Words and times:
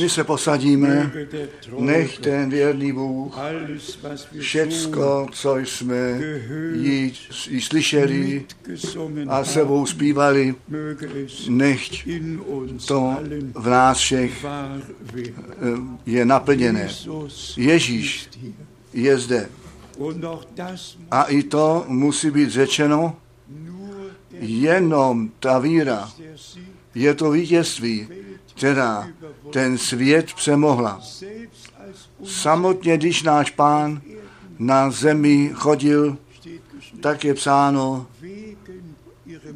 My 0.00 0.08
se 0.08 0.24
posadíme, 0.24 1.12
nech 1.78 2.18
ten 2.18 2.50
věrný 2.50 2.92
Bůh 2.92 3.38
všecko, 4.38 5.26
co 5.32 5.56
jsme 5.56 6.20
jí, 6.74 7.12
jí 7.48 7.60
slyšeli 7.60 8.44
a 9.28 9.44
sebou 9.44 9.86
zpívali, 9.86 10.54
nechť 11.48 12.08
to 12.86 13.16
v 13.54 13.68
nás 13.68 13.98
všech 13.98 14.44
eh, 14.44 15.28
je 16.06 16.24
naplněné. 16.24 16.88
Ježíš 17.56 18.28
je 18.92 19.18
zde. 19.18 19.48
A 21.10 21.22
i 21.22 21.42
to 21.42 21.84
musí 21.88 22.30
být 22.30 22.50
řečeno, 22.50 23.16
jenom 24.40 25.30
ta 25.40 25.58
víra 25.58 26.12
je 26.94 27.14
to 27.14 27.30
vítězství, 27.30 28.08
která 28.54 29.08
ten 29.52 29.78
svět 29.78 30.34
přemohla. 30.34 31.00
Samotně, 32.24 32.96
když 32.96 33.22
náš 33.22 33.50
pán 33.50 34.02
na 34.58 34.90
zemi 34.90 35.50
chodil, 35.54 36.16
tak 37.00 37.24
je 37.24 37.34
psáno, 37.34 38.06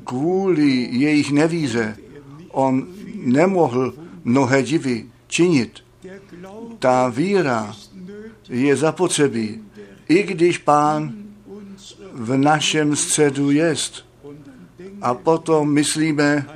kvůli 0.04 0.88
jejich 0.90 1.32
nevíře 1.32 1.96
on 2.50 2.86
nemohl 3.14 3.94
mnohé 4.24 4.62
divy 4.62 5.06
činit. 5.26 5.72
Ta 6.78 7.08
víra 7.08 7.76
je 8.48 8.76
zapotřebí, 8.76 9.60
i 10.08 10.22
když 10.22 10.58
pán 10.58 11.12
v 12.12 12.36
našem 12.36 12.96
středu 12.96 13.50
jest. 13.50 14.04
A 15.02 15.14
potom 15.14 15.72
myslíme 15.72 16.46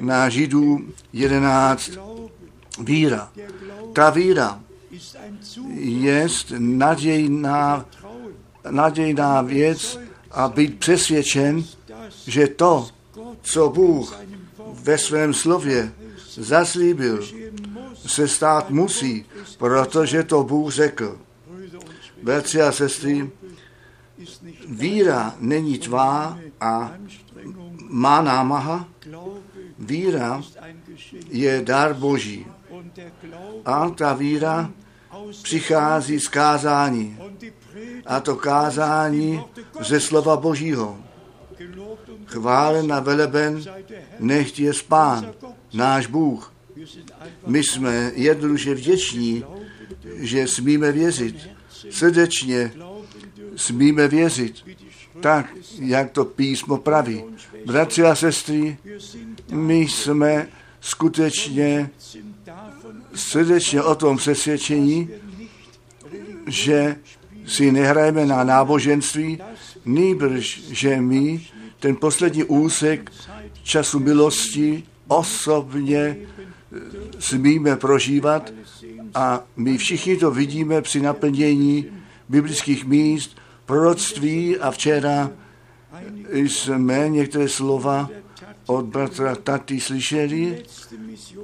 na 0.00 0.28
Židů 0.28 0.80
11 1.12 1.90
víra. 2.80 3.32
Ta 3.92 4.10
víra 4.10 4.60
je 5.74 6.28
nadějná, 6.58 7.86
nadějná 8.70 9.42
věc 9.42 9.98
a 10.30 10.48
být 10.48 10.78
přesvědčen, 10.78 11.64
že 12.26 12.46
to, 12.46 12.88
co 13.42 13.68
Bůh 13.68 14.16
ve 14.72 14.98
svém 14.98 15.34
slově 15.34 15.92
zaslíbil, 16.28 17.26
se 18.06 18.28
stát 18.28 18.70
musí, 18.70 19.24
protože 19.58 20.22
to 20.22 20.44
Bůh 20.44 20.72
řekl. 20.72 21.18
Bratři 22.22 22.62
a 22.62 22.72
sestry, 22.72 23.30
víra 24.68 25.34
není 25.38 25.78
tvá 25.78 26.38
a 26.60 26.92
má 27.88 28.22
námaha. 28.22 28.88
Víra 29.84 30.42
je 31.30 31.62
dar 31.64 31.94
Boží. 31.94 32.46
A 33.64 33.90
ta 33.90 34.14
víra 34.14 34.70
přichází 35.42 36.20
z 36.20 36.28
kázání. 36.28 37.18
A 38.06 38.20
to 38.20 38.36
kázání 38.36 39.40
ze 39.80 40.00
slova 40.00 40.36
Božího. 40.36 40.98
Chválen 42.26 42.92
a 42.92 43.00
veleben, 43.00 43.64
nechť 44.18 44.60
je 44.60 44.72
spán, 44.74 45.32
náš 45.72 46.06
Bůh. 46.06 46.52
My 47.46 47.62
jsme 47.62 48.12
jednoduše 48.14 48.74
vděční, 48.74 49.44
že 50.16 50.48
smíme 50.48 50.92
věřit. 50.92 51.50
Srdečně 51.90 52.72
smíme 53.56 54.08
věřit. 54.08 54.64
Tak, 55.20 55.46
jak 55.78 56.10
to 56.10 56.24
písmo 56.24 56.76
praví. 56.76 57.24
Bratři 57.66 58.02
a 58.02 58.14
sestry, 58.14 58.78
my 59.52 59.80
jsme 59.80 60.48
skutečně 60.80 61.90
srdečně 63.14 63.82
o 63.82 63.94
tom 63.94 64.16
přesvědčení, 64.16 65.08
že 66.46 66.96
si 67.46 67.72
nehrajeme 67.72 68.26
na 68.26 68.44
náboženství, 68.44 69.38
nýbrž, 69.84 70.62
že 70.70 71.00
my 71.00 71.46
ten 71.80 71.96
poslední 71.96 72.44
úsek 72.44 73.12
času 73.62 74.00
milosti 74.00 74.82
osobně 75.08 76.16
smíme 77.18 77.76
prožívat 77.76 78.52
a 79.14 79.44
my 79.56 79.78
všichni 79.78 80.16
to 80.16 80.30
vidíme 80.30 80.82
při 80.82 81.00
naplnění 81.00 81.86
biblických 82.28 82.84
míst, 82.84 83.36
proroctví 83.66 84.58
a 84.58 84.70
včera 84.70 85.30
jsme 86.32 87.08
některé 87.08 87.48
slova 87.48 88.08
od 88.66 88.84
bratra 88.84 89.34
Taty 89.34 89.80
slyšeli. 89.80 90.62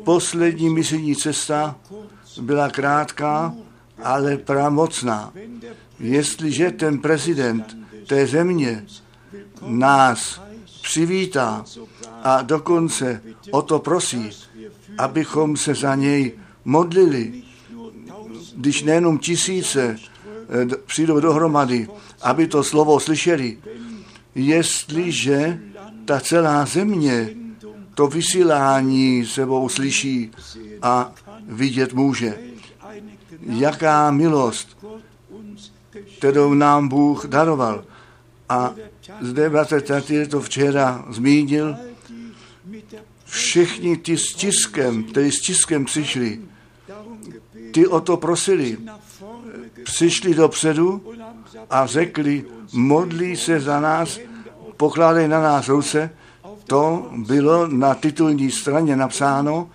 Poslední 0.04 0.70
misijní 0.70 1.16
cesta 1.16 1.76
byla 2.40 2.68
krátká, 2.68 3.54
ale 4.02 4.36
pramocná. 4.36 5.32
Jestliže 6.00 6.70
ten 6.70 6.98
prezident 6.98 7.76
té 8.06 8.26
země 8.26 8.86
nás 9.66 10.42
přivítá 10.82 11.64
a 12.22 12.42
dokonce 12.42 13.22
o 13.50 13.62
to 13.62 13.78
prosí, 13.78 14.30
abychom 14.98 15.56
se 15.56 15.74
za 15.74 15.94
něj 15.94 16.32
modlili, 16.64 17.42
když 18.56 18.82
nejenom 18.82 19.18
tisíce 19.18 19.96
eh, 19.96 20.76
přijdou 20.86 21.20
dohromady, 21.20 21.88
aby 22.22 22.46
to 22.46 22.64
slovo 22.64 23.00
slyšeli, 23.00 23.58
jestliže 24.40 25.60
ta 26.04 26.20
celá 26.20 26.66
země 26.66 27.30
to 27.94 28.06
vysílání 28.06 29.26
sebou 29.26 29.68
slyší 29.68 30.30
a 30.82 31.12
vidět 31.48 31.92
může. 31.92 32.38
Jaká 33.40 34.10
milost, 34.10 34.86
kterou 36.18 36.54
nám 36.54 36.88
Bůh 36.88 37.26
daroval. 37.26 37.84
A 38.48 38.74
zde 39.20 39.50
bratr 39.50 39.80
Tatir 39.80 40.28
to 40.28 40.40
včera 40.40 41.04
zmínil, 41.10 41.76
všichni 43.24 43.96
ty 43.96 44.18
s 44.18 44.34
tiskem, 44.34 45.04
kteří 45.04 45.32
s 45.32 45.40
tiskem 45.40 45.84
přišli, 45.84 46.40
ty 47.72 47.86
o 47.86 48.00
to 48.00 48.16
prosili, 48.16 48.78
přišli 49.84 50.34
dopředu 50.34 51.14
a 51.70 51.86
řekli, 51.86 52.44
modlí 52.72 53.36
se 53.36 53.60
za 53.60 53.80
nás, 53.80 54.18
pokládej 54.80 55.28
na 55.28 55.40
nás 55.42 55.68
ruce. 55.68 56.10
To 56.64 57.12
bylo 57.16 57.68
na 57.68 57.94
titulní 57.94 58.50
straně 58.50 58.96
napsáno 58.96 59.68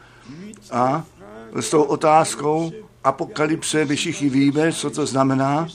a 0.72 1.06
s 1.54 1.70
tou 1.70 1.84
otázkou 1.84 2.72
apokalypse 3.04 3.86
my 3.86 3.96
všichni 3.96 4.30
víme, 4.30 4.74
co 4.74 4.90
to 4.90 5.06
znamená. 5.06 5.68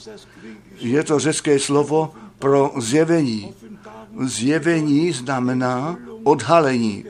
Je 0.75 1.03
to 1.03 1.19
řecké 1.19 1.59
slovo 1.59 2.11
pro 2.39 2.75
zjevení. 2.77 3.53
Zjevení 4.19 5.11
znamená 5.11 5.95
odhalení. 6.23 7.05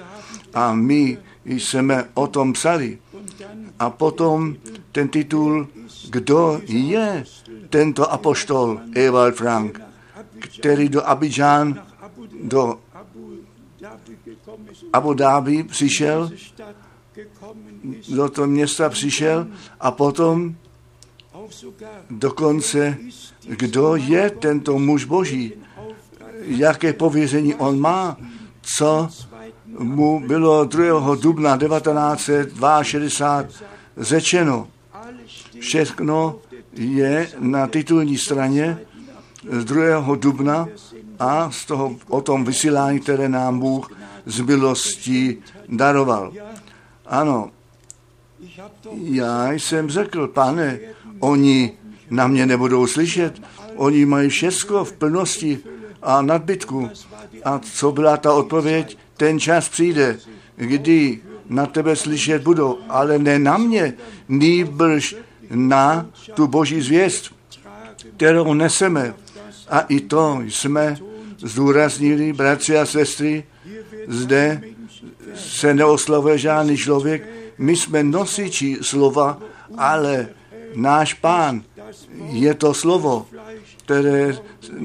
A 0.54 0.74
my 0.74 1.18
jsme 1.46 2.06
o 2.14 2.28
tom 2.28 2.54
psali. 2.54 3.00
A 3.80 3.90
potom 3.90 4.56
ten 4.92 5.10
titul, 5.10 5.68
kdo 6.10 6.62
je 6.68 7.24
tento 7.70 8.12
apoštol 8.12 8.80
Ewald 8.94 9.36
Frank, 9.36 9.82
který 10.40 10.90
do 10.90 11.02
Abidjan, 11.02 11.91
do 12.44 12.80
Abu 14.94 15.14
Dhabi 15.14 15.64
přišel, 15.64 16.30
do 18.16 18.30
toho 18.30 18.48
města 18.48 18.90
přišel 18.90 19.48
a 19.80 19.92
potom 19.92 20.56
dokonce, 22.10 22.98
kdo 23.48 23.96
je 23.96 24.30
tento 24.30 24.80
muž 24.80 25.06
boží, 25.06 25.54
jaké 26.42 26.94
pověření 26.94 27.56
on 27.56 27.80
má, 27.80 28.18
co 28.62 29.10
mu 29.80 30.28
bylo 30.28 30.66
2. 30.66 31.16
dubna 31.16 31.58
1962 31.58 33.46
řečeno. 33.98 34.68
Všechno 35.60 36.40
je 36.74 37.30
na 37.40 37.68
titulní 37.68 38.18
straně 38.18 38.80
z 39.52 39.66
2. 39.66 40.16
dubna 40.16 40.68
a 41.22 41.52
z 41.52 41.66
toho 41.66 41.96
o 42.08 42.22
tom 42.22 42.46
vysílání, 42.46 43.00
které 43.00 43.30
nám 43.30 43.60
Bůh 43.60 43.92
z 44.26 44.40
milosti 44.40 45.38
daroval. 45.70 46.34
Ano, 47.06 47.52
já 49.02 49.52
jsem 49.52 49.90
řekl, 49.90 50.28
pane, 50.28 50.80
oni 51.20 51.72
na 52.10 52.28
mě 52.28 52.46
nebudou 52.46 52.88
slyšet, 52.88 53.42
oni 53.76 54.06
mají 54.06 54.30
všechno 54.30 54.86
v 54.86 54.94
plnosti 54.94 55.60
a 56.02 56.22
nadbytku. 56.22 56.90
A 57.44 57.60
co 57.60 57.92
byla 57.92 58.18
ta 58.18 58.34
odpověď? 58.34 58.98
Ten 59.18 59.40
čas 59.40 59.70
přijde, 59.70 60.18
kdy 60.56 61.22
na 61.50 61.66
tebe 61.66 61.96
slyšet 61.96 62.44
budou, 62.44 62.78
ale 62.90 63.20
ne 63.20 63.40
na 63.40 63.58
mě, 63.58 63.94
nýbrž 64.30 65.16
na 65.50 66.06
tu 66.34 66.48
boží 66.48 66.82
zvěst, 66.82 67.36
kterou 68.18 68.54
neseme. 68.54 69.14
A 69.70 69.80
i 69.80 70.00
to 70.00 70.42
jsme 70.48 70.98
zdůraznili, 71.42 72.34
bratři 72.34 72.78
a 72.78 72.86
sestry, 72.86 73.44
zde 74.08 74.62
se 75.36 75.74
neoslavuje 75.74 76.38
žádný 76.38 76.78
člověk, 76.78 77.30
my 77.58 77.76
jsme 77.76 78.04
nosiči 78.04 78.78
slova, 78.82 79.40
ale 79.78 80.28
náš 80.76 81.14
pán 81.14 81.64
je 82.30 82.54
to 82.54 82.74
slovo, 82.74 83.28
které 83.78 84.38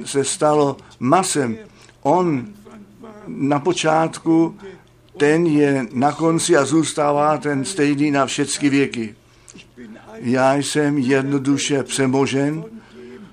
se 0.04 0.24
stalo 0.24 0.76
masem. 1.00 1.56
On 2.02 2.46
na 3.26 3.60
počátku, 3.60 4.56
ten 5.16 5.46
je 5.46 5.86
na 5.92 6.12
konci 6.12 6.56
a 6.56 6.64
zůstává 6.64 7.38
ten 7.38 7.64
stejný 7.64 8.10
na 8.10 8.26
všechny 8.26 8.68
věky. 8.68 9.14
Já 10.18 10.54
jsem 10.54 10.98
jednoduše 10.98 11.82
přemožen 11.82 12.64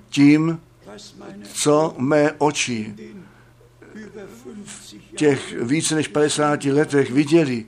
tím, 0.10 0.60
co 1.54 1.96
mé 1.98 2.32
oči 2.38 2.94
těch 5.16 5.56
více 5.62 5.96
než 5.96 6.08
50 6.08 6.66
letech 6.66 7.12
viděli. 7.12 7.66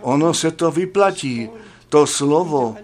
Ono 0.00 0.34
se 0.34 0.50
to 0.50 0.70
vyplatí, 0.70 1.48
to 1.88 2.06
slovo 2.06 2.76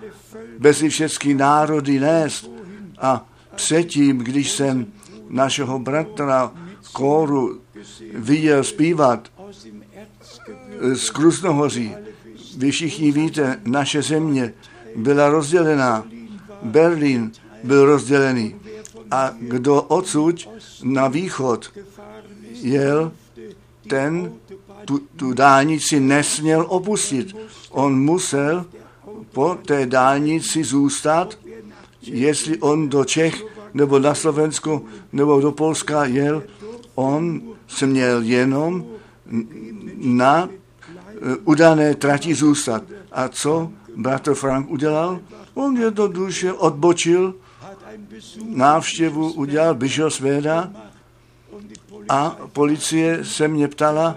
mezi 0.58 0.88
všechny 0.88 1.34
národy 1.34 2.00
nést. 2.00 2.50
A 2.98 3.28
předtím, 3.54 4.18
když 4.18 4.50
jsem 4.50 4.86
našeho 5.28 5.78
bratra 5.78 6.52
kóru 6.92 7.60
viděl 8.14 8.64
zpívat 8.64 9.28
z 10.94 11.10
Krusnohoří. 11.10 11.94
Vy 12.56 12.70
všichni 12.70 13.12
víte, 13.12 13.60
naše 13.64 14.02
země 14.02 14.52
byla 14.96 15.28
rozdělená. 15.28 16.04
Berlín 16.62 17.32
byl 17.64 17.84
rozdělený. 17.84 18.56
A 19.10 19.34
kdo 19.38 19.82
odsud 19.82 20.48
na 20.82 21.08
východ 21.08 21.72
jel, 22.62 23.12
ten 23.88 24.32
tu, 24.84 24.98
tu 25.16 25.32
dálnici 25.32 26.00
nesměl 26.00 26.66
opustit. 26.68 27.36
On 27.70 28.00
musel 28.00 28.66
po 29.32 29.54
té 29.66 29.86
dálnici 29.86 30.64
zůstat, 30.64 31.38
jestli 32.02 32.58
on 32.58 32.88
do 32.88 33.04
Čech 33.04 33.44
nebo 33.74 33.98
na 33.98 34.14
Slovensko 34.14 34.82
nebo 35.12 35.40
do 35.40 35.52
Polska 35.52 36.04
jel, 36.04 36.42
on 36.94 37.42
se 37.68 37.86
měl 37.86 38.22
jenom 38.22 38.86
na 39.96 40.48
eh, 40.48 41.36
udané 41.44 41.94
trati 41.94 42.34
zůstat. 42.34 42.82
A 43.12 43.28
co 43.28 43.72
bratr 43.96 44.34
Frank 44.34 44.70
udělal? 44.70 45.20
On 45.54 45.76
jednoduše 45.76 46.52
odbočil, 46.52 47.34
návštěvu 48.44 49.32
udělal 49.32 49.74
Bischofswerda 49.74 50.72
a 52.08 52.36
policie 52.52 53.24
se 53.24 53.48
mě 53.48 53.68
ptala, 53.68 54.16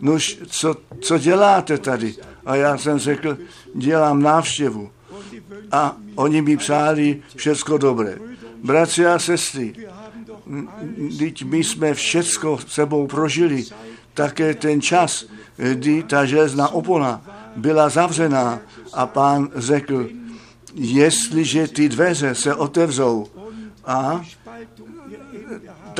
nož, 0.00 0.38
co, 0.46 0.74
co 1.00 1.18
děláte 1.18 1.78
tady? 1.78 2.14
A 2.46 2.56
já 2.56 2.78
jsem 2.78 2.98
řekl, 2.98 3.38
dělám 3.74 4.22
návštěvu. 4.22 4.90
A 5.72 5.96
oni 6.14 6.42
mi 6.42 6.56
psali 6.56 7.22
všecko 7.36 7.78
dobré. 7.78 8.18
Bratři 8.64 9.06
a 9.06 9.18
sestry, 9.18 9.74
teď 11.18 11.44
my 11.44 11.64
jsme 11.64 11.94
všecko 11.94 12.58
sebou 12.68 13.06
prožili, 13.06 13.64
také 14.14 14.54
ten 14.54 14.80
čas, 14.80 15.24
kdy 15.56 16.02
ta 16.02 16.24
železná 16.24 16.68
opona 16.68 17.22
byla 17.56 17.88
zavřená 17.88 18.60
a 18.92 19.06
pán 19.06 19.48
řekl, 19.54 20.08
jestliže 20.74 21.68
ty 21.68 21.88
dveře 21.88 22.34
se 22.34 22.54
otevřou 22.54 23.26
a 23.86 24.24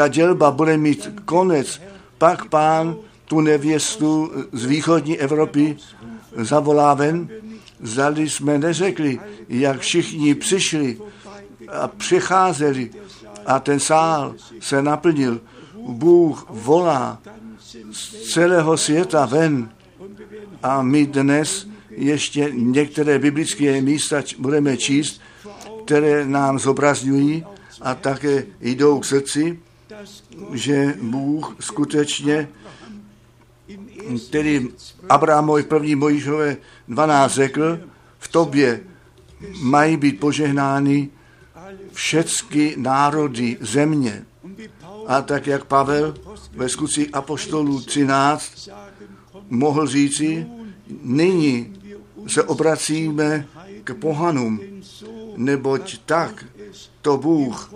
ta 0.01 0.09
dělba 0.09 0.51
bude 0.51 0.77
mít 0.77 1.21
konec, 1.25 1.83
pak 2.19 2.45
pán 2.45 2.97
tu 3.25 3.41
nevěstu 3.41 4.33
z 4.53 4.65
východní 4.65 5.19
Evropy 5.19 5.77
zavolá 6.37 6.95
ven. 6.95 7.29
Zdali 7.81 8.31
jsme 8.31 8.59
neřekli, 8.59 9.21
jak 9.49 9.81
všichni 9.81 10.35
přišli 10.35 10.99
a 11.69 11.89
přicházeli 11.89 12.91
a 13.47 13.61
ten 13.61 13.81
sál 13.81 14.35
se 14.61 14.83
naplnil. 14.83 15.41
Bůh 15.89 16.47
volá 16.49 17.19
z 17.93 18.33
celého 18.33 18.77
světa 18.77 19.27
ven 19.27 19.69
a 20.63 20.83
my 20.83 21.07
dnes 21.07 21.69
ještě 21.91 22.49
některé 22.53 23.19
biblické 23.19 23.81
místa 23.81 24.23
budeme 24.39 24.77
číst, 24.77 25.21
které 25.85 26.25
nám 26.25 26.59
zobrazňují 26.59 27.45
a 27.81 27.95
také 27.95 28.47
jdou 28.61 29.01
k 29.01 29.05
srdci, 29.05 29.59
že 30.53 30.95
Bůh 31.03 31.57
skutečně, 31.61 32.49
který 34.29 34.69
Abrahamovi 35.09 35.63
první 35.63 35.95
Mojišové 35.95 36.57
12 36.89 37.33
řekl, 37.33 37.81
v 38.19 38.29
tobě 38.29 38.81
mají 39.63 39.97
být 39.97 40.21
požehnány 40.21 41.09
všechny 41.93 42.75
národy 42.77 43.57
země. 43.61 44.25
A 45.07 45.23
tak 45.23 45.47
jak 45.47 45.65
Pavel 45.65 46.15
ve 46.53 46.69
skutcích 46.69 47.09
Apoštolů 47.13 47.81
13 47.81 48.69
mohl 49.51 49.87
říci, 49.87 50.47
nyní 51.03 51.81
se 52.27 52.43
obracíme 52.43 53.47
k 53.85 53.95
pohanům, 53.95 54.61
neboť 55.37 55.99
tak 56.07 56.45
to 57.03 57.17
Bůh 57.17 57.73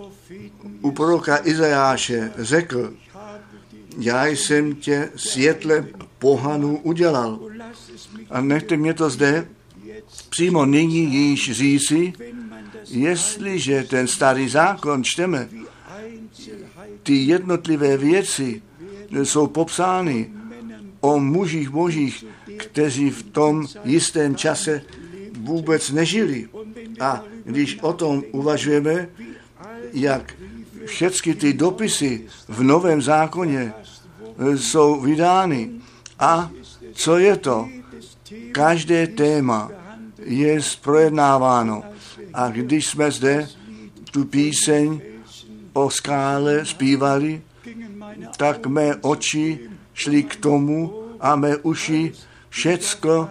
u 0.81 0.91
proroka 0.91 1.37
Izajáše 1.43 2.31
řekl, 2.37 2.93
já 3.97 4.27
jsem 4.27 4.75
tě 4.75 5.09
světle 5.15 5.87
pohanů 6.19 6.77
udělal. 6.77 7.39
A 8.29 8.41
nechte 8.41 8.77
mě 8.77 8.93
to 8.93 9.09
zde 9.09 9.47
přímo 10.29 10.65
nyní 10.65 11.13
již 11.13 11.51
říci, 11.51 12.13
jestliže 12.89 13.83
ten 13.83 14.07
starý 14.07 14.49
zákon 14.49 15.03
čteme, 15.03 15.49
ty 17.03 17.15
jednotlivé 17.15 17.97
věci 17.97 18.61
jsou 19.23 19.47
popsány 19.47 20.29
o 21.01 21.19
mužích 21.19 21.69
božích, 21.69 22.25
kteří 22.57 23.09
v 23.09 23.23
tom 23.23 23.67
jistém 23.83 24.35
čase 24.35 24.81
vůbec 25.39 25.91
nežili. 25.91 26.49
A 26.99 27.23
když 27.45 27.77
o 27.81 27.93
tom 27.93 28.23
uvažujeme, 28.31 29.09
jak 29.95 30.33
všechny 30.85 31.35
ty 31.35 31.53
dopisy 31.53 32.25
v 32.47 32.63
Novém 32.63 33.01
zákoně 33.01 33.73
jsou 34.55 35.01
vydány. 35.01 35.69
A 36.19 36.51
co 36.93 37.17
je 37.17 37.37
to? 37.37 37.69
Každé 38.51 39.07
téma 39.07 39.71
je 40.19 40.59
projednáváno. 40.81 41.83
A 42.33 42.49
když 42.49 42.87
jsme 42.87 43.11
zde 43.11 43.47
tu 44.11 44.25
píseň 44.25 45.01
o 45.73 45.89
skále 45.89 46.65
zpívali, 46.65 47.41
tak 48.37 48.67
mé 48.67 48.95
oči 49.01 49.59
šly 49.93 50.23
k 50.23 50.35
tomu 50.35 51.03
a 51.19 51.35
mé 51.35 51.57
uši 51.57 52.11
všecko 52.49 53.29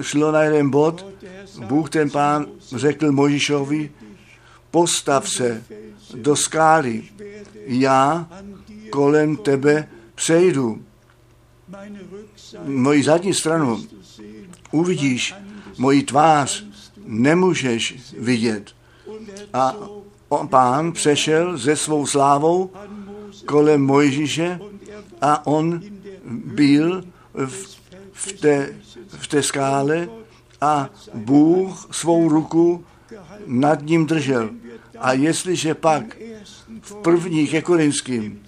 šlo 0.00 0.32
na 0.32 0.42
jeden 0.42 0.70
bod. 0.70 1.06
Bůh 1.66 1.90
ten 1.90 2.10
pán 2.10 2.46
řekl 2.76 3.12
Možišovi, 3.12 3.90
postav 4.70 5.28
se 5.28 5.64
do 6.14 6.36
skály, 6.36 7.04
já 7.66 8.28
kolem 8.90 9.36
tebe 9.36 9.88
přejdu. 10.14 10.82
Moji 12.64 13.02
zadní 13.02 13.34
stranu 13.34 13.82
uvidíš, 14.70 15.34
moji 15.78 16.02
tvář 16.02 16.64
nemůžeš 17.04 18.14
vidět. 18.18 18.74
A 19.52 19.76
on, 20.28 20.48
pán 20.48 20.92
přešel 20.92 21.58
ze 21.58 21.76
svou 21.76 22.06
slávou 22.06 22.70
kolem 23.46 23.86
Mojžíše 23.86 24.60
a 25.20 25.46
on 25.46 25.80
byl 26.44 27.04
v, 27.34 27.78
v, 28.12 28.32
té, 28.32 28.74
v 29.06 29.28
té 29.28 29.42
skále 29.42 30.08
a 30.60 30.90
Bůh 31.14 31.88
svou 31.90 32.28
ruku 32.28 32.84
nad 33.46 33.82
ním 33.82 34.06
držel. 34.06 34.50
A 34.98 35.12
jestliže 35.12 35.74
pak 35.74 36.16
v 36.80 36.94
první 36.94 37.46
ke 37.46 37.62
Korinským 37.62 38.42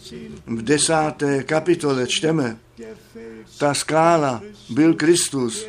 v 0.46 0.62
desáté 0.62 1.42
kapitole 1.42 2.06
čteme, 2.06 2.56
ta 3.58 3.74
skála 3.74 4.42
byl 4.68 4.94
Kristus, 4.94 5.66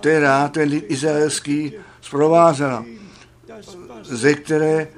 která 0.00 0.48
ten 0.48 0.68
lid 0.68 0.84
izraelský 0.88 1.72
zprovázela, 2.00 2.84
ze 4.02 4.34
které 4.34 4.88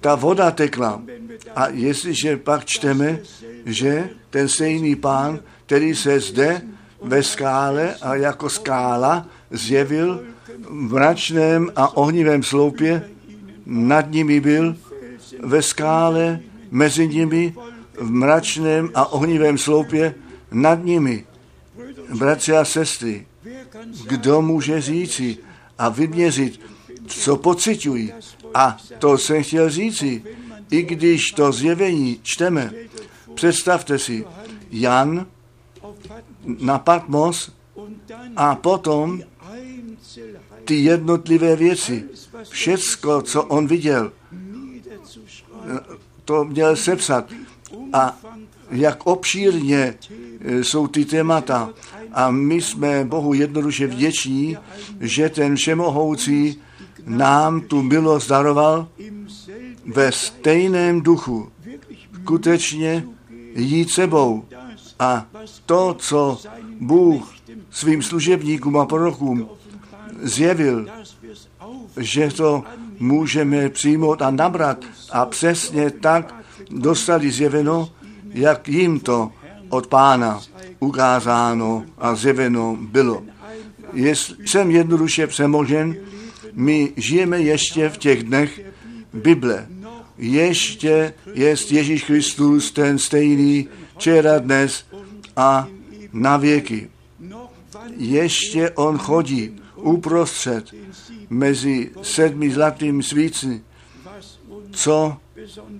ta 0.00 0.14
voda 0.14 0.50
tekla. 0.50 1.02
A 1.54 1.68
jestliže 1.68 2.36
pak 2.36 2.64
čteme, 2.64 3.18
že 3.66 4.08
ten 4.30 4.48
stejný 4.48 4.96
pán, 4.96 5.40
který 5.66 5.94
se 5.94 6.20
zde 6.20 6.62
ve 7.02 7.22
skále 7.22 7.94
a 7.94 8.14
jako 8.14 8.50
skála 8.50 9.26
zjevil 9.50 10.24
mračném 10.68 11.72
a 11.76 11.96
ohnivém 11.96 12.42
sloupě, 12.42 13.10
nad 13.66 14.10
nimi 14.10 14.40
byl 14.40 14.76
ve 15.42 15.62
skále, 15.62 16.40
mezi 16.70 17.08
nimi, 17.08 17.54
v 18.00 18.10
mračném 18.10 18.90
a 18.94 19.12
ohnivém 19.12 19.58
sloupě, 19.58 20.14
nad 20.52 20.84
nimi. 20.84 21.26
Bratři 22.18 22.52
a 22.52 22.64
sestry, 22.64 23.26
kdo 24.06 24.42
může 24.42 24.80
říci 24.80 25.36
a 25.78 25.88
vyměřit, 25.88 26.60
co 27.06 27.36
pocitují. 27.36 28.12
A 28.54 28.76
to 28.98 29.18
jsem 29.18 29.42
chtěl 29.42 29.70
říci, 29.70 30.22
i 30.70 30.82
když 30.82 31.32
to 31.32 31.52
zjevení 31.52 32.20
čteme. 32.22 32.72
Představte 33.34 33.98
si, 33.98 34.24
Jan 34.70 35.26
na 36.44 36.78
Patmos 36.78 37.52
a 38.36 38.54
potom 38.54 39.22
ty 40.72 40.78
jednotlivé 40.78 41.56
věci, 41.56 42.04
všecko, 42.48 43.22
co 43.22 43.42
on 43.42 43.66
viděl, 43.66 44.12
to 46.24 46.44
měl 46.44 46.76
sepsat. 46.76 47.28
A 47.92 48.18
jak 48.70 49.06
obšírně 49.06 49.94
e, 50.40 50.64
jsou 50.64 50.86
ty 50.86 51.04
témata. 51.04 51.70
A 52.12 52.30
my 52.30 52.60
jsme 52.60 53.04
Bohu 53.04 53.34
jednoduše 53.34 53.86
vděční, 53.86 54.56
že 55.00 55.28
ten 55.28 55.56
všemohoucí 55.56 56.60
nám 57.06 57.60
tu 57.60 57.82
milost 57.82 58.28
daroval 58.28 58.88
ve 59.86 60.12
stejném 60.12 61.00
duchu. 61.00 61.52
Skutečně 62.22 63.04
jít 63.54 63.90
sebou 63.90 64.44
A 64.98 65.26
to, 65.66 65.94
co 65.98 66.40
Bůh 66.80 67.34
svým 67.70 68.02
služebníkům 68.02 68.76
a 68.76 68.86
prorokům 68.86 69.48
zjevil, 70.22 70.86
že 71.96 72.28
to 72.28 72.64
můžeme 72.98 73.68
přijmout 73.68 74.22
a 74.22 74.30
nabrat 74.30 74.84
a 75.10 75.26
přesně 75.26 75.90
tak 75.90 76.34
dostali 76.70 77.30
zjeveno, 77.30 77.92
jak 78.30 78.68
jim 78.68 79.00
to 79.00 79.32
od 79.68 79.86
pána 79.86 80.40
ukázáno 80.80 81.84
a 81.98 82.14
zjeveno 82.14 82.76
bylo. 82.80 83.22
jsem 84.44 84.70
jednoduše 84.70 85.26
přemožen, 85.26 85.96
my 86.52 86.92
žijeme 86.96 87.40
ještě 87.40 87.88
v 87.88 87.98
těch 87.98 88.22
dnech 88.22 88.60
Bible. 89.12 89.66
Ještě 90.18 91.14
je 91.34 91.56
Ježíš 91.70 92.04
Kristus 92.04 92.70
ten 92.70 92.98
stejný 92.98 93.68
včera, 93.96 94.38
dnes 94.38 94.84
a 95.36 95.68
na 96.12 96.36
věky. 96.36 96.90
Ještě 97.96 98.70
on 98.70 98.98
chodí 98.98 99.61
uprostřed 99.82 100.64
mezi 101.30 101.90
sedmi 102.02 102.50
zlatými 102.50 103.02
svíci, 103.02 103.62
co 104.70 105.16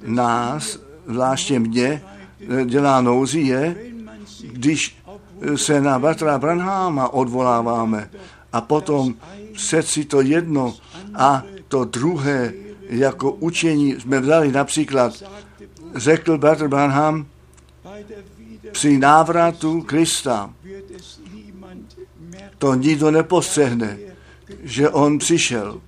nás, 0.02 0.78
zvláště 1.06 1.59
mě, 1.59 2.02
dělá 2.64 3.00
nouzi, 3.00 3.40
je, 3.40 3.76
když 4.42 4.97
se 5.56 5.80
na 5.80 5.99
Batra 5.99 6.38
Branháma 6.38 7.09
odvoláváme 7.09 8.11
a 8.52 8.61
potom 8.61 9.14
přeci 9.52 10.04
to 10.04 10.21
jedno 10.21 10.75
a 11.14 11.42
to 11.68 11.85
druhé 11.85 12.52
jako 12.88 13.32
učení 13.32 14.00
jsme 14.00 14.21
vzali 14.21 14.52
například, 14.52 15.23
řekl 15.94 16.38
Bratr 16.38 16.68
Branham, 16.68 17.26
při 18.73 18.99
návratu 18.99 19.82
Krista 19.82 20.54
to 22.62 22.75
nikdo 22.75 23.11
nepostřehne, 23.11 23.99
že 24.62 24.88
on 24.88 25.18
přišel. 25.18 25.81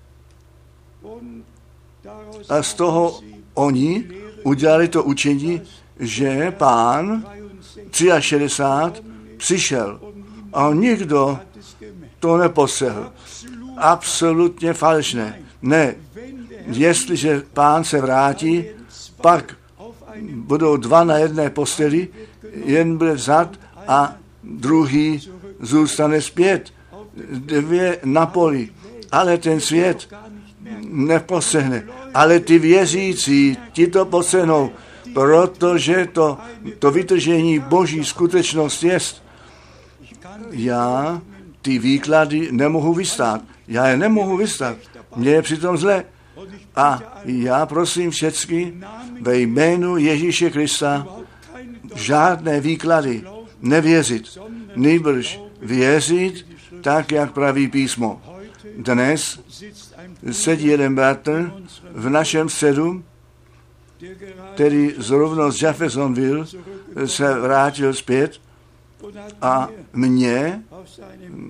A 2.49 2.63
z 2.63 2.75
toho 2.75 3.21
oni 3.55 4.05
udělali 4.43 4.89
to 4.89 5.05
učení, 5.05 5.63
že 6.01 6.51
pán 6.51 7.27
63 8.21 9.03
přišel 9.37 10.01
a 10.53 10.71
nikdo 10.73 11.39
to 12.19 12.37
neposehl. 12.37 13.13
Absolutně 13.77 14.73
falešné. 14.73 15.43
Ne, 15.63 15.95
jestliže 16.67 17.43
pán 17.53 17.85
se 17.85 18.01
vrátí, 18.01 18.65
pak 19.21 19.57
budou 20.35 20.77
dva 20.77 21.05
na 21.05 21.19
jedné 21.19 21.51
posteli, 21.51 22.09
jeden 22.65 22.99
bude 22.99 23.13
vzat 23.13 23.51
a 23.87 24.17
druhý 24.43 25.23
zůstane 25.65 26.21
zpět. 26.21 26.73
Dvě 27.31 27.99
na 28.05 28.27
poli. 28.27 28.69
Ale 29.13 29.39
ten 29.39 29.61
svět 29.61 30.09
neposehne. 30.81 31.85
Ale 32.15 32.41
ty 32.41 32.59
věřící, 32.59 33.57
ti 33.73 33.87
to 33.87 34.05
posehnou, 34.05 34.71
protože 35.15 36.09
to, 36.13 36.39
to 36.79 36.91
vytržení 36.91 37.59
boží 37.59 38.05
skutečnost 38.05 38.83
jest. 38.83 39.23
Já 40.51 41.21
ty 41.63 41.79
výklady 41.79 42.49
nemohu 42.53 42.95
vystát. 42.95 43.41
Já 43.69 43.87
je 43.87 43.97
nemohu 43.97 44.37
vystát. 44.37 44.77
Mně 45.17 45.31
je 45.31 45.43
přitom 45.43 45.77
zle. 45.77 46.05
A 46.77 47.03
já 47.25 47.67
prosím 47.67 48.11
všechny 48.11 48.75
ve 49.21 49.39
jménu 49.39 49.97
Ježíše 49.97 50.51
Krista 50.51 51.07
žádné 51.95 52.61
výklady 52.61 53.23
nevěřit, 53.63 54.39
nejbrž 54.77 55.41
věřit 55.65 56.47
tak, 56.81 57.13
jak 57.13 57.33
praví 57.33 57.69
písmo. 57.69 58.23
Dnes 58.77 59.41
sedí 60.33 60.67
jeden 60.67 60.95
bratr 60.95 61.53
v 61.93 62.09
našem 62.09 62.49
sedu, 62.49 63.05
který 64.55 64.95
zrovna 64.99 65.51
z 65.51 65.63
Jeffersonville 65.63 66.47
se 67.07 67.41
vrátil 67.41 67.95
zpět 67.95 68.41
a 69.43 69.69
mě 69.93 70.63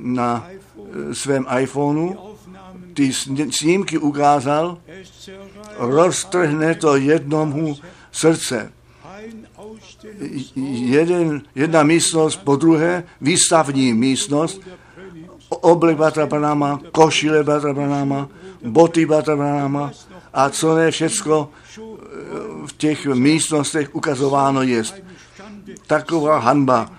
na 0.03 0.47
svém 1.13 1.47
iPhoneu 1.61 2.15
ty 2.95 3.13
snímky 3.51 3.99
ukázal, 3.99 4.79
roztrhne 5.77 6.75
to 6.75 6.97
jednomu 6.97 7.77
srdce. 8.13 8.73
Jeden, 10.57 11.43
jedna 11.55 11.83
místnost 11.83 12.37
po 12.37 12.57
druhé, 12.57 13.05
výstavní 13.21 13.95
místnost, 13.95 14.61
oblek 15.49 15.97
Batra 15.97 16.29
košile 16.93 17.45
Batra 17.45 17.75
boty 18.65 19.07
Batra 19.07 19.71
a 20.35 20.51
co 20.51 20.77
ne 20.77 20.91
všecko 20.91 21.49
eh, 21.49 21.81
v 22.67 22.73
těch 22.77 23.07
místnostech 23.07 23.95
ukazováno 23.95 24.63
je. 24.63 24.83
Taková 25.87 26.39
hanba, 26.39 26.91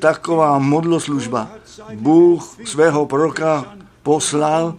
taková 0.00 0.58
modloslužba. 0.58 1.50
Bůh 1.94 2.56
svého 2.64 3.06
proroka 3.06 3.74
poslal, 4.02 4.74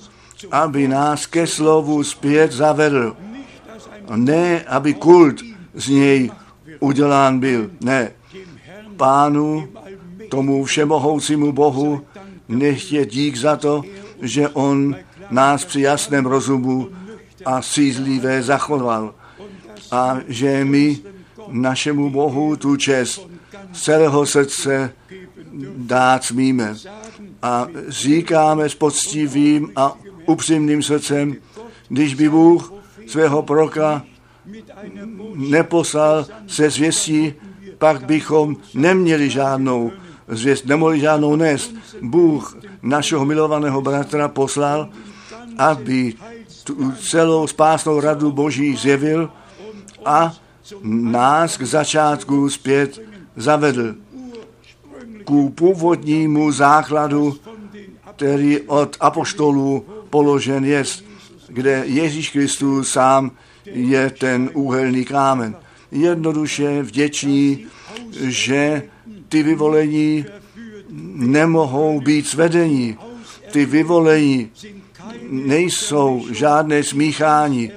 aby 0.51 0.87
nás 0.87 1.25
ke 1.25 1.47
slovu 1.47 2.03
zpět 2.03 2.51
zavedl. 2.51 3.15
Ne, 4.15 4.61
aby 4.67 4.93
kult 4.93 5.35
z 5.73 5.87
něj 5.87 6.31
udělán 6.79 7.39
byl. 7.39 7.71
Ne. 7.81 8.11
Pánu, 8.97 9.67
tomu 10.29 10.63
všemohoucímu 10.63 11.51
Bohu, 11.51 12.01
nech 12.47 12.91
je 12.91 13.05
dík 13.05 13.35
za 13.37 13.55
to, 13.55 13.81
že 14.21 14.49
on 14.49 14.95
nás 15.29 15.65
při 15.65 15.81
jasném 15.81 16.25
rozumu 16.25 16.89
a 17.45 17.61
sízlivé 17.61 18.43
zachoval. 18.43 19.13
A 19.91 20.17
že 20.27 20.65
my 20.65 20.99
našemu 21.47 22.09
Bohu 22.09 22.55
tu 22.55 22.75
čest 22.75 23.27
celého 23.73 24.25
srdce 24.25 24.93
dát 25.75 26.23
smíme. 26.23 26.75
A 27.41 27.67
říkáme 27.87 28.69
s 28.69 28.75
poctivým 28.75 29.71
a 29.75 29.97
upřímným 30.25 30.83
srdcem, 30.83 31.35
když 31.89 32.13
by 32.13 32.29
Bůh 32.29 32.73
svého 33.07 33.41
proka 33.41 34.03
neposlal 35.35 36.25
se 36.47 36.69
zvěstí, 36.69 37.33
pak 37.77 38.05
bychom 38.05 38.55
neměli 38.73 39.29
žádnou 39.29 39.91
zvěst, 40.27 40.65
nemohli 40.65 40.99
žádnou 40.99 41.35
nést. 41.35 41.75
Bůh 42.01 42.57
našeho 42.81 43.25
milovaného 43.25 43.81
bratra 43.81 44.27
poslal, 44.27 44.89
aby 45.57 46.13
tu 46.63 46.91
celou 46.91 47.47
spásnou 47.47 47.99
radu 47.99 48.31
Boží 48.31 48.75
zjevil 48.75 49.29
a 50.05 50.33
nás 50.83 51.57
k 51.57 51.61
začátku 51.61 52.49
zpět 52.49 53.01
zavedl 53.35 53.95
ku 55.23 55.49
původnímu 55.49 56.51
základu, 56.51 57.37
který 58.15 58.61
od 58.61 58.97
apoštolů 58.99 59.85
položen 60.09 60.65
je, 60.65 60.83
kde 61.47 61.83
Ježíš 61.85 62.29
Kristus 62.29 62.91
sám 62.91 63.31
je 63.65 64.09
ten 64.09 64.49
úhelný 64.53 65.05
kámen. 65.05 65.55
Jednoduše 65.91 66.83
vděční, 66.83 67.65
že 68.21 68.83
ty 69.29 69.43
vyvolení 69.43 70.25
nemohou 71.15 72.01
být 72.01 72.27
svedení. 72.27 72.97
Ty 73.51 73.65
vyvolení 73.65 74.51
nejsou 75.29 76.25
žádné 76.31 76.83
smíchání. 76.83 77.71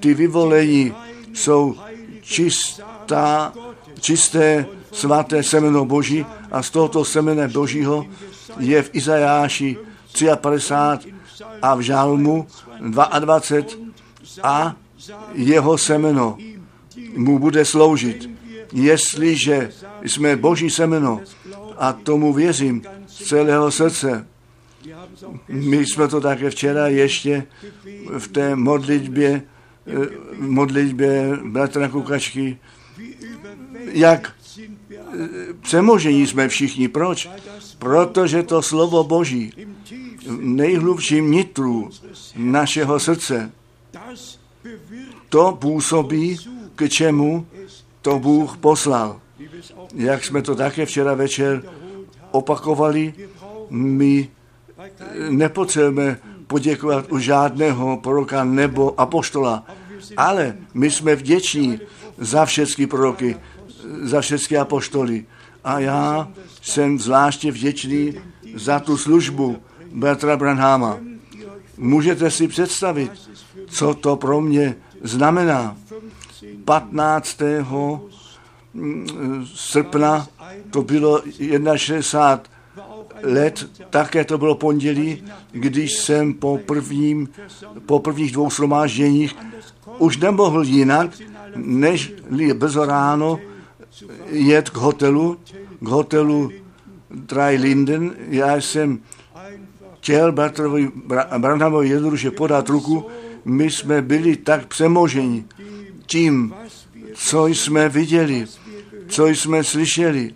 Ty 0.00 0.14
vyvolení 0.14 0.94
jsou 1.34 1.74
čistá, 2.22 3.52
čisté 4.00 4.66
svaté 4.92 5.42
semeno 5.42 5.84
Boží 5.84 6.26
a 6.50 6.62
z 6.62 6.70
tohoto 6.70 7.04
semene 7.04 7.48
Božího 7.48 8.06
je 8.58 8.82
v 8.82 8.90
Izajáši 8.92 9.76
53 10.36 11.12
a 11.62 11.74
v 11.74 11.80
Žalmu 11.80 12.46
22 12.80 13.66
a 14.42 14.76
jeho 15.32 15.78
semeno 15.78 16.38
mu 17.16 17.38
bude 17.38 17.64
sloužit. 17.64 18.30
Jestliže 18.72 19.70
jsme 20.02 20.36
Boží 20.36 20.70
semeno 20.70 21.20
a 21.78 21.92
tomu 21.92 22.32
věřím 22.32 22.82
z 23.06 23.24
celého 23.24 23.70
srdce, 23.70 24.26
my 25.48 25.86
jsme 25.86 26.08
to 26.08 26.20
také 26.20 26.50
včera 26.50 26.86
ještě 26.88 27.46
v 28.18 28.28
té 28.28 28.56
modlitbě, 28.56 29.42
v 30.32 30.40
modlitbě 30.40 31.38
bratra 31.44 31.88
Kukačky, 31.88 32.58
jak 33.92 34.32
přemožení 35.60 36.26
jsme 36.26 36.48
všichni. 36.48 36.88
Proč? 36.88 37.28
Protože 37.78 38.42
to 38.42 38.62
slovo 38.62 39.04
Boží 39.04 39.52
v 40.26 40.38
nejhlubším 40.40 41.30
nitru 41.30 41.90
našeho 42.36 43.00
srdce 43.00 43.52
to 45.32 45.56
působí, 45.60 46.38
k 46.74 46.88
čemu 46.88 47.46
to 48.02 48.18
Bůh 48.18 48.56
poslal. 48.56 49.20
jak 49.94 50.24
jsme 50.24 50.42
to 50.42 50.54
také 50.54 50.86
včera 50.86 51.14
večer 51.14 51.62
opakovali, 52.30 53.14
my 53.70 54.28
nepotřebujeme 55.30 56.18
poděkovat 56.46 57.12
u 57.12 57.18
žádného 57.18 57.96
proroka 57.96 58.44
nebo 58.44 59.00
apoštola, 59.00 59.64
ale 60.16 60.56
my 60.74 60.90
jsme 60.90 61.16
vděční 61.16 61.80
za 62.18 62.44
všechny 62.44 62.86
proroky, 62.86 63.36
za 64.02 64.20
všechny 64.20 64.56
apoštoly. 64.56 65.24
A 65.64 65.78
já 65.78 66.28
jsem 66.62 66.98
zvláště 66.98 67.52
vděčný 67.52 68.14
za 68.54 68.80
tu 68.80 68.96
službu 68.96 69.56
Bertra 69.92 70.36
Branhama. 70.36 71.00
Můžete 71.76 72.30
si 72.30 72.48
představit, 72.48 73.12
co 73.66 73.94
to 73.94 74.16
pro 74.16 74.40
mě 74.40 74.76
znamená. 75.02 75.76
15. 76.64 77.38
srpna 79.44 80.26
to 80.70 80.82
bylo 80.82 81.22
61 81.76 82.52
let, 83.22 83.70
také 83.90 84.24
to 84.24 84.38
bylo 84.38 84.54
pondělí, 84.54 85.24
když 85.52 85.92
jsem 85.92 86.34
po, 86.34 86.58
prvním, 86.66 87.28
po 87.86 87.98
prvních 87.98 88.32
dvou 88.32 88.50
shromážděních 88.50 89.36
už 89.98 90.16
nemohl 90.16 90.64
jinak, 90.64 91.10
než 91.56 92.12
brzo 92.54 92.84
ráno 92.84 93.38
jet 94.30 94.70
k 94.70 94.76
hotelu, 94.76 95.38
k 95.80 95.88
hotelu 95.88 96.50
Dry 97.10 97.56
Linden. 97.56 98.14
Já 98.28 98.56
jsem 98.56 98.98
chtěl 99.96 100.32
Bartrovi 100.32 100.90
Branhamovi 101.38 101.88
jednoduše 101.88 102.30
podat 102.30 102.68
ruku. 102.68 103.06
My 103.44 103.70
jsme 103.70 104.02
byli 104.02 104.36
tak 104.36 104.66
přemoženi 104.66 105.44
tím, 106.06 106.54
co 107.14 107.46
jsme 107.46 107.88
viděli, 107.88 108.46
co 109.08 109.26
jsme 109.26 109.64
slyšeli. 109.64 110.34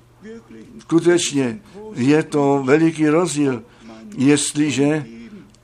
Skutečně 0.79 1.61
je 1.95 2.23
to 2.23 2.63
veliký 2.65 3.09
rozdíl, 3.09 3.63
jestliže 4.17 5.07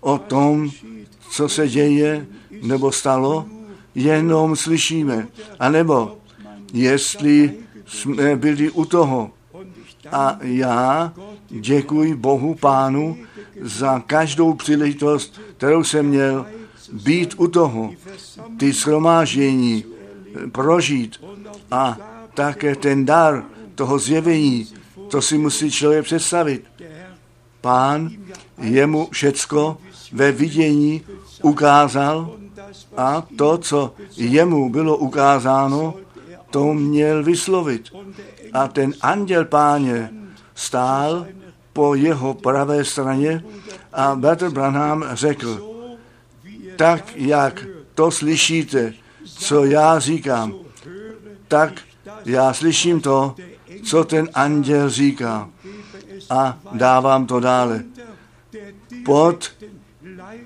o 0.00 0.18
tom, 0.18 0.70
co 1.30 1.48
se 1.48 1.68
děje 1.68 2.26
nebo 2.62 2.92
stalo, 2.92 3.46
jenom 3.94 4.56
slyšíme. 4.56 5.28
A 5.58 5.68
nebo 5.68 6.18
jestli 6.72 7.54
jsme 7.86 8.36
byli 8.36 8.70
u 8.70 8.84
toho. 8.84 9.30
A 10.12 10.38
já 10.42 11.12
děkuji 11.48 12.14
Bohu 12.14 12.54
Pánu 12.54 13.16
za 13.60 14.00
každou 14.00 14.54
příležitost, 14.54 15.40
kterou 15.56 15.84
jsem 15.84 16.06
měl 16.06 16.46
být 16.92 17.34
u 17.36 17.46
toho, 17.46 17.90
ty 18.58 18.72
shromáždění 18.72 19.84
prožít 20.52 21.24
a 21.70 21.98
také 22.34 22.76
ten 22.76 23.04
dar 23.04 23.44
toho 23.74 23.98
zjevení, 23.98 24.68
to 25.08 25.22
si 25.22 25.38
musí 25.38 25.70
člověk 25.70 26.04
představit. 26.04 26.64
Pán 27.60 28.10
jemu 28.58 29.08
všecko 29.12 29.78
ve 30.12 30.32
vidění 30.32 31.02
ukázal 31.42 32.30
a 32.96 33.26
to, 33.36 33.58
co 33.58 33.94
jemu 34.16 34.70
bylo 34.70 34.96
ukázáno, 34.96 35.94
to 36.50 36.74
měl 36.74 37.24
vyslovit. 37.24 37.88
A 38.52 38.68
ten 38.68 38.94
anděl 39.00 39.44
páně 39.44 40.10
stál 40.54 41.26
po 41.72 41.94
jeho 41.94 42.34
pravé 42.34 42.84
straně 42.84 43.44
a 43.92 44.14
Bertr 44.14 44.50
Branham 44.50 45.04
řekl, 45.12 45.71
tak 46.82 47.16
jak 47.16 47.66
to 47.94 48.10
slyšíte, 48.10 48.94
co 49.24 49.64
já 49.64 49.98
říkám, 49.98 50.54
tak 51.48 51.80
já 52.24 52.52
slyším 52.52 53.00
to, 53.00 53.34
co 53.84 54.04
ten 54.04 54.28
anděl 54.34 54.90
říká 54.90 55.48
a 56.30 56.58
dávám 56.72 57.26
to 57.26 57.40
dále. 57.40 57.84
Pod 59.04 59.52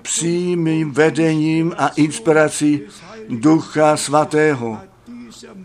přímým 0.01 0.91
vedením 0.91 1.73
a 1.77 1.87
inspirací 1.87 2.81
Ducha 3.29 3.97
Svatého. 3.97 4.77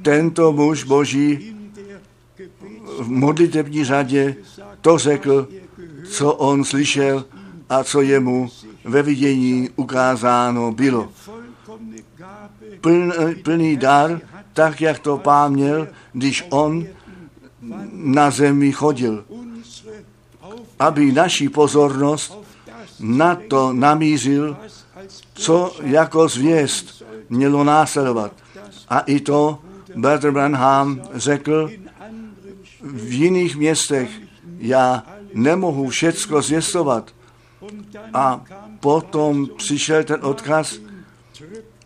Tento 0.03 0.53
muž 0.53 0.85
Boží 0.85 1.57
v 2.99 3.09
modlitební 3.09 3.85
řadě 3.85 4.37
to 4.81 4.99
řekl, 4.99 5.49
co 6.11 6.33
on 6.33 6.65
slyšel 6.65 7.25
a 7.69 7.85
co 7.85 8.01
jemu 8.01 8.51
ve 8.85 9.03
vidění 9.03 9.71
ukázáno 9.77 10.73
bylo. 10.73 11.09
Pln, 12.81 13.13
plný 13.43 13.77
dar, 13.77 14.21
tak 14.53 14.81
jak 14.81 14.99
to 14.99 15.19
pán 15.19 15.53
měl, 15.53 15.89
když 16.13 16.45
on 16.51 16.87
na 17.93 18.31
zemi 18.31 18.73
chodil, 18.73 19.25
aby 20.79 21.13
naši 21.13 21.49
pozornost 21.49 22.39
na 23.01 23.35
to 23.49 23.73
namířil, 23.73 24.57
co 25.35 25.77
jako 25.83 26.29
zvěst 26.29 27.05
mělo 27.29 27.65
následovat. 27.65 28.33
A 28.89 29.01
i 29.01 29.21
to 29.21 29.59
Bertr 29.97 30.31
Branham 30.31 31.03
řekl 31.15 31.71
v 32.83 33.13
jiných 33.13 33.57
městech, 33.57 34.11
já 34.59 35.03
nemohu 35.35 35.89
všecko 35.89 36.43
zvěstovat. 36.43 37.11
A 38.15 38.45
potom 38.83 39.47
přišel 39.57 40.05
ten 40.05 40.19
odkaz, 40.23 40.79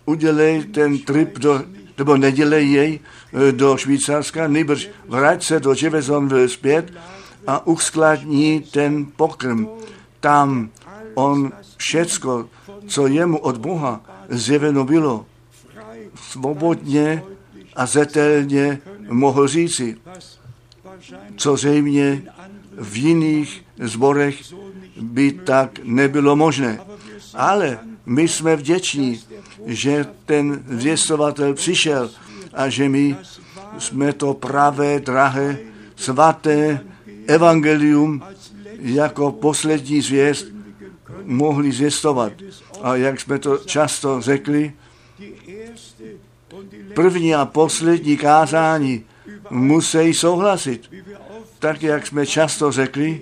udělej 0.06 0.64
ten 0.64 0.98
trip 0.98 1.38
do, 1.38 1.62
nebo 1.98 2.16
nedělej 2.16 2.72
jej 2.72 3.00
e, 3.48 3.52
do 3.52 3.76
Švýcarska, 3.76 4.48
nejbrž 4.48 4.88
vrať 5.08 5.44
se 5.44 5.60
do 5.60 5.74
Jeffersonville 5.82 6.48
zpět 6.48 6.92
a 7.46 7.66
uskladní 7.66 8.60
ten 8.60 9.06
pokrm. 9.16 9.66
Tam 10.20 10.70
on 11.14 11.52
všecko, 11.76 12.48
co 12.88 13.06
jemu 13.06 13.38
od 13.38 13.56
Boha 13.56 14.00
zjeveno 14.28 14.84
bylo, 14.84 15.26
svobodně 16.30 17.22
a 17.76 17.86
zetelně 17.86 18.78
mohl 19.08 19.48
říci, 19.48 19.96
co 21.36 21.56
zřejmě 21.56 22.22
v 22.80 22.96
jiných 22.96 23.64
zborech 23.80 24.42
by 25.00 25.32
tak 25.32 25.78
nebylo 25.84 26.36
možné. 26.36 26.80
Ale 27.36 27.78
my 28.06 28.28
jsme 28.28 28.56
vděční, 28.56 29.20
že 29.66 30.06
ten 30.26 30.64
zvěstovatel 30.68 31.54
přišel 31.54 32.10
a 32.54 32.68
že 32.68 32.88
my 32.88 33.16
jsme 33.78 34.12
to 34.12 34.34
pravé, 34.34 35.00
drahé, 35.00 35.58
svaté 35.96 36.80
evangelium 37.26 38.22
jako 38.78 39.32
poslední 39.32 40.00
zvěst 40.00 40.46
mohli 41.24 41.72
zvěstovat. 41.72 42.32
A 42.82 42.96
jak 42.96 43.20
jsme 43.20 43.38
to 43.38 43.58
často 43.58 44.20
řekli, 44.20 44.72
první 46.94 47.34
a 47.34 47.44
poslední 47.44 48.16
kázání 48.16 49.04
musí 49.50 50.14
souhlasit. 50.14 50.90
Tak, 51.58 51.82
jak 51.82 52.06
jsme 52.06 52.26
často 52.26 52.72
řekli, 52.72 53.20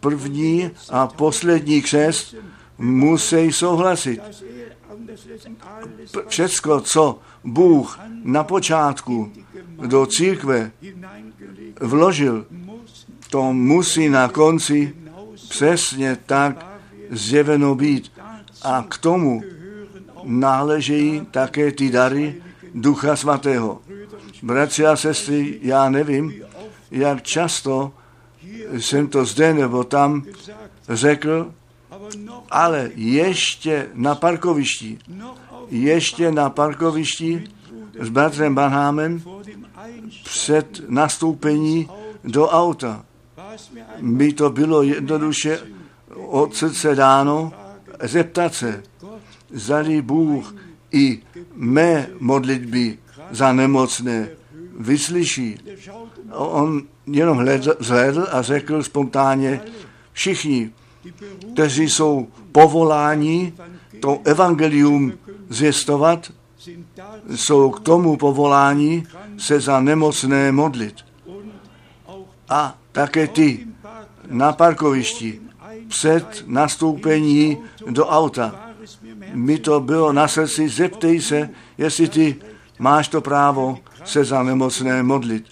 první 0.00 0.70
a 0.90 1.06
poslední 1.06 1.82
křest 1.82 2.34
musí 2.78 3.52
souhlasit. 3.52 4.20
Všecko, 6.28 6.80
co 6.80 7.18
Bůh 7.44 8.00
na 8.22 8.44
počátku 8.44 9.32
do 9.86 10.06
církve 10.06 10.70
vložil, 11.80 12.46
to 13.30 13.52
musí 13.52 14.08
na 14.08 14.28
konci 14.28 14.94
přesně 15.48 16.16
tak 16.26 16.66
zjeveno 17.10 17.74
být. 17.74 18.12
A 18.62 18.84
k 18.88 18.98
tomu 18.98 19.42
náležejí 20.24 21.26
také 21.30 21.72
ty 21.72 21.90
dary 21.90 22.42
Ducha 22.74 23.16
Svatého. 23.16 23.80
Bratři 24.42 24.86
a 24.86 24.96
sestry, 24.96 25.58
já 25.62 25.90
nevím, 25.90 26.34
jak 26.90 27.22
často 27.22 27.92
jsem 28.78 29.08
to 29.08 29.24
zde 29.24 29.54
nebo 29.54 29.84
tam 29.84 30.24
řekl, 30.88 31.54
ale 32.50 32.90
ještě 32.94 33.88
na 33.94 34.14
parkovišti, 34.14 34.98
ještě 35.70 36.32
na 36.32 36.50
parkovišti 36.50 37.44
s 38.00 38.08
bratrem 38.08 38.54
Banhámem 38.54 39.22
před 40.24 40.82
nastoupení 40.88 41.88
do 42.24 42.48
auta. 42.48 43.04
By 44.00 44.32
to 44.32 44.50
bylo 44.50 44.82
jednoduše 44.82 45.60
od 46.16 46.54
srdce 46.54 46.94
dáno 46.94 47.52
zeptat 48.02 48.54
se, 48.54 48.82
zali 49.50 50.02
Bůh 50.02 50.54
i 50.92 51.22
mé 51.54 52.08
modlitby 52.20 52.98
za 53.30 53.52
nemocné 53.52 54.28
vyslyší. 54.78 55.58
On 56.30 56.82
jenom 57.06 57.38
hledl, 57.38 57.74
zhledl 57.80 58.26
a 58.30 58.42
řekl 58.42 58.82
spontánně, 58.82 59.60
všichni, 60.12 60.70
kteří 61.52 61.90
jsou 61.90 62.26
povoláni 62.52 63.52
to 64.00 64.20
evangelium 64.24 65.12
zvěstovat, 65.48 66.32
jsou 67.34 67.70
k 67.70 67.80
tomu 67.80 68.16
povoláni 68.16 69.06
se 69.38 69.60
za 69.60 69.80
nemocné 69.80 70.52
modlit. 70.52 70.94
a 72.48 72.78
také 72.92 73.28
ty 73.28 73.66
na 74.26 74.52
parkovišti 74.52 75.40
před 75.88 76.44
nastoupení 76.46 77.58
do 77.90 78.06
auta. 78.06 78.70
Mi 79.32 79.58
to 79.58 79.80
bylo 79.80 80.12
na 80.12 80.28
srdci, 80.28 80.68
zeptej 80.68 81.20
se, 81.20 81.50
jestli 81.78 82.08
ty 82.08 82.36
máš 82.78 83.08
to 83.08 83.20
právo 83.20 83.78
se 84.04 84.24
za 84.24 84.42
nemocné 84.42 85.02
modlit. 85.02 85.44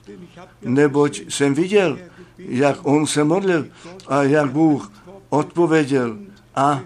Neboť 0.63 1.21
jsem 1.29 1.55
viděl, 1.55 1.99
jak 2.39 2.79
on 2.83 3.07
se 3.07 3.25
modlil 3.25 3.67
a 4.09 4.23
jak 4.23 4.51
Bůh 4.51 4.93
odpověděl 5.31 6.19
a 6.55 6.81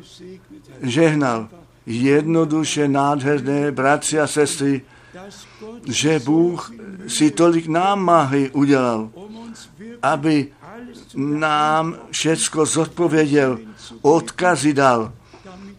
žehnal. 0.83 1.49
Jednoduše 1.87 2.89
nádherné 2.89 3.73
bratři 3.73 4.21
a 4.21 4.27
sestry, 4.27 4.83
že 5.87 6.19
Bůh 6.19 6.73
si 7.07 7.31
tolik 7.31 7.67
námahy 7.67 8.51
udělal, 8.51 9.11
aby 10.03 10.49
nám 11.15 11.97
všecko 12.11 12.67
zodpověděl, 12.67 13.59
odkazy 14.03 14.73
dal 14.73 15.13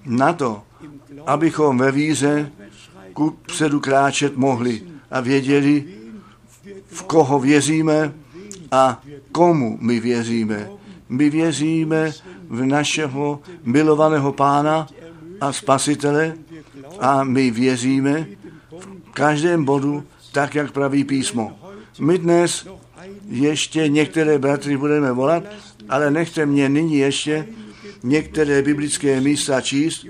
na 0.06 0.34
to, 0.34 0.63
abychom 1.25 1.78
ve 1.78 1.91
víře 1.91 2.51
ku 3.13 3.38
předu 3.47 3.80
kráčet 3.80 4.38
mohli 4.38 4.82
a 5.12 5.19
věděli, 5.19 5.86
v 6.88 7.04
koho 7.04 7.39
věříme 7.39 8.13
a 8.71 9.01
komu 9.32 9.78
my 9.82 9.99
věříme. 9.99 10.69
My 11.10 11.30
věříme 11.30 12.12
v 12.49 12.65
našeho 12.65 13.39
milovaného 13.63 14.31
pána 14.34 14.88
a 15.41 15.53
spasitele 15.53 16.34
a 16.99 17.23
my 17.23 17.51
věříme 17.51 18.27
v 18.79 19.12
každém 19.13 19.65
bodu, 19.65 20.03
tak 20.31 20.55
jak 20.55 20.71
praví 20.71 21.03
písmo. 21.03 21.60
My 21.99 22.17
dnes 22.17 22.67
ještě 23.29 23.88
některé 23.88 24.39
bratry 24.39 24.77
budeme 24.77 25.12
volat, 25.12 25.43
ale 25.89 26.12
nechte 26.12 26.45
mě 26.45 26.69
nyní 26.69 26.97
ještě 26.97 27.47
některé 28.03 28.62
biblické 28.62 29.21
místa 29.21 29.62
číst, 29.62 30.05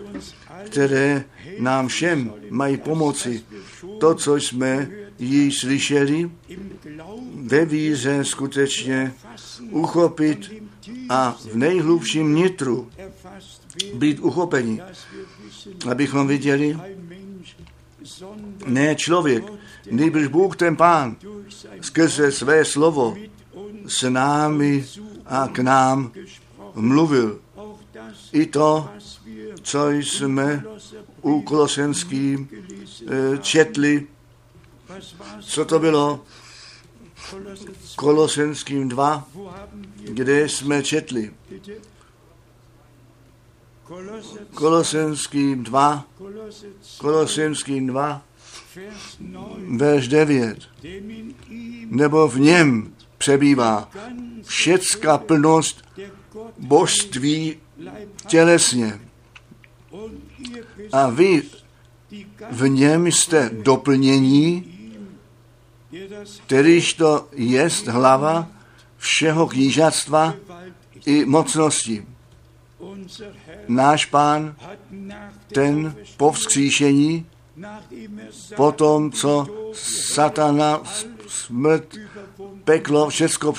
které 0.66 1.24
nám 1.60 1.88
všem 1.88 2.34
mají 2.50 2.78
pomoci. 2.78 3.44
To, 4.00 4.16
co 4.16 4.36
jsme 4.36 4.90
již 5.20 5.60
slyšeli, 5.60 6.32
ve 7.36 7.66
víře 7.66 8.24
skutečně 8.24 9.14
uchopit 9.72 10.52
a 11.10 11.38
v 11.52 11.56
nejhlubším 11.56 12.36
nitru 12.36 12.90
být 13.94 14.20
uchopeni, 14.20 14.82
abychom 15.92 16.28
viděli, 16.28 16.78
ne 18.66 18.96
člověk, 18.96 19.44
nejbrž 19.92 20.28
Bůh 20.28 20.56
ten 20.56 20.76
Pán, 20.76 21.16
skrze 21.82 22.32
své 22.32 22.66
slovo 22.66 23.18
s 23.88 24.10
námi 24.10 24.86
a 25.26 25.48
k 25.48 25.60
nám 25.60 26.12
mluvil. 26.76 27.42
I 28.32 28.46
to, 28.46 28.90
co 29.62 29.90
jsme 29.90 30.64
u 31.22 31.42
Kolosenským 31.42 32.50
eh, 33.08 33.38
četli, 33.38 34.08
co 35.40 35.66
to 35.66 35.80
bylo? 35.80 36.26
Kolosenským 37.96 38.90
2, 38.90 39.28
kde 40.00 40.50
jsme 40.50 40.84
četli. 40.84 41.32
Kolosenským 44.54 45.64
2, 45.64 46.06
Kolosenským 46.98 47.88
2, 47.88 48.22
verš 49.78 50.08
9. 50.08 50.58
Nebo 51.86 52.28
v 52.28 52.40
něm 52.40 52.94
přebývá 53.18 53.90
všecká 54.44 55.18
plnost 55.18 55.86
božství 56.58 57.58
tělesně. 58.28 59.00
A 60.92 61.10
vy 61.10 61.44
v 62.52 62.68
něm 62.68 63.08
jste 63.08 63.50
doplnění, 63.54 64.75
kterýž 66.46 66.94
to 66.94 67.28
jest 67.32 67.88
hlava 67.88 68.48
všeho 68.98 69.48
knížatstva 69.48 70.34
i 71.06 71.26
mocnosti. 71.26 72.06
Náš 73.68 74.06
pán, 74.06 74.56
ten 75.54 75.96
po 76.18 76.32
vzkříšení, 76.32 77.26
po 78.56 78.72
tom, 78.72 79.12
co 79.12 79.48
satana, 80.14 80.82
smrt, 81.28 81.96
peklo, 82.64 83.10
všecko 83.10 83.54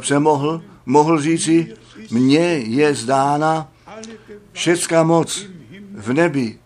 přemohl, 0.00 0.62
mohl 0.86 1.20
říci, 1.20 1.74
mně 2.10 2.46
je 2.58 2.94
zdána 2.94 3.72
všecká 4.52 5.02
moc 5.02 5.46
v 5.92 6.12
nebi 6.12 6.58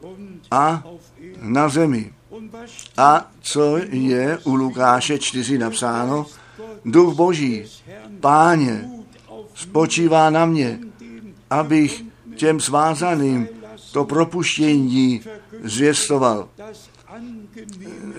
a 0.51 0.85
na 1.41 1.69
zemi. 1.69 2.13
A 3.03 3.31
co 3.41 3.77
je 3.91 4.39
u 4.45 4.55
Lukáše 4.55 5.19
4 5.19 5.59
napsáno? 5.59 6.27
Duch 6.85 7.15
Boží, 7.15 7.65
páně, 8.21 8.91
spočívá 9.55 10.31
na 10.31 10.47
mě, 10.47 10.79
abych 11.51 12.05
těm 12.37 12.61
svázaným 12.61 13.49
to 13.93 14.05
propuštění 14.05 15.21
zvěstoval. 15.63 16.49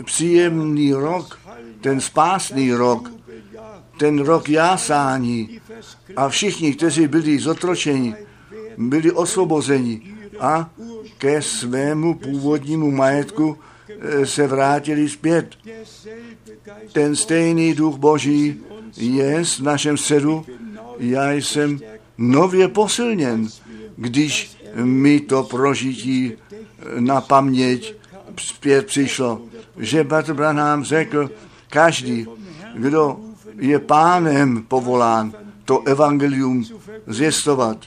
Příjemný 0.05 0.93
rok, 0.93 1.39
ten 1.81 2.01
spásný 2.01 2.73
rok, 2.73 3.11
ten 3.99 4.19
rok 4.19 4.49
jásání 4.49 5.59
a 6.15 6.29
všichni, 6.29 6.73
kteří 6.73 7.07
byli 7.07 7.39
zotročeni, 7.39 8.15
byli 8.77 9.11
osvobozeni 9.11 10.01
a 10.39 10.69
ke 11.17 11.41
svému 11.41 12.13
původnímu 12.13 12.91
majetku 12.91 13.57
se 14.23 14.47
vrátili 14.47 15.09
zpět. 15.09 15.55
Ten 16.91 17.15
stejný 17.15 17.73
duch 17.73 17.95
Boží 17.95 18.59
je 18.97 19.43
v 19.43 19.59
našem 19.59 19.97
středu. 19.97 20.45
Já 20.99 21.31
jsem 21.31 21.79
nově 22.17 22.67
posilněn, 22.67 23.47
když 23.95 24.57
mi 24.75 25.19
to 25.19 25.43
prožití 25.43 26.33
eh, 26.33 27.01
na 27.01 27.21
paměť 27.21 27.95
zpět 28.39 28.85
přišlo, 28.85 29.41
že 29.77 30.03
Bratr 30.03 30.33
Branham 30.33 30.83
řekl, 30.83 31.29
každý, 31.69 32.27
kdo 32.75 33.19
je 33.57 33.79
pánem 33.79 34.63
povolán 34.63 35.33
to 35.65 35.81
evangelium 35.81 36.65
zjistovat, 37.07 37.77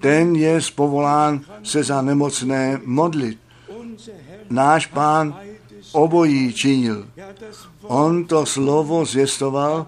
ten 0.00 0.36
je 0.36 0.60
povolán 0.74 1.40
se 1.62 1.82
za 1.82 2.02
nemocné 2.02 2.80
modlit. 2.84 3.38
Náš 4.52 4.86
pán 4.86 5.32
obojí 5.92 6.52
činil. 6.52 7.08
On 7.82 8.24
to 8.24 8.46
slovo 8.46 9.04
zjistoval, 9.04 9.86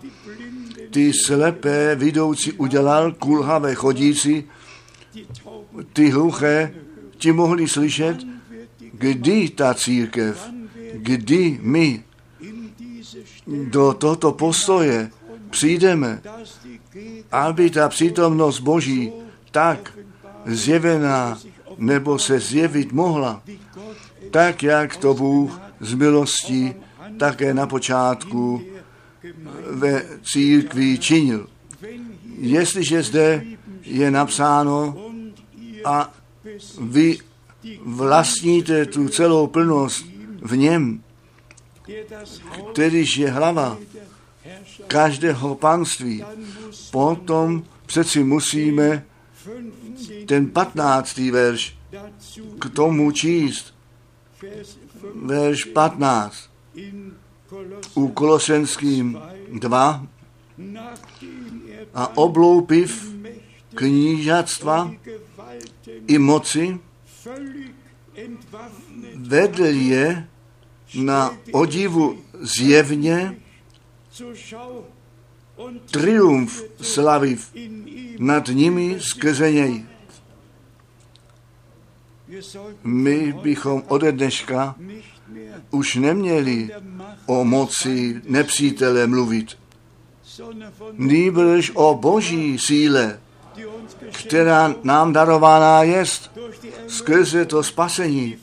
ty 0.91 1.13
slepé 1.13 1.95
vidoucí 1.95 2.53
udělal, 2.53 3.13
kulhavé 3.13 3.75
chodící, 3.75 4.45
ty 5.93 6.11
hluché, 6.11 6.75
ti 7.19 7.33
mohli 7.33 7.69
slyšet, 7.69 8.17
kdy 8.93 9.49
ta 9.49 9.75
církev, 9.75 10.51
kdy 10.93 11.59
my 11.63 12.05
do 13.47 13.93
tohoto 13.93 14.33
postoje 14.33 15.11
přijdeme, 15.51 16.23
aby 17.33 17.71
ta 17.71 17.89
přítomnost 17.89 18.61
Boží 18.61 19.13
tak 19.51 19.99
zjevená 20.47 21.39
nebo 21.79 22.19
se 22.19 22.41
zjevit 22.41 22.93
mohla, 22.93 23.43
tak 24.31 24.63
jak 24.63 24.97
to 24.97 25.15
Bůh 25.15 25.61
z 25.81 25.95
milostí 25.95 26.75
také 27.19 27.55
na 27.55 27.67
počátku 27.67 28.63
ve 29.71 30.05
církvi 30.23 30.99
činil. 30.99 31.47
Jestliže 32.39 33.03
zde 33.03 33.45
je 33.83 34.11
napsáno 34.11 34.97
a 35.85 36.15
vy 36.81 37.19
vlastníte 37.85 38.87
tu 38.87 39.09
celou 39.09 39.47
plnost 39.47 40.07
v 40.43 40.57
něm, 40.57 41.03
kterýž 42.73 43.17
je 43.17 43.31
hlava 43.31 43.79
každého 44.87 45.55
panství, 45.55 46.25
potom 46.91 47.65
přeci 47.87 48.25
musíme 48.25 49.05
ten 50.27 50.51
patnáctý 50.51 51.31
verš 51.31 51.77
k 52.59 52.71
tomu 52.71 53.11
číst. 53.11 53.74
Verš 55.15 55.65
15. 55.65 56.51
U 57.95 58.09
Kolosenským 58.09 59.19
2 59.53 60.07
a 61.95 62.17
obloupiv 62.17 63.15
knížatstva 63.75 64.91
i 66.07 66.19
moci, 66.19 66.79
vedl 69.15 69.65
je 69.65 70.29
na 70.95 71.37
odivu 71.53 72.19
zjevně 72.41 73.37
triumf 75.91 76.63
slaviv 76.81 77.55
nad 78.19 78.49
nimi 78.49 78.97
skrze 79.01 79.53
něj. 79.53 79.85
My 82.85 83.33
bychom 83.43 83.83
ode 83.89 84.13
dneška 84.13 84.75
už 85.71 85.95
neměli 85.95 86.71
o 87.27 87.45
moci 87.45 88.23
nepřítele 88.25 89.07
mluvit, 89.07 89.59
nýbrž 90.93 91.73
o 91.75 91.95
boží 91.95 92.59
síle, 92.59 93.21
která 94.27 94.75
nám 94.83 95.13
darována 95.13 95.83
jest 95.83 96.31
skrze 96.87 97.45
to 97.45 97.63
spasení, 97.63 98.37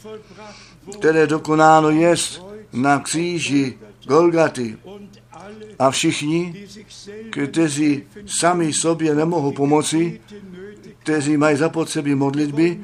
které 1.00 1.28
dokonáno 1.28 1.90
jest 1.90 2.42
na 2.74 3.00
kříži 3.00 3.78
Golgaty. 4.06 4.78
A 5.80 5.92
všichni, 5.92 6.66
kteří 7.30 8.04
sami 8.26 8.74
sobě 8.74 9.16
nemohou 9.16 9.52
pomoci, 9.52 10.22
kteří 11.00 11.38
mají 11.38 11.58
zapotřebí 11.58 12.16
modlitby, 12.16 12.80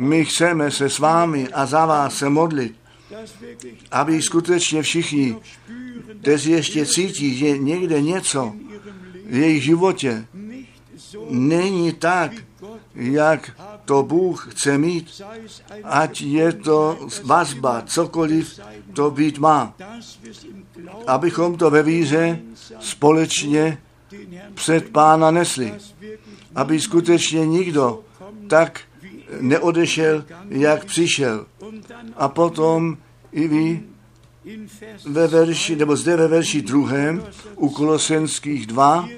my 0.00 0.24
chceme 0.24 0.70
se 0.70 0.90
s 0.90 0.98
vámi 0.98 1.48
a 1.48 1.66
za 1.66 1.86
vás 1.86 2.14
se 2.14 2.28
modlit, 2.28 2.74
aby 3.90 4.22
skutečně 4.22 4.82
všichni, 4.82 5.36
kteří 6.20 6.50
ještě 6.50 6.86
cítí, 6.86 7.38
že 7.38 7.58
někde 7.58 8.02
něco 8.02 8.52
v 9.26 9.34
jejich 9.34 9.62
životě 9.62 10.26
není 11.30 11.92
tak, 11.92 12.32
jak 12.94 13.50
to 13.84 14.02
Bůh 14.02 14.48
chce 14.50 14.78
mít, 14.78 15.22
ať 15.84 16.20
je 16.20 16.52
to 16.52 16.98
vazba, 17.24 17.82
cokoliv 17.86 18.60
to 18.94 19.10
být 19.10 19.38
má. 19.38 19.74
Abychom 21.06 21.56
to 21.56 21.70
ve 21.70 21.82
víře 21.82 22.40
společně 22.80 23.78
před 24.54 24.88
pána 24.90 25.30
nesli. 25.30 25.74
Aby 26.54 26.80
skutečně 26.80 27.46
nikdo 27.46 28.04
tak 28.48 28.80
neodešel, 29.40 30.24
jak 30.48 30.84
přišel. 30.84 31.46
A 32.16 32.28
potom 32.28 32.98
i 33.32 33.48
vy 33.48 33.82
ve 35.04 35.26
verši, 35.26 35.76
nebo 35.76 35.96
zde 35.96 36.16
ve 36.16 36.28
verši 36.28 36.62
druhém, 36.62 37.24
u 37.56 37.68
Kolosenských 37.68 38.66
2, 38.66 39.08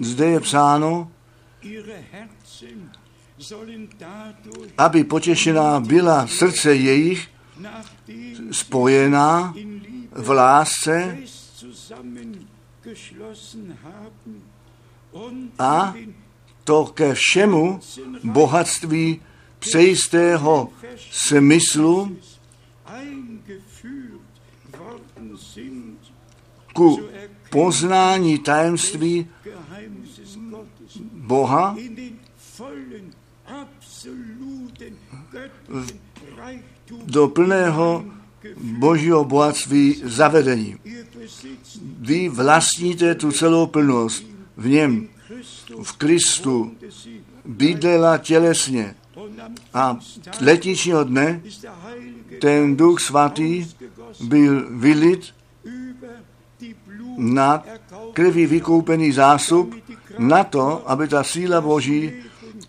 zde 0.00 0.26
je 0.26 0.40
psáno, 0.40 1.10
aby 4.78 5.04
potěšená 5.04 5.80
byla 5.80 6.26
srdce 6.26 6.74
jejich, 6.74 7.28
spojená 8.50 9.54
v 10.12 10.30
lásce 10.30 11.18
a 15.58 15.94
to 16.64 16.84
ke 16.84 17.14
všemu 17.14 17.80
bohatství 18.24 19.20
přejistého 19.58 20.68
smyslu 21.10 22.16
ku 26.74 27.00
poznání 27.50 28.38
tajemství 28.38 29.28
Boha 31.12 31.76
do 37.04 37.28
plného 37.28 38.04
božího 38.56 39.24
bohatství 39.24 40.02
zavedení. 40.04 40.76
Vy 41.98 42.28
vlastníte 42.28 43.14
tu 43.14 43.32
celou 43.32 43.66
plnost 43.66 44.26
v 44.56 44.68
něm, 44.68 45.08
v 45.82 45.92
Kristu, 45.92 46.76
bydlela 47.44 48.18
tělesně. 48.18 48.94
A 49.74 49.98
letičního 50.40 51.04
dne 51.04 51.40
ten 52.40 52.76
duch 52.76 53.00
svatý 53.00 53.66
byl 54.20 54.66
vylit 54.70 55.34
na 57.16 57.64
krví 58.12 58.46
vykoupený 58.46 59.12
zástup 59.12 59.74
na 60.18 60.44
to, 60.44 60.90
aby 60.90 61.08
ta 61.08 61.24
síla 61.24 61.60
Boží, 61.60 62.12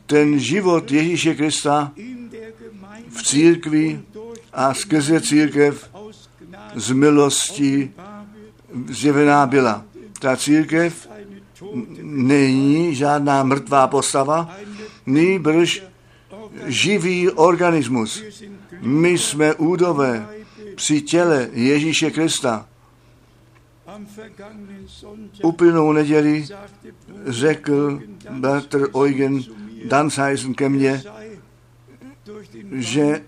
ten 0.06 0.40
život 0.40 0.92
Ježíše 0.92 1.36
Krista 1.36 1.92
v 3.10 3.24
církvi 3.24 4.02
a 4.54 4.74
skrze 4.74 5.22
církev 5.22 5.90
z 6.76 6.92
milosti 6.92 7.92
zjevená 8.90 9.46
byla. 9.46 9.86
Ta 10.20 10.38
církev 10.38 11.10
není 12.02 12.96
žádná 12.96 13.44
mrtvá 13.44 13.88
postava, 13.88 14.56
nýbrž 15.06 15.84
živý 16.66 17.30
organismus. 17.30 18.24
My 18.82 19.10
jsme 19.10 19.54
údové 19.54 20.28
při 20.76 21.02
těle 21.02 21.50
Ježíše 21.54 22.12
Krista. 22.12 22.68
Úplnou 25.44 25.92
neděli 25.92 26.48
řekl 27.26 28.00
bratr 28.30 28.90
Eugen 28.96 29.44
Danshausen 29.86 30.54
ke 30.54 30.70
mně, 30.70 31.04
že 32.72 33.22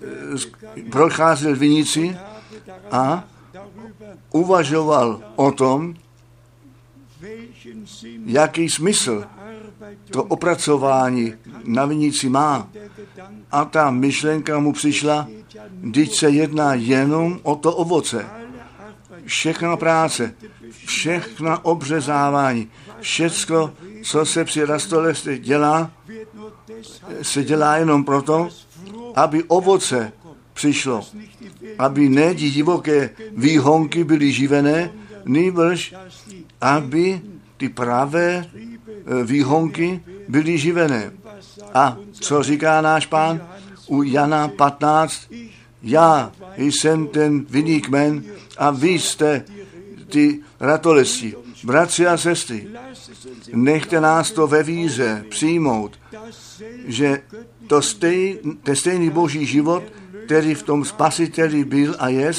procházel 0.91 1.55
vinici 1.55 2.17
a 2.91 3.23
uvažoval 4.31 5.21
o 5.35 5.51
tom, 5.51 5.93
jaký 8.25 8.69
smysl 8.69 9.23
to 10.11 10.23
opracování 10.23 11.33
na 11.63 11.85
vinici 11.85 12.29
má. 12.29 12.67
A 13.51 13.65
ta 13.65 13.91
myšlenka 13.91 14.59
mu 14.59 14.73
přišla, 14.73 15.27
když 15.71 16.15
se 16.15 16.29
jedná 16.29 16.73
jenom 16.73 17.39
o 17.43 17.55
to 17.55 17.75
ovoce. 17.75 18.25
Všechna 19.25 19.77
práce, 19.77 20.35
všechna 20.85 21.65
obřezávání, 21.65 22.69
všecko, 22.99 23.73
co 24.03 24.25
se 24.25 24.45
při 24.45 24.65
rastolestech 24.65 25.39
dělá, 25.39 25.91
se 27.21 27.43
dělá 27.43 27.77
jenom 27.77 28.03
proto, 28.03 28.49
aby 29.15 29.43
ovoce 29.43 30.13
přišlo, 30.53 31.01
aby 31.79 32.09
ne 32.09 32.35
divoké 32.35 33.09
výhonky 33.31 34.03
byly 34.03 34.31
živené, 34.31 34.91
nýbrž 35.25 35.93
aby 36.61 37.21
ty 37.57 37.69
pravé 37.69 38.45
eh, 38.45 39.23
výhonky 39.23 40.01
byly 40.27 40.57
živené. 40.57 41.11
A 41.73 41.97
co 42.11 42.43
říká 42.43 42.81
náš 42.81 43.05
pán 43.05 43.41
u 43.87 44.03
Jana 44.03 44.47
15? 44.47 45.33
Já 45.83 46.31
jsem 46.57 47.07
ten 47.07 47.45
vinný 47.49 47.81
kmen 47.81 48.23
a 48.57 48.71
vy 48.71 48.89
jste 48.89 49.45
ty 50.09 50.39
ratolesti. 50.59 51.35
Bratři 51.63 52.07
a 52.07 52.17
sestry, 52.17 52.67
nechte 53.53 54.01
nás 54.01 54.31
to 54.31 54.47
ve 54.47 54.63
víře 54.63 55.25
přijmout, 55.29 55.99
že 56.85 57.21
to 57.67 57.81
stej, 57.81 58.39
ten 58.63 58.75
stejný 58.75 59.09
boží 59.09 59.45
život, 59.45 59.83
který 60.25 60.55
v 60.55 60.63
tom 60.63 60.85
spasiteli 60.85 61.65
byl 61.65 61.95
a 61.99 62.09
je, 62.09 62.31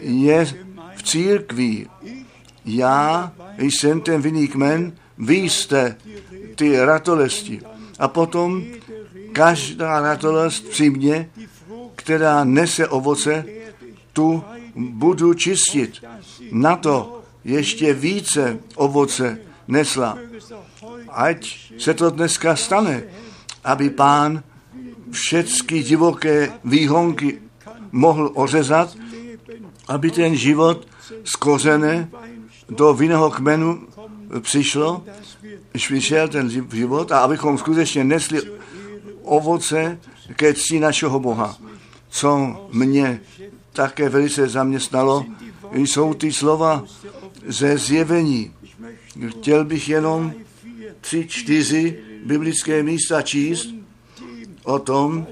je 0.00 0.46
v 0.96 1.02
církvi. 1.02 1.86
Já 2.64 3.32
jsem 3.58 4.00
ten 4.00 4.22
vinný 4.22 4.48
kmen, 4.48 4.92
vy 5.18 5.34
jste 5.34 5.96
ty 6.54 6.80
ratolesti. 6.80 7.60
A 7.98 8.08
potom 8.08 8.64
každá 9.32 10.00
ratolest 10.00 10.68
při 10.68 10.90
mně, 10.90 11.30
která 11.96 12.44
nese 12.44 12.88
ovoce, 12.88 13.44
tu 14.12 14.44
budu 14.76 15.34
čistit. 15.34 16.04
Na 16.52 16.76
to 16.76 17.22
ještě 17.44 17.94
více 17.94 18.58
ovoce 18.74 19.38
nesla. 19.68 20.18
Ať 21.08 21.72
se 21.78 21.94
to 21.94 22.10
dneska 22.10 22.56
stane, 22.56 23.02
aby 23.64 23.90
pán 23.90 24.42
všechny 25.10 25.82
divoké 25.82 26.52
výhonky 26.64 27.38
mohl 27.92 28.30
ořezat, 28.34 28.96
aby 29.88 30.10
ten 30.10 30.36
život 30.36 30.88
z 31.24 31.36
kořene 31.36 32.08
do 32.68 32.94
vinného 32.94 33.30
kmenu 33.30 33.86
přišlo, 34.40 35.04
přišel 35.72 36.28
ten 36.28 36.50
život 36.72 37.12
a 37.12 37.18
abychom 37.18 37.58
skutečně 37.58 38.04
nesli 38.04 38.40
ovoce 39.22 39.98
ke 40.36 40.54
cti 40.54 40.80
našeho 40.80 41.20
Boha. 41.20 41.56
Co 42.08 42.56
mě 42.72 43.20
také 43.72 44.08
velice 44.08 44.48
zaměstnalo, 44.48 45.24
jsou 45.72 46.14
ty 46.14 46.32
slova 46.32 46.84
ze 47.46 47.78
zjevení. 47.78 48.52
Chtěl 49.28 49.64
bych 49.64 49.88
jenom 49.88 50.32
tři, 51.00 51.26
čtyři 51.28 52.00
biblické 52.24 52.82
místa 52.82 53.22
číst 53.22 53.68
o 54.64 54.78
tom, 54.78 55.26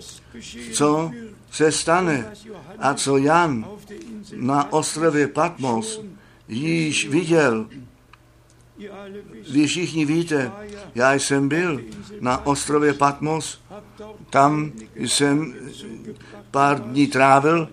co 0.72 1.10
se 1.50 1.72
stane 1.72 2.32
a 2.78 2.94
co 2.94 3.16
Jan 3.16 3.66
na 4.34 4.72
ostrově 4.72 5.28
Patmos 5.28 6.00
již 6.48 7.08
viděl. 7.08 7.66
Vy 9.50 9.66
všichni 9.66 10.04
víte, 10.04 10.52
já 10.94 11.12
jsem 11.14 11.48
byl 11.48 11.80
na 12.20 12.46
ostrově 12.46 12.94
Patmos, 12.94 13.60
tam 14.30 14.72
jsem 14.96 15.54
pár 16.50 16.80
dní 16.80 17.06
trávil, 17.06 17.68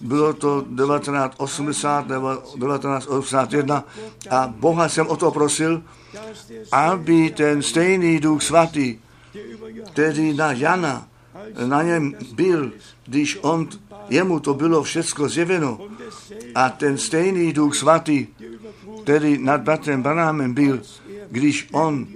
bylo 0.00 0.32
to 0.32 0.60
1980 0.60 2.08
nebo 2.08 2.34
1981 2.34 3.84
a 4.30 4.46
Boha 4.46 4.88
jsem 4.88 5.06
o 5.06 5.16
to 5.16 5.30
prosil, 5.30 5.82
aby 6.72 7.30
ten 7.30 7.62
stejný 7.62 8.20
duch 8.20 8.42
svatý, 8.42 8.98
který 9.92 10.34
na 10.34 10.52
Jana, 10.52 11.08
na 11.66 11.82
něm 11.82 12.14
byl, 12.34 12.72
když 13.06 13.38
on, 13.42 13.68
jemu 14.08 14.40
to 14.40 14.54
bylo 14.54 14.82
všechno 14.82 15.28
zjeveno 15.28 15.78
a 16.54 16.70
ten 16.70 16.98
stejný 16.98 17.52
duch 17.52 17.74
svatý, 17.74 18.26
který 19.02 19.38
nad 19.38 19.60
bratrem 19.60 20.02
Banámem 20.02 20.54
byl, 20.54 20.82
když 21.30 21.68
on 21.72 22.06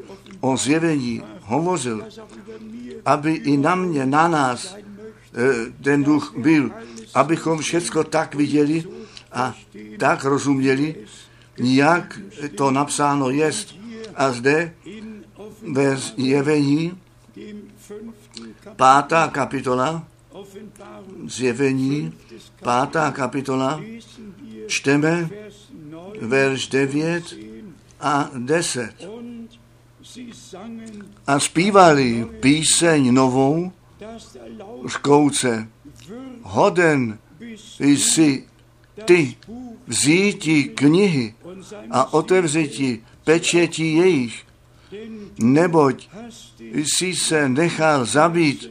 o 0.41 0.57
zjevení 0.57 1.22
hovořil, 1.43 2.05
aby 3.05 3.32
i 3.32 3.57
na 3.57 3.74
mě, 3.74 4.07
na 4.07 4.28
nás 4.28 4.76
eh, 4.76 5.72
ten 5.82 6.05
duch 6.05 6.34
byl, 6.36 6.70
abychom 7.14 7.59
všechno 7.59 8.05
tak 8.05 8.34
viděli 8.34 8.84
a 9.32 9.55
tak 9.99 10.24
rozuměli, 10.24 10.97
jak 11.57 12.20
to 12.55 12.70
napsáno 12.70 13.30
jest. 13.30 13.74
A 14.14 14.32
zde 14.32 14.74
ve 15.72 15.97
zjevení, 15.97 16.99
pátá 18.76 19.28
kapitola, 19.28 20.05
zjevení, 21.26 22.12
pátá 22.62 23.11
kapitola, 23.11 23.80
čteme 24.68 25.30
verš 26.20 26.68
9 26.68 27.36
a 28.00 28.30
10. 28.36 28.94
A 31.26 31.34
zpívali 31.40 32.26
píseň 32.40 33.12
novou 33.14 33.72
z 34.88 34.96
kouce. 34.96 35.68
Hoden 36.42 37.18
jsi 37.78 38.44
ty 39.04 39.36
vzíti 39.86 40.64
knihy 40.64 41.34
a 41.90 42.12
otevřeti 42.12 43.02
pečeti 43.24 43.92
jejich, 43.92 44.44
neboť 45.38 46.08
jsi 46.58 47.14
se 47.14 47.48
nechal 47.48 48.04
zabít 48.04 48.70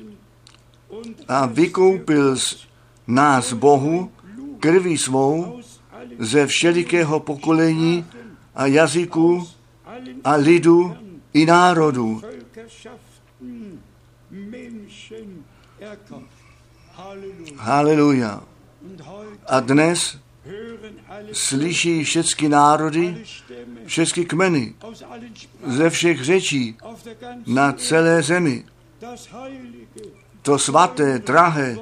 a 1.28 1.46
vykoupil 1.46 2.38
z 2.38 2.68
nás 3.08 3.54
Bohu 3.54 4.12
krví 4.60 4.98
svou 4.98 5.62
ze 6.20 6.48
všelikého 6.48 7.20
pokolení 7.20 8.06
a 8.56 8.66
jazyku 8.66 9.48
a 10.24 10.36
lidu 10.36 10.96
i 11.34 11.46
národu. 11.46 12.22
Haleluja. 17.56 18.44
A 19.46 19.60
dnes 19.60 20.18
slyší 21.32 22.04
všechny 22.04 22.50
národy, 22.50 23.24
všechny 23.86 24.26
kmeny 24.26 24.74
ze 25.66 25.90
všech 25.90 26.24
řečí 26.24 26.78
na 27.48 27.74
celé 27.74 28.24
zemi. 28.24 28.66
To 30.42 30.60
svaté, 30.60 31.20
drahé 31.20 31.78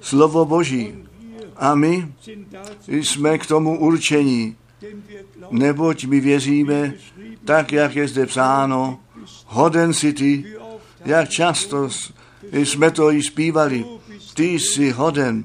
slovo 0.00 0.44
Boží. 0.44 1.09
A 1.60 1.74
my 1.74 2.12
jsme 2.86 3.38
k 3.38 3.46
tomu 3.46 3.78
určení, 3.78 4.56
neboť 5.50 6.04
my 6.04 6.20
věříme, 6.20 6.94
tak 7.44 7.72
jak 7.72 7.96
je 7.96 8.08
zde 8.08 8.26
psáno, 8.26 8.98
hoden 9.46 9.94
si 9.94 10.12
ty, 10.12 10.44
jak 11.04 11.28
často 11.28 11.88
jsme 12.52 12.90
to 12.90 13.12
i 13.12 13.22
zpívali, 13.22 13.84
ty 14.34 14.44
jsi 14.44 14.90
hoden, 14.90 15.44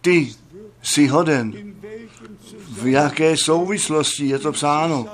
ty 0.00 0.34
jsi 0.82 1.06
hoden. 1.06 1.74
V 2.82 2.86
jaké 2.86 3.36
souvislosti 3.36 4.26
je 4.26 4.38
to 4.38 4.52
psáno? 4.52 5.06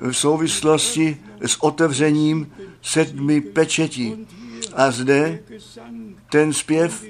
V 0.00 0.12
souvislosti 0.12 1.16
s 1.40 1.62
otevřením 1.62 2.52
sedmi 2.82 3.40
pečetí. 3.40 4.26
A 4.74 4.90
zde 4.90 5.42
ten 6.30 6.52
zpěv 6.52 7.04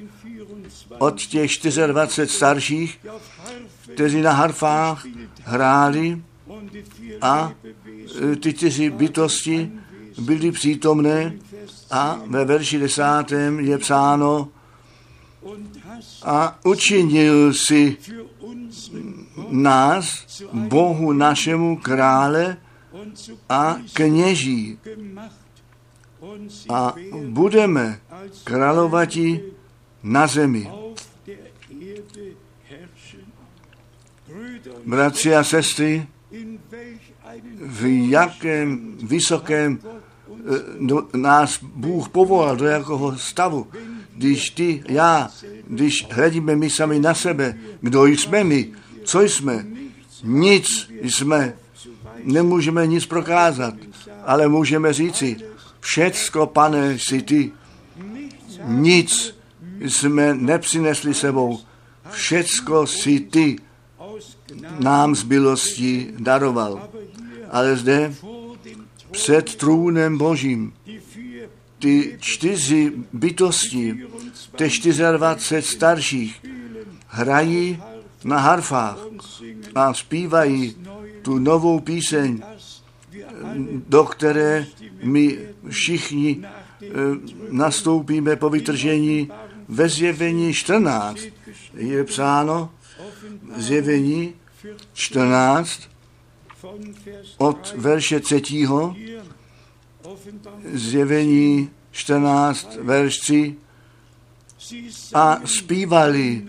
od 0.98 1.20
těch 1.20 1.50
24 1.86 2.32
starších, 2.32 3.00
kteří 3.94 4.20
na 4.20 4.32
harfách 4.32 5.06
hráli 5.44 6.22
a 7.20 7.52
e, 8.32 8.36
ty 8.36 8.54
čtyři 8.54 8.90
bytosti 8.90 9.72
byly 10.18 10.52
přítomné 10.52 11.34
a 11.90 12.20
ve 12.26 12.44
verši 12.44 12.78
desátém 12.78 13.60
je 13.60 13.78
psáno 13.78 14.48
a 16.22 16.58
učinil 16.64 17.54
si 17.54 17.96
nás, 19.50 20.26
Bohu 20.52 21.12
našemu 21.12 21.76
krále 21.76 22.56
a 23.48 23.76
kněží. 23.92 24.78
A 26.68 26.94
budeme 27.24 28.00
královati 28.44 29.42
na 30.02 30.26
zemi. 30.26 30.70
Bratři 34.86 35.34
a 35.34 35.44
sestry, 35.44 36.06
v 37.60 38.10
jakém 38.10 38.96
vysokém 39.02 39.78
eh, 41.14 41.16
nás 41.16 41.58
Bůh 41.62 42.08
povolal, 42.08 42.56
do 42.56 42.66
jakého 42.66 43.18
stavu, 43.18 43.66
když 44.16 44.50
ty, 44.50 44.82
já, 44.88 45.30
když 45.66 46.06
hledíme 46.10 46.56
my 46.56 46.70
sami 46.70 46.98
na 46.98 47.14
sebe, 47.14 47.58
kdo 47.80 48.06
jsme 48.06 48.44
my, 48.44 48.72
co 49.04 49.22
jsme, 49.22 49.66
nic 50.22 50.90
jsme, 51.02 51.54
nemůžeme 52.24 52.86
nic 52.86 53.06
prokázat, 53.06 53.74
ale 54.24 54.48
můžeme 54.48 54.92
říci, 54.92 55.36
všecko, 55.80 56.46
pane, 56.46 56.98
jsi 56.98 57.22
ty, 57.22 57.52
nic 58.64 59.36
jsme 59.80 60.34
nepřinesli 60.34 61.14
sebou, 61.14 61.60
všecko 62.10 62.86
si 62.86 63.20
ty 63.20 63.56
nám 64.78 65.14
z 65.14 65.24
milosti 65.24 66.14
daroval. 66.18 66.88
Ale 67.50 67.76
zde 67.76 68.14
před 69.10 69.54
trůnem 69.54 70.18
Božím 70.18 70.72
ty 71.78 72.16
čtyři 72.20 72.92
bytosti, 73.12 74.06
ty 74.56 74.68
24 75.16 75.62
starších, 75.62 76.42
hrají 77.06 77.82
na 78.24 78.38
harfách 78.38 78.98
a 79.74 79.94
zpívají 79.94 80.76
tu 81.22 81.38
novou 81.38 81.80
píseň, 81.80 82.42
do 83.88 84.04
které 84.04 84.66
my 85.02 85.38
všichni 85.68 86.44
eh, 86.44 86.86
nastoupíme 87.50 88.36
po 88.36 88.50
vytržení 88.50 89.30
ve 89.68 89.88
zjevení 89.88 90.54
14. 90.54 91.20
Je 91.74 92.04
psáno 92.04 92.70
zjevení 93.56 94.34
14 94.92 95.80
od 97.38 97.74
verše 97.76 98.20
3. 98.20 98.42
Zjevení 100.64 101.70
14, 101.90 102.78
verš 102.80 103.18
3. 103.18 103.56
A 105.14 105.40
zpívali 105.44 106.46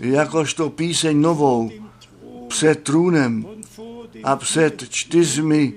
jakožto 0.00 0.70
píseň 0.70 1.20
novou 1.20 1.70
před 2.48 2.82
trůnem 2.82 3.46
a 4.24 4.36
před 4.36 4.84
čtyřmi 4.88 5.74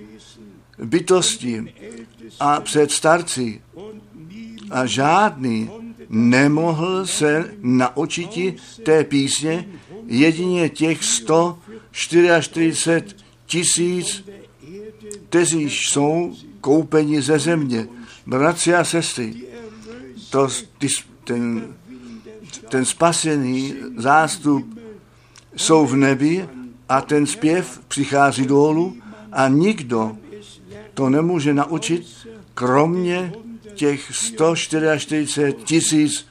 bytosti 0.84 1.74
a 2.40 2.62
před 2.62 2.92
starci. 2.92 3.62
A 4.72 4.86
žádný 4.86 5.70
nemohl 6.16 7.06
se 7.06 7.52
naučit 7.62 8.62
té 8.84 9.04
písně, 9.04 9.68
jedině 10.06 10.70
těch 10.70 11.04
144 11.04 13.04
tisíc, 13.46 14.30
kteří 15.30 15.70
jsou 15.70 16.36
koupeni 16.62 17.22
ze 17.22 17.40
země. 17.40 17.88
Bratři 18.28 18.76
a 18.76 18.84
sestry, 18.84 19.34
to, 20.30 20.48
ty, 20.78 20.88
ten, 21.24 21.74
ten 22.70 22.86
spasený 22.86 23.74
zástup 23.98 24.80
jsou 25.56 25.86
v 25.86 25.96
nebi 25.96 26.50
a 26.90 27.02
ten 27.02 27.26
zpěv 27.26 27.82
přichází 27.88 28.46
dolů 28.46 28.98
a 29.32 29.48
nikdo 29.48 30.18
to 30.94 31.10
nemůže 31.10 31.54
naučit, 31.54 32.08
kromě 32.54 33.34
těch 33.76 34.16
144 34.16 35.54
tisíc, 35.64 36.28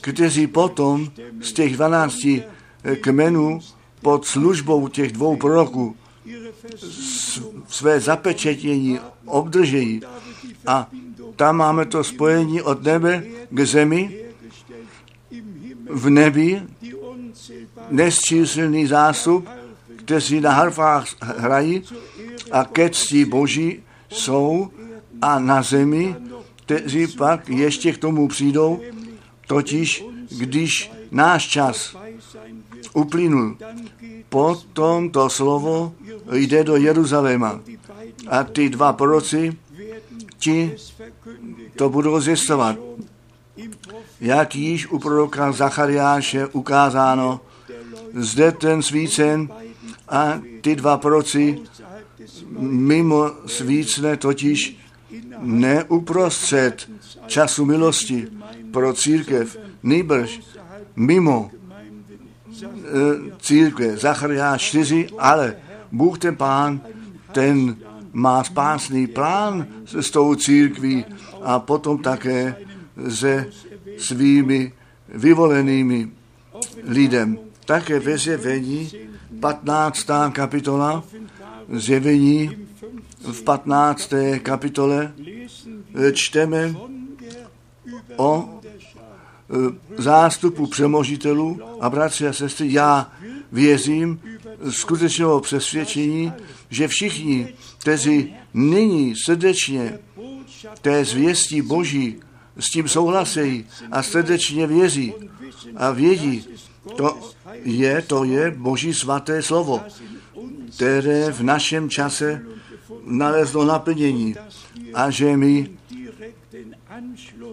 kteří 0.00 0.46
potom 0.46 1.10
z 1.40 1.52
těch 1.52 1.76
12 1.76 2.26
kmenů 3.00 3.60
pod 4.02 4.26
službou 4.26 4.88
těch 4.88 5.12
dvou 5.12 5.36
proroků 5.36 5.96
své 7.68 8.00
zapečetění 8.00 9.00
obdržejí. 9.24 10.00
A 10.66 10.90
tam 11.36 11.56
máme 11.56 11.86
to 11.86 12.04
spojení 12.04 12.62
od 12.62 12.82
nebe 12.82 13.22
k 13.50 13.60
zemi, 13.60 14.26
v 15.90 16.10
nebi 16.10 16.62
nesčíslný 17.90 18.86
zástup, 18.86 19.48
kteří 19.96 20.40
na 20.40 20.52
harfách 20.52 21.06
hrají 21.20 21.82
a 22.52 22.64
ke 22.64 22.90
ctí 22.90 23.24
Boží 23.24 23.82
jsou 24.08 24.70
a 25.22 25.38
na 25.38 25.62
zemi, 25.62 26.16
kteří 26.56 27.06
pak 27.06 27.48
ještě 27.48 27.92
k 27.92 27.98
tomu 27.98 28.28
přijdou, 28.28 28.80
totiž 29.46 30.04
když 30.38 30.92
náš 31.10 31.46
čas 31.48 31.96
uplynul, 32.94 33.56
potom 34.28 35.10
to 35.10 35.30
slovo 35.30 35.94
jde 36.32 36.64
do 36.64 36.76
Jeruzaléma 36.76 37.60
a 38.28 38.44
ty 38.44 38.68
dva 38.68 38.92
proroci, 38.92 39.56
ti 40.38 40.72
to 41.76 41.88
budou 41.88 42.20
zjistovat. 42.20 42.76
Jak 44.20 44.56
již 44.56 44.86
u 44.86 44.98
proroka 44.98 45.52
Zachariáše 45.52 46.46
ukázáno, 46.46 47.40
zde 48.14 48.52
ten 48.52 48.82
svícen 48.82 49.48
a 50.08 50.40
ty 50.60 50.76
dva 50.76 50.96
proroci 50.96 51.58
mimo 52.58 53.30
svícne 53.46 54.16
totiž 54.16 54.85
neuprostřed 55.40 56.90
času 57.26 57.64
milosti 57.64 58.28
pro 58.70 58.92
církev, 58.92 59.58
nejbrž 59.82 60.40
mimo 60.96 61.50
e, 61.50 62.72
církve. 63.38 63.96
Zachariáš 63.96 64.62
4, 64.62 65.06
ale 65.18 65.56
Bůh 65.92 66.18
ten 66.18 66.36
pán, 66.36 66.80
ten 67.32 67.76
má 68.12 68.44
spásný 68.44 69.06
plán 69.06 69.66
s 70.00 70.10
tou 70.10 70.34
církví 70.34 71.04
a 71.42 71.58
potom 71.58 71.98
také 71.98 72.56
se 73.08 73.46
svými 73.98 74.72
vyvolenými 75.08 76.08
lidem. 76.84 77.38
Také 77.64 78.00
ve 78.00 78.18
zjevení 78.18 78.90
15. 79.40 80.06
kapitola, 80.32 81.04
zjevení 81.72 82.50
v 83.32 83.42
15. 83.42 84.12
kapitole 84.42 85.12
čteme 86.12 86.74
o 88.16 88.48
e, 88.48 90.02
zástupu 90.02 90.66
přemožitelů 90.66 91.60
a 91.80 91.90
bratři 91.90 92.28
a 92.28 92.32
sestry, 92.32 92.72
já 92.72 93.12
věřím 93.52 94.20
skutečného 94.70 95.40
přesvědčení, 95.40 96.32
že 96.70 96.88
všichni, 96.88 97.48
kteří 97.78 98.34
nyní 98.54 99.14
srdečně 99.16 99.98
té 100.80 101.04
zvěstí 101.04 101.62
Boží 101.62 102.16
s 102.58 102.70
tím 102.70 102.88
souhlasí 102.88 103.66
a 103.90 104.02
srdečně 104.02 104.66
věří 104.66 105.14
a 105.76 105.90
vědí, 105.90 106.44
to 106.96 107.18
je, 107.64 108.02
to 108.02 108.24
je 108.24 108.50
Boží 108.50 108.94
svaté 108.94 109.42
slovo, 109.42 109.82
které 110.76 111.32
v 111.32 111.42
našem 111.42 111.90
čase 111.90 112.42
nalezlo 113.04 113.64
naplnění 113.64 114.34
a 114.94 115.10
že 115.10 115.36
my 115.36 115.70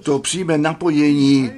to 0.04 0.20
přímé 0.20 0.58
napojení 0.58 1.52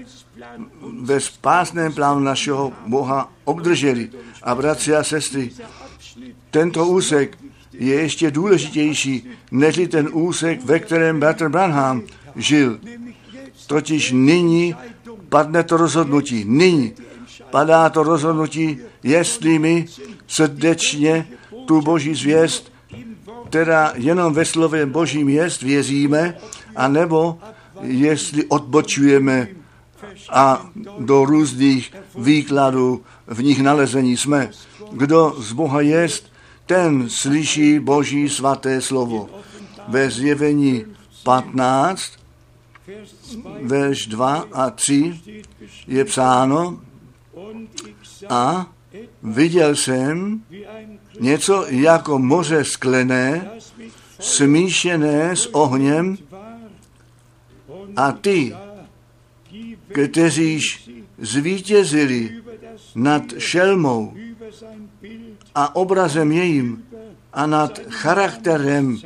ve 1.02 1.20
spásném 1.20 1.94
plánu 1.94 2.20
našeho 2.20 2.74
Boha 2.88 3.32
obdrželi. 3.44 4.10
A 4.44 4.56
bratři 4.56 4.96
a 4.96 5.04
sestry, 5.04 5.52
tento 6.52 6.88
úsek 6.88 7.38
je 7.74 7.94
ještě 7.94 8.32
důležitější 8.32 9.30
než 9.52 9.80
ten 9.92 10.10
úsek, 10.12 10.66
ve 10.66 10.80
kterém 10.80 11.20
bratr 11.20 11.50
Branham 11.50 12.02
žil. 12.36 12.80
Totiž 13.68 14.12
nyní 14.12 14.76
padne 15.30 15.64
to 15.64 15.78
rozhodnutí. 15.78 16.46
Nyní 16.48 16.94
padá 17.52 17.90
to 17.90 18.04
rozhodnutí, 18.04 18.78
jestli 19.04 19.60
my 19.60 19.86
srdečně 20.28 21.28
tu 21.66 21.82
boží 21.82 22.16
zvěst, 22.16 22.72
která 23.50 23.94
jenom 23.96 24.34
ve 24.34 24.46
slově 24.46 24.86
božím 24.86 25.30
jest, 25.30 25.62
věříme, 25.62 26.38
anebo 26.76 27.40
jestli 27.82 28.46
odbočujeme 28.46 29.48
a 30.30 30.70
do 31.00 31.26
různých 31.26 31.94
výkladů 32.18 33.04
v 33.28 33.44
nich 33.44 33.62
nalezení 33.62 34.18
jsme. 34.18 34.50
Kdo 34.92 35.36
z 35.38 35.52
Boha 35.52 35.82
jest, 35.82 36.32
ten 36.66 37.10
slyší 37.10 37.80
Boží 37.80 38.30
svaté 38.30 38.82
slovo. 38.82 39.30
Ve 39.88 40.10
zjevení 40.12 40.86
15, 41.24 42.12
verš 43.62 44.08
2 44.08 44.46
a 44.54 44.70
3 44.70 45.22
je 45.88 46.06
psáno 46.06 46.80
a 48.30 48.68
viděl 49.24 49.76
jsem 49.76 50.42
něco 51.20 51.66
jako 51.70 52.20
moře 52.20 52.64
sklené, 52.64 53.50
smíšené 54.20 55.36
s 55.36 55.46
ohněm 55.46 56.18
a 57.96 58.12
ty, 58.12 58.56
kteříž 59.88 60.90
zvítězili 61.18 62.42
nad 62.96 63.24
šelmou 63.38 64.14
a 65.56 65.76
obrazem 65.76 66.32
jejím 66.32 66.84
a 67.34 67.46
nad 67.46 67.80
charakterem 67.90 68.98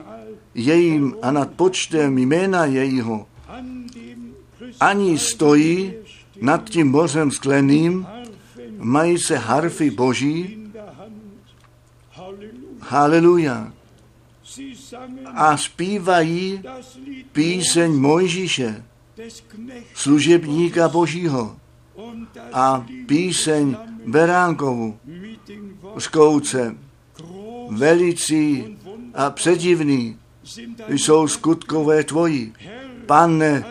jejím 0.54 1.16
a 1.22 1.32
nad 1.32 1.52
počtem 1.52 2.18
jména 2.18 2.66
jejího, 2.66 3.28
ani 4.80 5.18
stojí 5.18 5.94
nad 6.42 6.70
tím 6.70 6.88
mořem 6.88 7.32
skleným, 7.32 8.08
mají 8.78 9.18
se 9.18 9.38
harfy 9.38 9.92
boží, 9.92 10.72
haleluja, 12.80 13.74
a 15.34 15.58
zpívají 15.58 16.64
píseň 17.32 17.92
Mojžíše, 17.92 18.84
služebníka 19.94 20.90
Božího 20.90 21.58
a 22.54 22.86
píseň 23.06 23.78
Beránkovu 24.06 25.00
z 25.98 26.08
kouce. 26.08 26.76
Velicí 27.70 28.78
a 29.14 29.30
předivný 29.30 30.18
jsou 30.88 31.28
skutkové 31.28 32.04
tvoji. 32.04 32.54
Pane, 33.06 33.64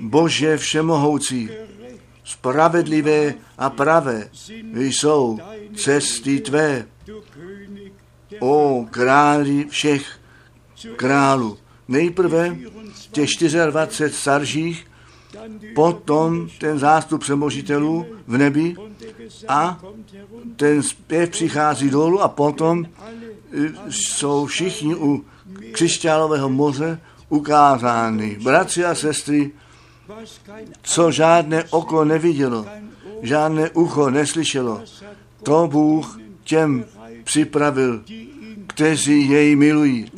Bože 0.00 0.56
všemohoucí, 0.56 1.50
spravedlivé 2.24 3.34
a 3.58 3.70
pravé 3.70 4.30
jsou 4.74 5.38
cesty 5.74 6.40
tvé. 6.40 6.86
O 8.40 8.86
králi 8.90 9.66
všech 9.68 10.18
králů. 10.96 11.58
Nejprve 11.88 12.56
těch 13.12 13.28
24 13.70 14.14
starších, 14.14 14.86
potom 15.74 16.48
ten 16.58 16.78
zástup 16.78 17.20
přemožitelů 17.20 18.06
v 18.26 18.38
nebi 18.38 18.74
a 19.48 19.80
ten 20.56 20.82
zpěv 20.82 21.30
přichází 21.30 21.90
dolů 21.90 22.20
a 22.22 22.28
potom 22.28 22.84
e, 22.84 22.88
jsou 23.90 24.46
všichni 24.46 24.94
u 24.94 25.24
křišťálového 25.72 26.48
moře 26.48 27.00
ukázány. 27.28 28.38
Bratři 28.42 28.84
a 28.84 28.94
sestry, 28.94 29.50
co 30.82 31.10
žádné 31.10 31.64
oko 31.70 32.04
nevidělo, 32.04 32.66
žádné 33.22 33.70
ucho 33.70 34.10
neslyšelo, 34.10 34.82
to 35.42 35.68
Bůh 35.70 36.18
těm 36.44 36.84
připravil, 37.28 38.04
kteří 38.66 39.28
jej 39.28 39.56
milují. 39.56 40.12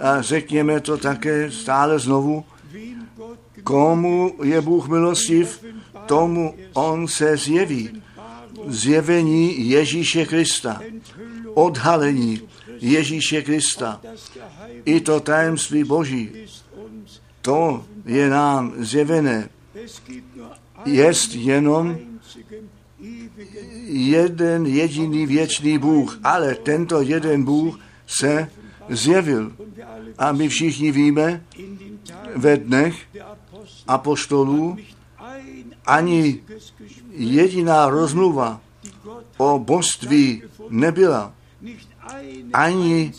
A 0.00 0.22
řekněme 0.22 0.80
to 0.80 0.96
také 0.96 1.50
stále 1.50 1.98
znovu, 1.98 2.44
komu 3.64 4.34
je 4.42 4.60
Bůh 4.60 4.88
milostiv, 4.88 5.64
tomu 6.06 6.54
on 6.74 7.08
se 7.08 7.36
zjeví. 7.36 8.02
Zjevení 8.66 9.68
Ježíše 9.68 10.26
Krista, 10.26 10.80
odhalení 11.54 12.40
Ježíše 12.80 13.42
Krista, 13.42 14.00
i 14.84 15.00
to 15.00 15.20
tajemství 15.20 15.84
Boží, 15.84 16.30
to 17.42 17.84
je 18.06 18.30
nám 18.30 18.74
zjevené. 18.78 19.48
Jest 20.84 21.34
jenom 21.34 21.98
jeden 23.86 24.66
jediný 24.66 25.26
věčný 25.26 25.78
Bůh, 25.78 26.18
ale 26.24 26.54
tento 26.54 27.00
jeden 27.00 27.44
Bůh 27.44 27.78
se 28.06 28.50
zjevil. 28.88 29.52
A 30.18 30.32
my 30.32 30.48
všichni 30.48 30.90
víme, 30.92 31.44
ve 32.36 32.56
dnech 32.56 32.96
apoštolů 33.88 34.76
ani 35.86 36.40
jediná 37.10 37.88
rozmluva 37.88 38.60
o 39.36 39.58
božství 39.58 40.42
nebyla. 40.70 41.32
ani 42.52 43.12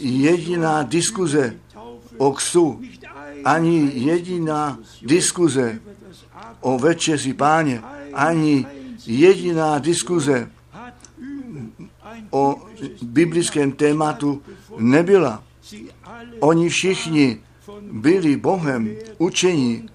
jediná 0.00 0.82
diskuze 0.82 1.56
o 2.18 2.32
ksu, 2.32 2.80
ani 3.44 3.90
jediná 3.94 4.78
diskuze 5.02 5.80
o 6.60 6.78
večeři 6.78 7.34
páně, 7.34 7.82
ani 8.14 8.66
jediná 9.06 9.78
diskuze 9.78 10.50
o 12.30 12.56
biblickém 13.02 13.72
tématu 13.72 14.42
nebyla. 14.78 15.42
Oni 16.40 16.68
všichni 16.68 17.40
byli 17.92 18.36
Bohem 18.36 18.96
učení 19.18 19.88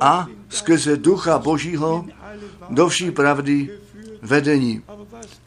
a 0.00 0.26
skrze 0.48 0.96
Ducha 0.96 1.38
Božího 1.38 2.06
do 2.70 2.88
vší 2.88 3.10
pravdy 3.10 3.70
vedení. 4.22 4.82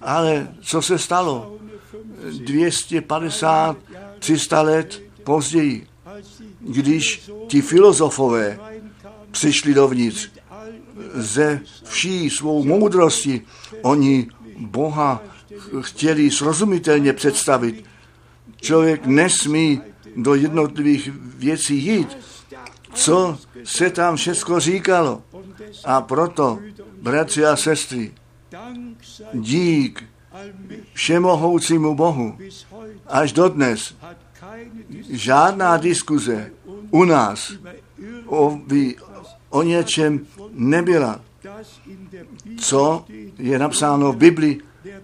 Ale 0.01 0.47
co 0.61 0.81
se 0.81 0.97
stalo? 0.97 1.57
250, 2.43 3.77
300 4.19 4.61
let 4.61 5.01
později, 5.23 5.87
když 6.59 7.29
ti 7.47 7.61
filozofové 7.61 8.59
přišli 9.31 9.73
dovnitř 9.73 10.29
ze 11.15 11.61
vší 11.83 12.29
svou 12.29 12.63
moudrosti, 12.63 13.41
oni 13.81 14.27
Boha 14.59 15.23
chtěli 15.81 16.31
srozumitelně 16.31 17.13
představit. 17.13 17.85
Člověk 18.61 19.05
nesmí 19.05 19.81
do 20.15 20.35
jednotlivých 20.35 21.11
věcí 21.37 21.85
jít, 21.85 22.17
co 22.93 23.37
se 23.63 23.89
tam 23.89 24.15
všechno 24.15 24.59
říkalo. 24.59 25.23
A 25.85 26.01
proto, 26.01 26.59
bratři 27.01 27.45
a 27.45 27.55
sestry, 27.55 28.13
dík 29.33 30.03
všemohoucímu 30.93 31.95
Bohu 31.95 32.37
až 33.07 33.33
dodnes 33.33 33.95
žádná 35.09 35.77
diskuze 35.77 36.51
u 36.91 37.03
nás 37.03 37.53
o, 38.25 38.59
o 39.55 39.63
něčem 39.63 40.27
nebyla, 40.51 41.21
co 42.59 43.05
je 43.39 43.59
napsáno 43.59 44.11
v 44.11 44.17
Bibli, 44.17 44.57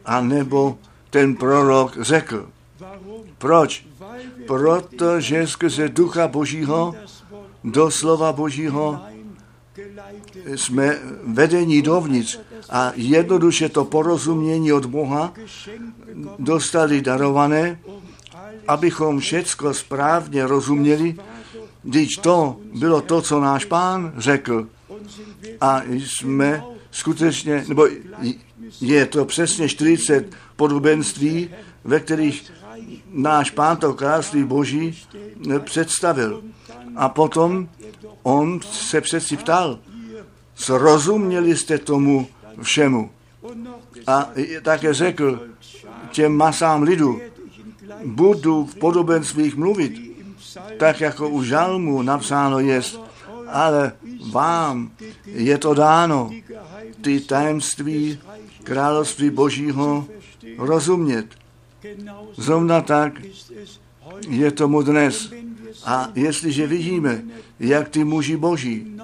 anebo 0.05 0.77
ten 1.09 1.35
prorok 1.35 2.01
řekl. 2.01 2.49
Proč? 3.37 3.87
Protože 4.47 5.47
skrze 5.47 5.89
Ducha 5.89 6.27
Božího 6.27 6.95
do 7.63 7.91
slova 7.91 8.33
Božího 8.33 8.99
jsme 10.55 10.97
vedení 11.23 11.81
dovnitř 11.81 12.39
a 12.69 12.91
jednoduše 12.95 13.69
to 13.69 13.85
porozumění 13.85 14.73
od 14.73 14.85
Boha 14.85 15.33
dostali 16.39 17.01
darované, 17.01 17.79
abychom 18.67 19.19
všecko 19.19 19.73
správně 19.73 20.47
rozuměli, 20.47 21.15
když 21.83 22.17
to 22.17 22.57
bylo 22.73 23.01
to, 23.01 23.21
co 23.21 23.39
náš 23.39 23.65
pán 23.65 24.13
řekl. 24.17 24.67
A 25.61 25.81
jsme 25.87 26.63
skutečně, 26.91 27.65
nebo 27.67 27.87
je 28.81 29.05
to 29.05 29.25
přesně 29.25 29.69
40 29.69 30.35
podobenství, 30.55 31.49
ve 31.83 31.99
kterých 31.99 32.51
náš 33.11 33.51
pán 33.51 33.77
to 33.77 33.93
království 33.93 34.43
boží 34.43 35.03
představil. 35.59 36.43
A 36.95 37.09
potom 37.09 37.69
on 38.23 38.59
se 38.61 39.01
přeci 39.01 39.37
ptal, 39.37 39.79
zrozuměli 40.57 41.57
jste 41.57 41.77
tomu 41.77 42.27
všemu. 42.61 43.09
A 44.07 44.29
také 44.61 44.93
řekl 44.93 45.47
těm 46.11 46.37
masám 46.37 46.83
lidu, 46.83 47.21
budu 48.05 48.65
v 48.65 48.75
podobenstvích 48.75 49.55
mluvit, 49.55 50.10
tak 50.77 51.01
jako 51.01 51.29
u 51.29 51.43
žalmu 51.43 52.01
napsáno 52.01 52.59
jest, 52.59 52.99
ale 53.47 53.91
vám 54.31 54.91
je 55.25 55.57
to 55.57 55.73
dáno, 55.73 56.31
ty 57.01 57.19
tajemství 57.19 58.19
království 58.63 59.29
božího 59.29 60.07
rozumět. 60.57 61.25
Zrovna 62.37 62.81
tak 62.81 63.13
je 64.27 64.51
tomu 64.51 64.81
dnes. 64.81 65.33
A 65.85 66.09
jestliže 66.15 66.67
vidíme, 66.67 67.23
jak 67.59 67.89
ty 67.89 68.03
muži 68.03 68.37
boží 68.37 68.97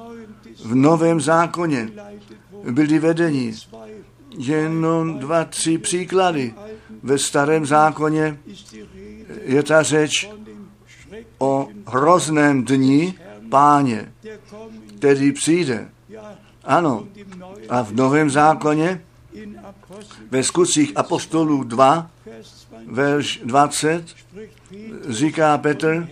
v 0.65 0.75
novém 0.75 1.21
zákoně 1.21 1.89
byli 2.71 2.99
vedeni, 2.99 3.53
jenom 4.37 5.19
dva, 5.19 5.45
tři 5.45 5.77
příklady. 5.77 6.53
Ve 7.03 7.17
starém 7.17 7.65
zákoně 7.65 8.39
je 9.43 9.63
ta 9.63 9.83
řeč 9.83 10.29
o 11.37 11.67
hrozném 11.85 12.65
dni 12.65 13.13
páně, 13.49 14.13
který 14.97 15.31
přijde. 15.31 15.89
Ano, 16.63 17.07
a 17.69 17.81
v 17.81 17.93
Novém 17.93 18.29
zákoně 18.29 19.01
ve 20.31 20.43
skutcích 20.43 20.91
apostolů 20.95 21.63
2, 21.63 22.11
verš 22.87 23.41
20, 23.43 24.05
říká 25.09 25.57
Petr 25.57 26.09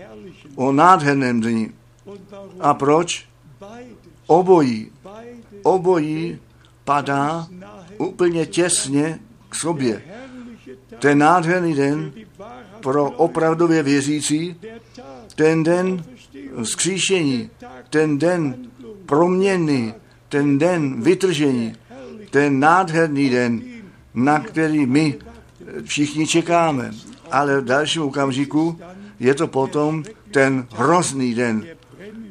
o 0.55 0.71
nádherném 0.71 1.41
dni. 1.41 1.71
A 2.59 2.73
proč? 2.73 3.25
Obojí, 4.27 4.91
obojí 5.63 6.39
padá 6.83 7.47
úplně 7.97 8.45
těsně 8.45 9.19
k 9.49 9.55
sobě. 9.55 10.01
Ten 10.99 11.17
nádherný 11.17 11.73
den 11.73 12.13
pro 12.81 13.11
opravdově 13.11 13.83
věřící, 13.83 14.55
ten 15.35 15.63
den 15.63 16.03
vzkříšení, 16.63 17.49
ten 17.89 18.17
den 18.17 18.55
proměny, 19.05 19.93
ten 20.29 20.57
den 20.57 21.01
vytržení, 21.01 21.75
ten 22.29 22.59
nádherný 22.59 23.29
den, 23.29 23.61
na 24.13 24.39
který 24.39 24.85
my 24.85 25.15
všichni 25.83 26.27
čekáme. 26.27 26.91
Ale 27.31 27.61
v 27.61 27.65
dalším 27.65 28.01
okamžiku 28.01 28.79
je 29.19 29.33
to 29.33 29.47
potom 29.47 30.03
ten 30.31 30.67
hrozný 30.75 31.33
den, 31.33 31.65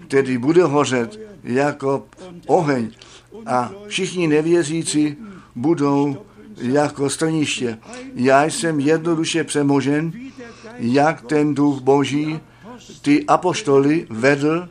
který 0.09 0.39
bude 0.39 0.65
hořet 0.65 1.21
jako 1.45 2.07
oheň 2.47 2.91
a 3.47 3.73
všichni 3.87 4.27
nevěřící 4.27 5.17
budou 5.55 6.17
jako 6.57 7.11
strniště. 7.11 7.79
Já 8.15 8.45
jsem 8.45 8.81
jednoduše 8.81 9.45
přemožen, 9.45 10.13
jak 10.79 11.23
ten 11.23 11.55
duch 11.55 11.81
boží 11.81 12.41
ty 13.03 13.25
apoštoly 13.27 14.07
vedl, 14.11 14.69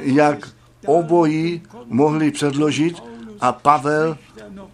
jak 0.00 0.48
obojí 0.86 1.62
mohli 1.86 2.30
předložit 2.30 3.02
a 3.40 3.52
Pavel 3.52 4.18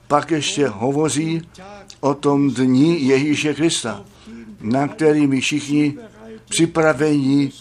pak 0.08 0.30
ještě 0.30 0.68
hovoří 0.68 1.42
o 2.00 2.14
tom 2.14 2.50
dní 2.50 3.06
Ježíše 3.06 3.54
Krista, 3.54 4.04
na 4.60 4.88
který 4.88 5.26
my 5.26 5.40
všichni 5.40 5.94
připravení 6.48 7.52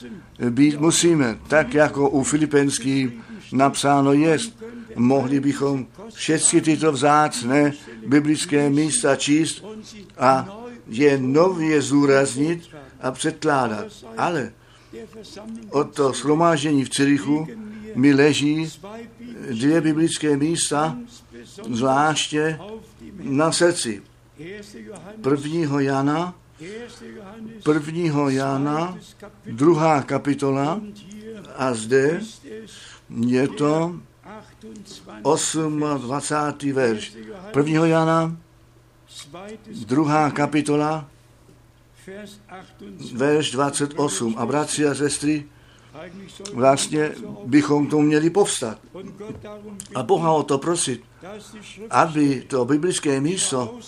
být 0.50 0.80
musíme, 0.80 1.40
tak 1.48 1.74
jako 1.74 2.10
u 2.10 2.24
Filipenských 2.24 3.10
napsáno 3.54 4.14
jest. 4.14 4.64
Mohli 4.96 5.40
bychom 5.40 5.86
všechny 6.14 6.62
tyto 6.62 6.92
vzácné 6.92 7.74
biblické 8.08 8.70
místa 8.70 9.16
číst 9.16 9.66
a 10.18 10.60
je 10.88 11.18
nově 11.18 11.82
zúraznit 11.82 12.70
a 13.02 13.12
předkládat. 13.12 13.86
Ale 14.18 14.52
od 15.70 15.96
toho 15.96 16.14
shromáždění 16.14 16.86
v 16.86 16.90
Cirichu 16.90 17.48
mi 17.96 18.14
leží 18.14 18.72
dvě 19.52 19.82
biblické 19.82 20.38
místa, 20.38 20.98
zvláště 21.70 22.60
na 23.20 23.52
srdci. 23.52 24.02
Prvního 25.22 25.80
Jana, 25.80 26.36
prvního 27.64 28.30
Jana, 28.30 28.98
druhá 29.46 30.02
kapitola 30.02 30.82
a 31.56 31.74
zde 31.74 32.22
je 33.28 33.48
to 33.48 33.96
28. 35.22 36.74
verš. 36.74 37.18
Prvního 37.54 37.86
Jana, 37.86 38.38
druhá 39.86 40.32
kapitola, 40.32 41.10
verš 43.14 43.52
28. 43.52 44.36
A 44.38 44.46
bratři 44.46 44.88
a 44.88 44.96
sestry, 44.96 45.46
vlastně 46.54 47.12
bychom 47.46 47.88
tomu 47.88 48.04
měli 48.04 48.30
povstat. 48.30 48.78
A 49.96 50.04
Boha 50.04 50.32
o 50.32 50.44
to 50.44 50.58
prosit, 50.58 51.04
aby 51.90 52.42
to 52.48 52.66
biblické 52.66 53.22
místo 53.22 53.80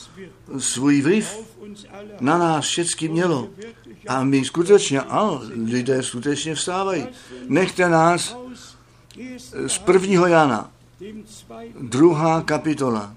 svůj 0.58 1.02
vliv 1.02 1.38
na 2.20 2.38
nás 2.38 2.66
všechny 2.66 3.08
mělo. 3.08 3.50
A 4.08 4.24
my 4.24 4.46
skutečně, 4.46 5.02
a 5.02 5.40
lidé 5.66 6.04
skutečně 6.04 6.56
vstávají. 6.56 7.08
Nechte 7.48 7.90
nás 7.90 8.38
z 9.68 9.78
prvního 9.78 10.28
Jana, 10.28 10.72
druhá 11.82 12.42
kapitola, 12.42 13.16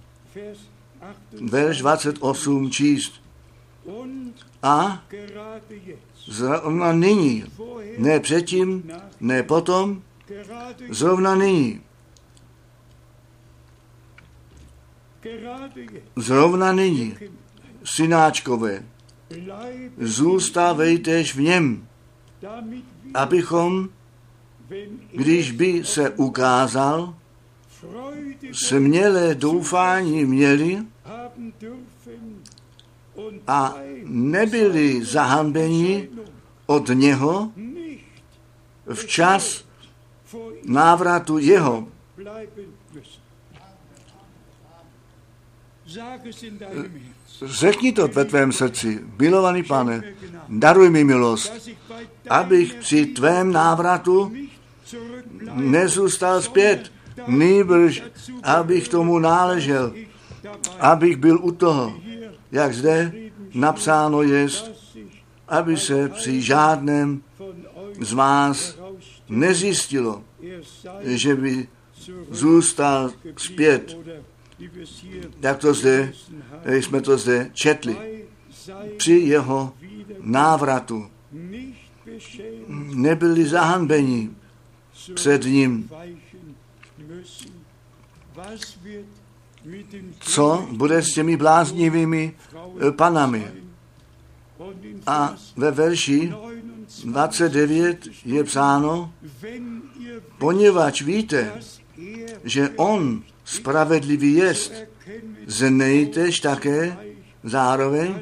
verš 1.40 1.78
28 1.78 2.70
číst. 2.70 3.12
A? 4.64 5.02
Zrovna 6.26 6.92
nyní, 6.92 7.44
ne 7.98 8.20
předtím, 8.20 8.90
ne 9.20 9.42
potom, 9.42 10.02
zrovna 10.90 11.34
nyní. 11.34 11.80
Zrovna 16.16 16.72
nyní, 16.72 17.16
synáčkové, 17.84 18.84
zůstávejtež 19.98 21.34
v 21.34 21.40
něm, 21.40 21.88
abychom, 23.14 23.88
když 25.12 25.52
by 25.52 25.84
se 25.84 26.10
ukázal, 26.10 27.14
smělé 28.52 29.34
doufání 29.34 30.24
měli 30.24 30.78
a 33.46 33.74
nebyli 34.04 35.04
zahanbeni 35.04 36.08
od 36.66 36.88
něho 36.88 37.52
včas 38.92 39.64
návratu 40.64 41.38
jeho. 41.38 41.88
Řekni 47.44 47.92
to 47.92 48.08
ve 48.08 48.24
tvém 48.24 48.52
srdci, 48.52 49.04
milovaný 49.18 49.62
pane, 49.62 50.02
daruj 50.48 50.90
mi 50.90 51.04
milost, 51.04 51.70
abych 52.30 52.74
při 52.74 53.06
tvém 53.06 53.52
návratu 53.52 54.32
nezůstal 55.52 56.42
zpět, 56.42 56.92
nýbrž, 57.26 58.02
abych 58.42 58.88
tomu 58.88 59.18
náležel, 59.18 59.94
abych 60.80 61.16
byl 61.16 61.38
u 61.42 61.52
toho, 61.52 61.94
jak 62.52 62.74
zde 62.74 63.12
napsáno 63.54 64.22
je, 64.22 64.46
aby 65.48 65.76
se 65.76 66.08
při 66.08 66.42
žádném 66.42 67.22
z 68.00 68.12
vás 68.12 68.78
nezjistilo, 69.28 70.24
že 71.02 71.34
by 71.34 71.68
zůstal 72.30 73.10
zpět. 73.36 73.96
Jak 75.40 75.58
to 75.58 75.74
zde, 75.74 76.12
jsme 76.64 77.00
to 77.00 77.18
zde 77.18 77.50
četli. 77.52 78.24
Při 78.96 79.12
jeho 79.12 79.72
návratu 80.20 81.10
nebyli 82.94 83.46
zahanbeni 83.46 84.30
před 85.14 85.44
ním. 85.44 85.90
Co 90.20 90.68
bude 90.72 91.02
s 91.02 91.12
těmi 91.12 91.36
bláznivými 91.36 92.34
eh, 92.54 92.92
panami? 92.92 93.48
A 95.06 95.34
ve 95.56 95.70
verši 95.70 96.32
29 97.04 97.98
je 98.24 98.44
psáno, 98.44 99.12
poněvadž 100.38 101.02
víte, 101.02 101.52
že 102.44 102.70
on 102.76 103.22
spravedlivý 103.44 104.32
jest, 104.32 104.72
znejtež 105.46 106.40
také 106.40 106.96
zároveň, 107.44 108.14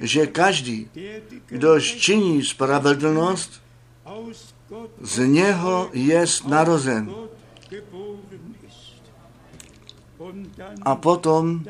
že 0.00 0.26
každý, 0.26 0.88
kdož 1.46 1.94
činí 1.94 2.44
spravedlnost, 2.44 3.62
z 5.00 5.26
něho 5.26 5.90
jest 5.92 6.46
narozen. 6.46 7.14
A 10.82 10.96
potom 10.96 11.64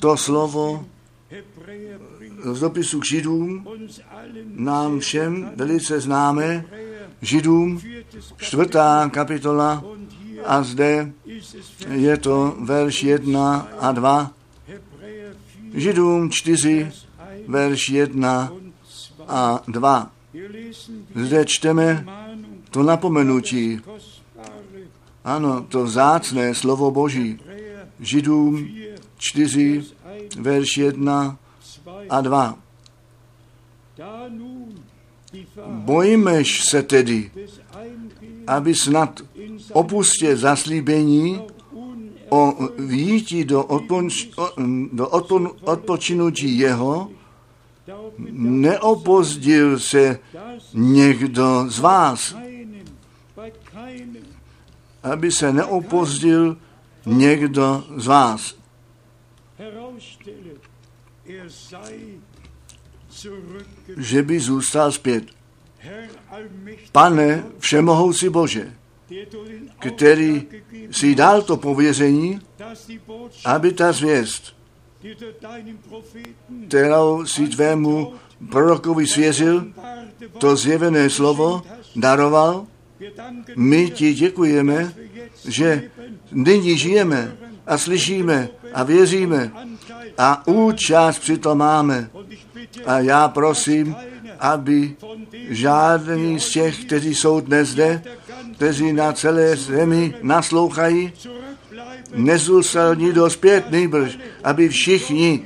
to 0.00 0.16
slovo 0.16 0.86
z 2.52 2.60
dopisu 2.60 3.00
k 3.00 3.04
Židům 3.04 3.66
nám 4.54 4.98
všem 4.98 5.52
velice 5.56 6.00
známe, 6.00 6.64
Židům, 7.22 7.80
čtvrtá 8.36 9.10
kapitola, 9.12 9.84
a 10.44 10.62
zde 10.62 11.12
je 11.90 12.16
to 12.16 12.56
verš 12.60 13.02
1 13.02 13.68
a 13.80 13.92
2. 13.92 14.32
Židům 15.74 16.30
4, 16.30 16.92
verš 17.48 17.88
1 17.88 18.52
a 19.28 19.62
2. 19.68 20.10
Zde 21.14 21.44
čteme 21.44 22.06
to 22.70 22.82
napomenutí. 22.82 23.80
Ano, 25.24 25.62
to 25.68 25.84
vzácné 25.84 26.54
slovo 26.54 26.90
Boží. 26.90 27.40
Židům 28.00 28.68
4, 29.18 29.84
verš 30.38 30.76
1 30.76 31.38
a 32.10 32.20
2. 32.20 32.58
Bojmeš 35.66 36.64
se 36.64 36.82
tedy, 36.82 37.30
aby 38.46 38.74
snad 38.74 39.20
opustě 39.72 40.36
zaslíbení 40.36 41.40
o 42.28 42.54
výjití 42.78 43.44
do, 43.44 43.64
odpoč, 43.64 44.28
do 44.92 45.08
odpon, 45.08 45.50
odpočinutí 45.64 46.58
jeho, 46.58 47.10
neopozdil 48.38 49.78
se 49.78 50.18
někdo 50.74 51.64
z 51.68 51.78
vás, 51.78 52.36
aby 55.02 55.32
se 55.32 55.52
neopozdil 55.52 56.56
někdo 57.08 57.84
z 57.96 58.06
vás. 58.06 58.54
Že 63.96 64.22
by 64.22 64.40
zůstal 64.40 64.92
zpět. 64.92 65.24
Pane 66.92 67.44
Všemohoucí 67.58 68.28
Bože, 68.28 68.74
který 69.78 70.46
si 70.90 71.14
dal 71.14 71.42
to 71.42 71.56
pověření, 71.56 72.40
aby 73.44 73.72
ta 73.72 73.92
zvěst, 73.92 74.56
kterou 76.68 77.26
si 77.26 77.48
tvému 77.48 78.14
prorokovi 78.50 79.06
svěřil, 79.06 79.72
to 80.38 80.56
zjevené 80.56 81.10
slovo 81.10 81.62
daroval, 81.96 82.66
my 83.56 83.90
ti 83.90 84.14
děkujeme, 84.14 84.94
že 85.48 85.82
nyní 86.32 86.78
žijeme 86.78 87.36
a 87.66 87.78
slyšíme 87.78 88.48
a 88.74 88.82
věříme 88.82 89.50
a 90.18 90.46
účast 90.46 91.18
přitom 91.18 91.58
máme. 91.58 92.10
A 92.86 92.98
já 92.98 93.28
prosím, 93.28 93.96
aby 94.40 94.96
žádný 95.48 96.40
z 96.40 96.50
těch, 96.50 96.84
kteří 96.84 97.14
jsou 97.14 97.40
dnes 97.40 97.68
zde, 97.68 98.02
kteří 98.54 98.92
na 98.92 99.12
celé 99.12 99.56
zemi 99.56 100.14
naslouchají, 100.22 101.12
nezůstal 102.14 102.94
nikdo 102.94 103.30
zpět 103.30 103.70
nejbrž, 103.70 104.18
aby 104.44 104.68
všichni, 104.68 105.42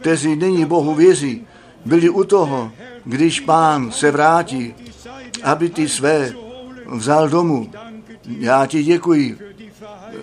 kteří 0.00 0.36
nyní 0.36 0.64
Bohu 0.64 0.94
věří, 0.94 1.46
byli 1.84 2.08
u 2.08 2.24
toho, 2.24 2.72
když 3.04 3.40
pán 3.40 3.90
se 3.92 4.10
vrátí, 4.10 4.74
aby 5.42 5.68
ty 5.68 5.88
své 5.88 6.32
vzal 6.86 7.28
domů. 7.28 7.70
Já 8.38 8.66
ti 8.66 8.82
děkuji 8.82 9.38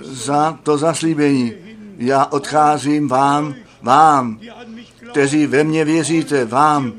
za 0.02 0.60
to 0.64 0.78
zaslíbení. 0.78 1.54
Já 1.98 2.26
odcházím 2.26 3.08
vám, 3.08 3.56
vám, 3.82 4.40
kteří 5.12 5.48
ve 5.48 5.64
mně 5.64 5.86
věříte, 5.86 6.46
vám, 6.46 6.94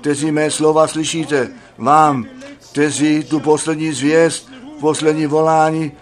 kteří 0.00 0.32
mé 0.32 0.50
slova 0.50 0.86
slyšíte, 0.86 1.48
vám, 1.78 2.26
kteří 2.70 3.24
tu 3.24 3.40
poslední 3.40 3.92
zvěst, 3.92 4.50
poslední 4.80 5.26
volání 5.26 5.92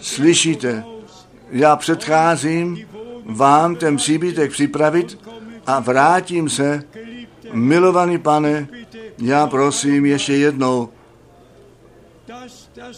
slyšíte. 0.00 0.84
Já 1.50 1.76
předcházím 1.76 2.86
vám 3.24 3.76
ten 3.76 3.96
příbytek 3.96 4.50
připravit 4.50 5.18
a 5.66 5.80
vrátím 5.80 6.48
se. 6.48 6.82
Milovaný 7.52 8.18
pane, 8.18 8.68
já 9.18 9.46
prosím 9.46 10.06
ještě 10.06 10.32
jednou, 10.32 10.88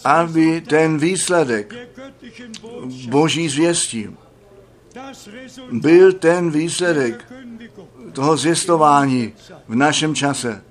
aby 0.05 0.61
ten 0.61 0.99
výsledek 0.99 1.75
boží 3.09 3.49
zvěstí 3.49 4.09
byl 5.73 6.13
ten 6.13 6.51
výsledek 6.51 7.33
toho 8.13 8.37
zvěstování 8.37 9.33
v 9.69 9.75
našem 9.75 10.15
čase. 10.15 10.63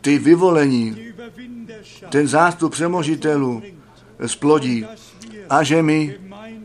Ty 0.00 0.18
vyvolení, 0.18 1.12
ten 2.08 2.28
zástup 2.28 2.72
přemožitelů 2.72 3.62
splodí 4.26 4.86
a 5.50 5.62
že 5.62 5.82
my 5.82 6.18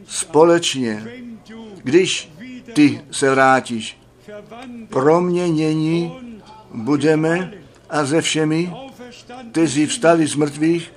společně, 0.08 1.08
když 1.84 2.32
ty 2.74 3.02
se 3.12 3.32
vrátíš, 3.32 3.98
proměnění 4.90 6.12
budeme 6.74 7.54
a 7.90 8.06
ze 8.06 8.22
všemi, 8.22 8.74
kteří 9.52 9.86
vstali 9.86 10.28
z 10.28 10.36
mrtvých, 10.36 10.94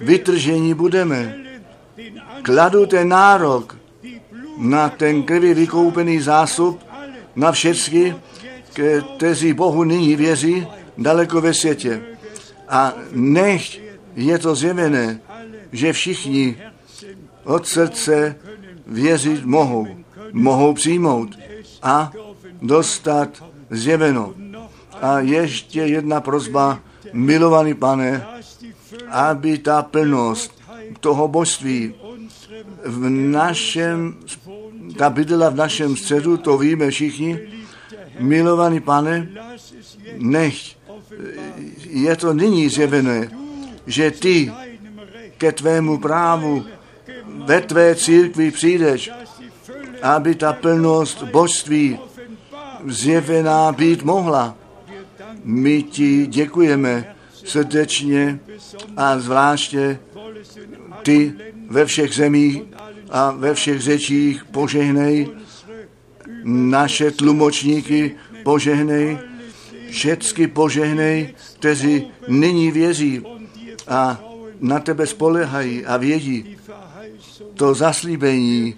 vytržení 0.00 0.74
budeme. 0.74 1.36
Kladu 2.42 2.86
ten 2.86 3.08
nárok 3.08 3.76
na 4.58 4.88
ten 4.88 5.22
krvi 5.22 5.54
vykoupený 5.54 6.20
zásob 6.20 6.80
na 7.36 7.52
všechny, 7.52 8.16
kteří 9.16 9.52
Bohu 9.52 9.84
nyní 9.84 10.16
věří, 10.16 10.66
daleko 10.98 11.40
ve 11.40 11.54
světě. 11.54 12.02
A 12.68 12.92
nech 13.12 13.80
je 14.16 14.38
to 14.38 14.54
zjevené, 14.54 15.20
že 15.72 15.92
všichni 15.92 16.56
od 17.44 17.66
srdce 17.66 18.36
věřit 18.86 19.44
mohou, 19.44 19.86
mohou 20.32 20.74
přijmout 20.74 21.38
a 21.82 22.12
dostat 22.62 23.44
zjeveno. 23.70 24.34
A 25.02 25.20
ještě 25.20 25.80
jedna 25.80 26.20
prozba, 26.20 26.80
milovaný 27.12 27.74
pane, 27.74 28.26
aby 29.10 29.58
ta 29.58 29.82
plnost 29.82 30.62
toho 31.00 31.28
božství 31.28 31.94
v 32.84 33.10
našem, 33.10 34.16
ta 34.98 35.10
bydla 35.10 35.48
v 35.48 35.56
našem 35.56 35.96
středu, 35.96 36.36
to 36.36 36.58
víme 36.58 36.90
všichni, 36.90 37.38
milovaný 38.18 38.80
pane, 38.80 39.28
nech 40.16 40.76
je 41.86 42.16
to 42.16 42.32
nyní 42.32 42.68
zjevené, 42.68 43.30
že 43.86 44.10
ty 44.10 44.52
ke 45.38 45.52
tvému 45.52 45.98
právu 45.98 46.64
ve 47.46 47.60
tvé 47.60 47.94
církvi 47.94 48.50
přijdeš, 48.50 49.10
aby 50.02 50.34
ta 50.34 50.52
plnost 50.52 51.22
božství 51.22 51.98
zjevená 52.86 53.72
být 53.72 54.02
mohla. 54.02 54.56
My 55.44 55.82
ti 55.82 56.26
děkujeme 56.26 57.15
srdečně 57.46 58.40
a 58.96 59.18
zvláště 59.18 59.98
ty 61.02 61.32
ve 61.68 61.84
všech 61.84 62.14
zemích 62.14 62.62
a 63.10 63.30
ve 63.30 63.54
všech 63.54 63.80
řečích 63.80 64.44
požehnej, 64.44 65.28
naše 66.44 67.10
tlumočníky 67.10 68.14
požehnej, 68.42 69.18
všecky 69.90 70.46
požehnej, 70.46 71.34
kteří 71.58 72.06
nyní 72.28 72.70
věří 72.70 73.22
a 73.88 74.20
na 74.60 74.80
tebe 74.80 75.06
spolehají 75.06 75.86
a 75.86 75.96
vědí, 75.96 76.56
to 77.54 77.74
zaslíbení 77.74 78.74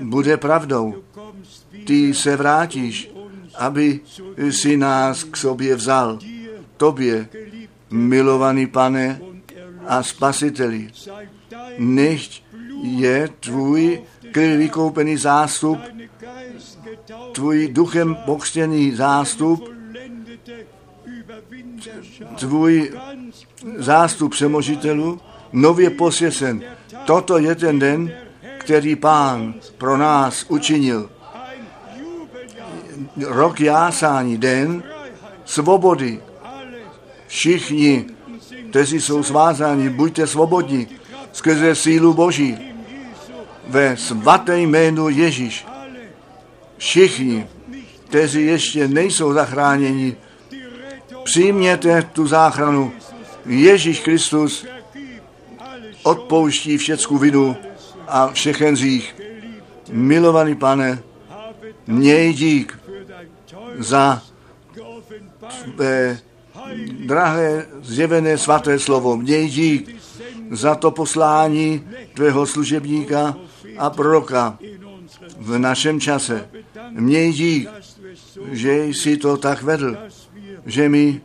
bude 0.00 0.36
pravdou. 0.36 0.94
Ty 1.84 2.14
se 2.14 2.36
vrátíš, 2.36 3.10
aby 3.58 4.00
si 4.50 4.76
nás 4.76 5.24
k 5.24 5.36
sobě 5.36 5.76
vzal. 5.76 6.18
Tobě, 6.76 7.28
milovaný 7.90 8.66
pane 8.66 9.20
a 9.86 10.02
spasiteli, 10.02 10.90
nechť 11.78 12.42
je 12.82 13.28
tvůj 13.40 14.02
krv 14.32 14.58
vykoupený 14.58 15.16
zástup, 15.16 15.78
tvůj 17.32 17.68
duchem 17.68 18.14
pokřtěný 18.14 18.92
zástup, 18.92 19.68
tvůj 22.38 22.92
zástup 23.76 24.32
přemožitelů, 24.32 25.20
nově 25.52 25.90
posvěcen. 25.90 26.62
Toto 27.04 27.38
je 27.38 27.54
ten 27.54 27.78
den, 27.78 28.12
který 28.58 28.96
pán 28.96 29.54
pro 29.78 29.96
nás 29.96 30.44
učinil. 30.48 31.10
Rok 33.26 33.60
jásání, 33.60 34.38
den 34.38 34.82
svobody. 35.44 36.20
Všichni, 37.26 38.04
kteří 38.70 39.00
jsou 39.00 39.22
svázáni, 39.22 39.88
buďte 39.88 40.26
svobodní 40.26 40.88
skrze 41.32 41.74
sílu 41.74 42.14
Boží. 42.14 42.58
Ve 43.68 43.96
svaté 43.96 44.60
jménu 44.60 45.08
Ježíš. 45.08 45.66
Všichni, 46.78 47.46
kteří 48.08 48.46
ještě 48.46 48.88
nejsou 48.88 49.32
zachráněni, 49.32 50.16
přijměte 51.24 52.02
tu 52.02 52.26
záchranu. 52.26 52.92
Ježíš 53.46 54.00
Kristus 54.00 54.66
odpouští 56.02 56.78
všecku 56.78 57.18
vinu 57.18 57.56
a 58.08 58.28
všechen 58.32 58.76
zích. 58.76 59.14
Milovaný 59.90 60.54
pane, 60.54 61.02
měj 61.86 62.32
dík 62.32 62.78
za 63.78 64.22
tvé 65.76 66.18
drahé 67.06 67.66
zjevené 67.82 68.38
svaté 68.38 68.78
slovo. 68.78 69.16
Měj 69.16 69.48
dík 69.48 69.96
za 70.50 70.74
to 70.74 70.90
poslání 70.90 71.82
tvého 72.14 72.46
služebníka 72.46 73.36
a 73.78 73.90
proroka 73.90 74.58
v 75.38 75.58
našem 75.58 76.00
čase. 76.00 76.48
Měj 76.90 77.32
dík, 77.32 77.68
že 78.50 78.84
jsi 78.86 79.16
to 79.16 79.36
tak 79.36 79.62
vedl, 79.62 79.96
že 80.66 80.88
my 80.88 81.20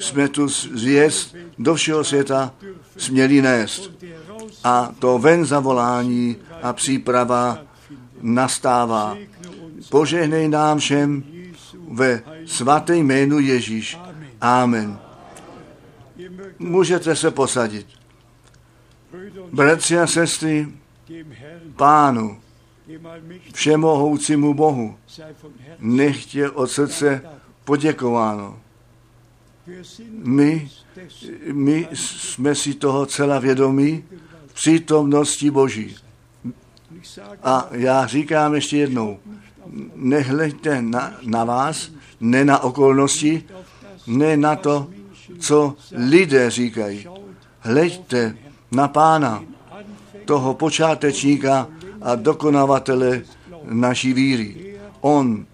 jsme 0.00 0.28
tu 0.28 0.48
zvěst 0.48 1.36
do 1.58 1.74
všeho 1.74 2.04
světa 2.04 2.54
směli 2.96 3.42
nést. 3.42 3.90
A 4.64 4.94
to 4.98 5.18
ven 5.18 5.44
zavolání 5.44 6.36
a 6.62 6.72
příprava 6.72 7.58
nastává. 8.22 9.16
Požehnej 9.90 10.48
nám 10.48 10.78
všem 10.78 11.24
ve 11.90 12.22
svaté 12.46 12.96
jménu 12.96 13.38
Ježíš. 13.38 13.98
Amen. 14.40 14.98
Můžete 16.58 17.16
se 17.16 17.30
posadit. 17.30 17.86
Bratři 19.52 19.98
a 19.98 20.06
sestry, 20.06 20.68
pánu, 21.76 22.40
všemohoucímu 23.54 24.54
Bohu, 24.54 24.98
nechtě 25.78 26.50
od 26.50 26.66
srdce 26.66 27.22
poděkováno. 27.64 28.58
My, 30.10 30.70
my 31.52 31.88
jsme 31.92 32.54
si 32.54 32.74
toho 32.74 33.06
celá 33.06 33.38
vědomí 33.38 34.04
v 34.46 34.54
přítomnosti 34.54 35.50
Boží. 35.50 35.96
A 37.42 37.68
já 37.70 38.06
říkám 38.06 38.54
ještě 38.54 38.76
jednou, 38.76 39.18
nehleďte 39.94 40.82
na, 40.82 41.14
na 41.22 41.44
vás, 41.44 41.90
ne 42.20 42.44
na 42.44 42.58
okolnosti, 42.58 43.44
ne 44.08 44.36
na 44.36 44.56
to, 44.56 44.86
co 45.38 45.74
lidé 45.92 46.50
říkají. 46.50 47.06
Hleďte 47.60 48.36
na 48.72 48.88
pána, 48.88 49.44
toho 50.24 50.54
počátečníka 50.54 51.68
a 52.00 52.14
dokonavatele 52.14 53.22
naší 53.64 54.12
víry. 54.12 54.74
On 55.00 55.46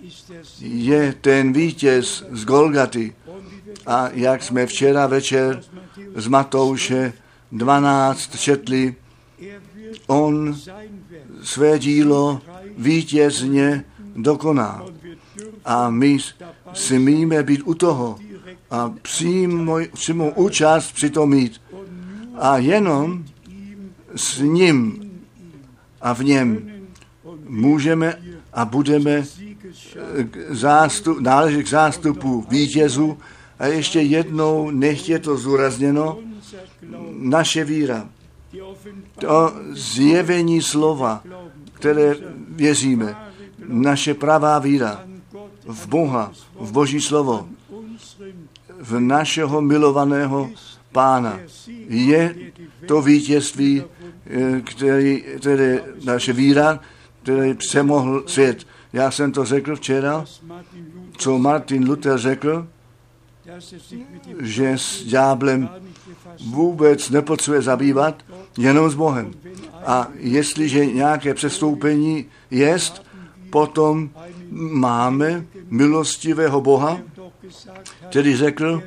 je 0.61 1.15
ten 1.21 1.53
vítěz 1.53 2.25
z 2.31 2.45
Golgaty. 2.45 3.15
A 3.87 4.09
jak 4.13 4.43
jsme 4.43 4.67
včera 4.67 5.07
večer 5.07 5.63
z 6.15 6.27
Matouše 6.27 7.13
12 7.53 8.39
četli, 8.39 8.95
on 10.07 10.57
své 11.43 11.79
dílo 11.79 12.41
vítězně 12.79 13.85
dokoná. 14.17 14.85
A 15.65 15.91
my 15.91 16.19
smíme 16.73 17.43
být 17.43 17.63
u 17.65 17.75
toho 17.75 18.19
a 18.75 18.93
přímo, 19.03 19.77
přímo 19.93 20.31
účast 20.31 20.93
při 20.93 21.11
tom 21.11 21.31
mít 21.31 21.61
a 22.35 22.59
jenom 22.59 23.25
s 24.16 24.39
ním 24.39 25.11
a 26.01 26.12
v 26.12 26.25
něm 26.25 26.70
můžeme 27.49 28.18
a 28.53 28.64
budeme 28.64 29.25
zástup, 30.51 31.20
náležet 31.20 31.62
k 31.62 31.68
zástupu 31.68 32.47
vítězů. 32.51 33.18
A 33.59 33.66
ještě 33.66 34.01
jednou, 34.01 34.70
nech 34.70 35.09
je 35.09 35.18
to 35.18 35.37
zúrazněno, 35.37 36.18
naše 37.18 37.64
víra, 37.64 38.09
to 39.20 39.55
zjevení 39.70 40.62
slova, 40.62 41.22
které 41.72 42.16
věříme, 42.49 43.16
naše 43.68 44.14
pravá 44.14 44.59
víra 44.59 45.05
v 45.66 45.87
Boha, 45.87 46.33
v 46.61 46.72
Boží 46.72 47.01
slovo, 47.01 47.49
v 48.85 49.01
našeho 49.01 49.61
milovaného 49.61 50.51
pána. 50.93 51.41
Je 51.89 52.35
to 52.87 53.03
vítězství, 53.03 53.82
eh, 53.82 54.61
který, 54.61 55.24
který 55.39 55.78
naše 56.05 56.32
víra, 56.32 56.80
který 57.22 57.55
přemohl 57.55 58.22
svět. 58.26 58.66
Já 58.93 59.11
jsem 59.11 59.32
to 59.32 59.45
řekl 59.45 59.76
včera, 59.76 60.24
co 61.16 61.39
Martin 61.39 61.89
Luther 61.89 62.18
řekl, 62.18 62.66
že 64.41 64.72
s 64.76 65.05
ďáblem 65.05 65.68
vůbec 66.47 67.11
nepotřebuje 67.11 67.62
zabývat, 67.62 68.22
jenom 68.59 68.91
s 68.91 68.95
Bohem. 68.95 69.30
A 69.87 70.09
jestliže 70.14 70.87
nějaké 70.87 71.35
přestoupení 71.35 72.26
jest, 72.51 73.03
potom 73.51 74.11
máme 74.51 75.47
milostivého 75.70 76.61
Boha, 76.61 76.99
který 78.09 78.37
řekl, 78.37 78.83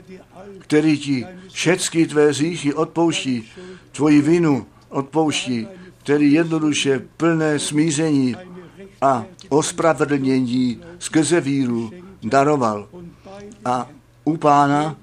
který 0.60 0.98
ti 0.98 1.26
všechny 1.52 2.08
tvé 2.08 2.34
říchy 2.34 2.74
odpouští, 2.74 3.50
tvoji 3.92 4.22
vinu 4.22 4.66
odpouští, 4.90 5.68
který 6.04 6.34
jednoduše 6.34 7.02
plné 7.18 7.60
smíření 7.60 8.36
a 9.02 9.26
ospravedlnění 9.50 10.82
skrze 11.00 11.42
víru 11.42 11.92
daroval. 12.24 12.88
A 13.66 13.90
u 14.24 14.38
pána 14.38 14.96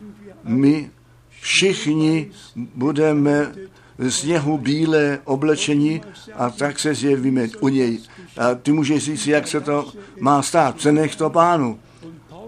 my 0.44 0.90
všichni 1.40 2.30
budeme 2.74 3.52
z 3.98 4.24
něhu 4.24 4.58
bílé 4.58 5.18
oblečení 5.24 6.00
a 6.34 6.50
tak 6.50 6.78
se 6.78 6.94
zjevíme 6.94 7.48
u 7.60 7.68
něj. 7.68 7.98
A 8.36 8.54
ty 8.54 8.72
můžeš 8.72 9.04
říct, 9.04 9.26
jak 9.26 9.48
se 9.48 9.60
to 9.60 9.92
má 10.20 10.42
stát. 10.42 10.76
Přenech 10.76 11.16
to 11.16 11.30
pánu. 11.30 11.78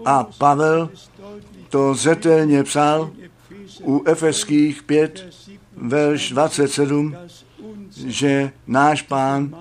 A 0.07 0.23
Pavel 0.23 0.89
to 1.69 1.95
zetelně 1.95 2.63
psal 2.63 3.11
u 3.83 4.03
Efeských 4.05 4.83
5, 4.83 5.25
verš 5.77 6.29
27, 6.29 7.15
že 8.05 8.51
náš 8.67 9.01
pán 9.01 9.55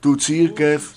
tu 0.00 0.16
církev 0.16 0.94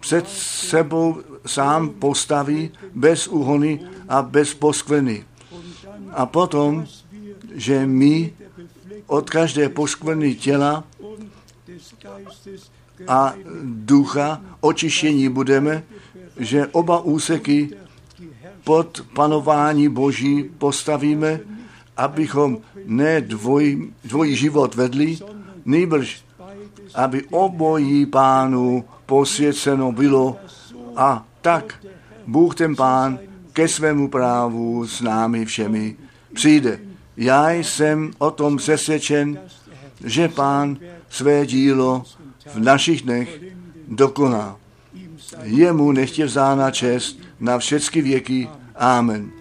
před 0.00 0.28
sebou 0.28 1.18
sám 1.46 1.90
postaví 1.90 2.70
bez 2.94 3.28
úhony 3.28 3.80
a 4.08 4.22
bez 4.22 4.54
poskvrny. 4.54 5.24
A 6.10 6.26
potom, 6.26 6.86
že 7.54 7.86
my 7.86 8.34
od 9.06 9.30
každé 9.30 9.68
poskvrny 9.68 10.34
těla 10.34 10.84
a 13.08 13.34
ducha 13.62 14.40
očištění 14.60 15.28
budeme, 15.28 15.82
že 16.36 16.66
oba 16.66 17.00
úseky 17.00 17.70
pod 18.64 19.06
panování 19.14 19.88
Boží 19.88 20.50
postavíme, 20.58 21.40
abychom 21.96 22.58
ne 22.84 23.20
dvoj, 23.20 23.88
dvojí 24.04 24.36
život 24.36 24.74
vedli, 24.74 25.18
nejbrž, 25.64 26.24
aby 26.94 27.24
obojí 27.30 28.06
pánu 28.06 28.84
posvěceno 29.06 29.92
bylo 29.92 30.36
a 30.96 31.26
tak 31.40 31.86
Bůh 32.26 32.54
ten 32.54 32.76
pán 32.76 33.18
ke 33.52 33.68
svému 33.68 34.08
právu 34.08 34.86
s 34.86 35.00
námi 35.00 35.44
všemi 35.44 35.96
přijde. 36.34 36.80
Já 37.16 37.50
jsem 37.50 38.10
o 38.18 38.30
tom 38.30 38.56
přesvědčen, 38.56 39.38
že 40.04 40.28
pán 40.28 40.76
své 41.10 41.46
dílo 41.46 42.04
v 42.54 42.58
našich 42.60 43.02
dnech 43.02 43.40
dokoná. 43.88 44.56
Jemu 45.42 45.92
nechtě 45.92 46.24
vzána 46.24 46.70
čest 46.70 47.18
na 47.40 47.58
všechny 47.58 48.02
věky. 48.02 48.48
Amen. 48.76 49.39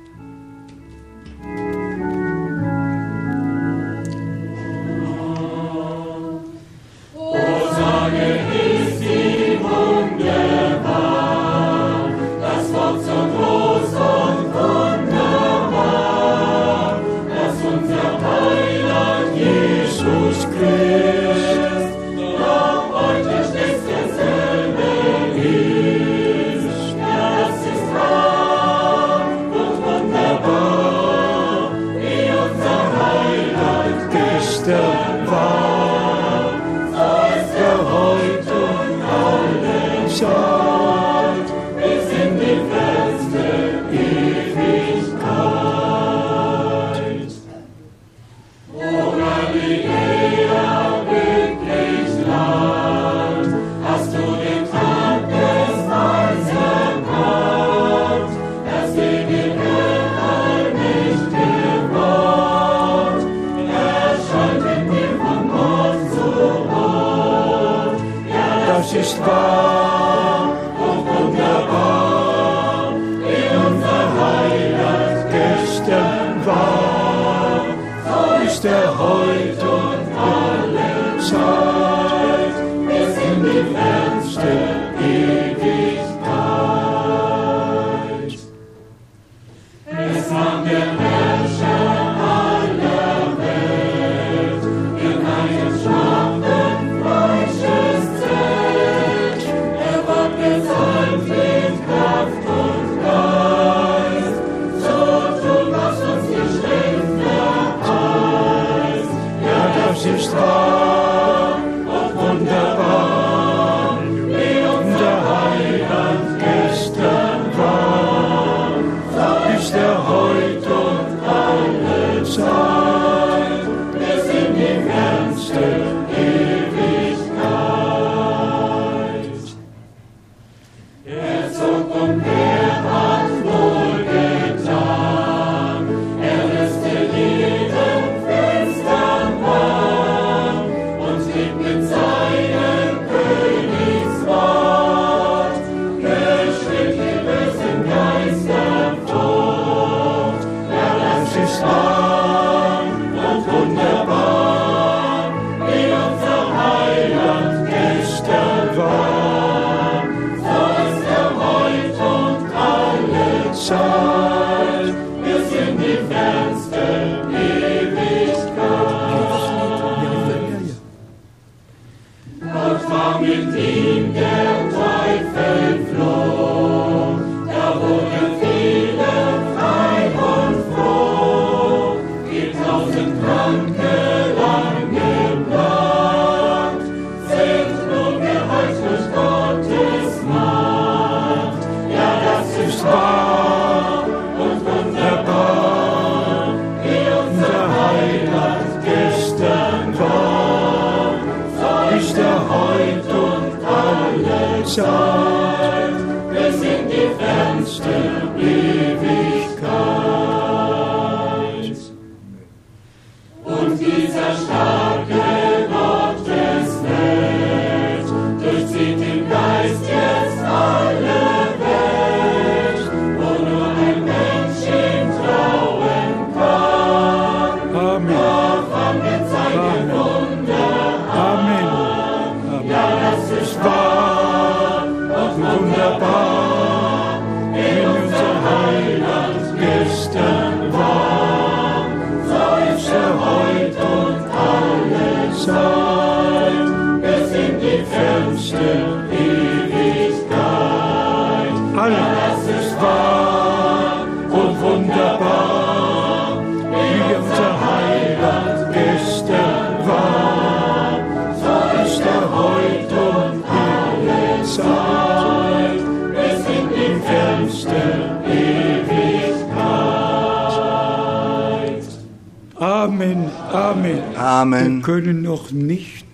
Amen. 274.42 274.82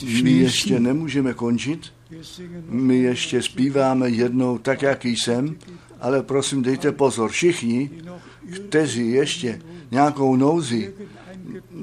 My 0.09 0.32
ještě 0.32 0.80
nemůžeme 0.80 1.34
končit. 1.34 1.93
My 2.69 2.97
ještě 2.97 3.41
zpíváme 3.41 4.09
jednou 4.09 4.57
tak, 4.57 4.82
jak 4.82 5.05
jsem, 5.05 5.55
ale 6.01 6.23
prosím, 6.23 6.61
dejte 6.61 6.91
pozor, 6.91 7.30
všichni, 7.30 7.89
kteří 8.55 9.11
ještě 9.11 9.61
nějakou 9.91 10.36
nouzi, 10.36 10.93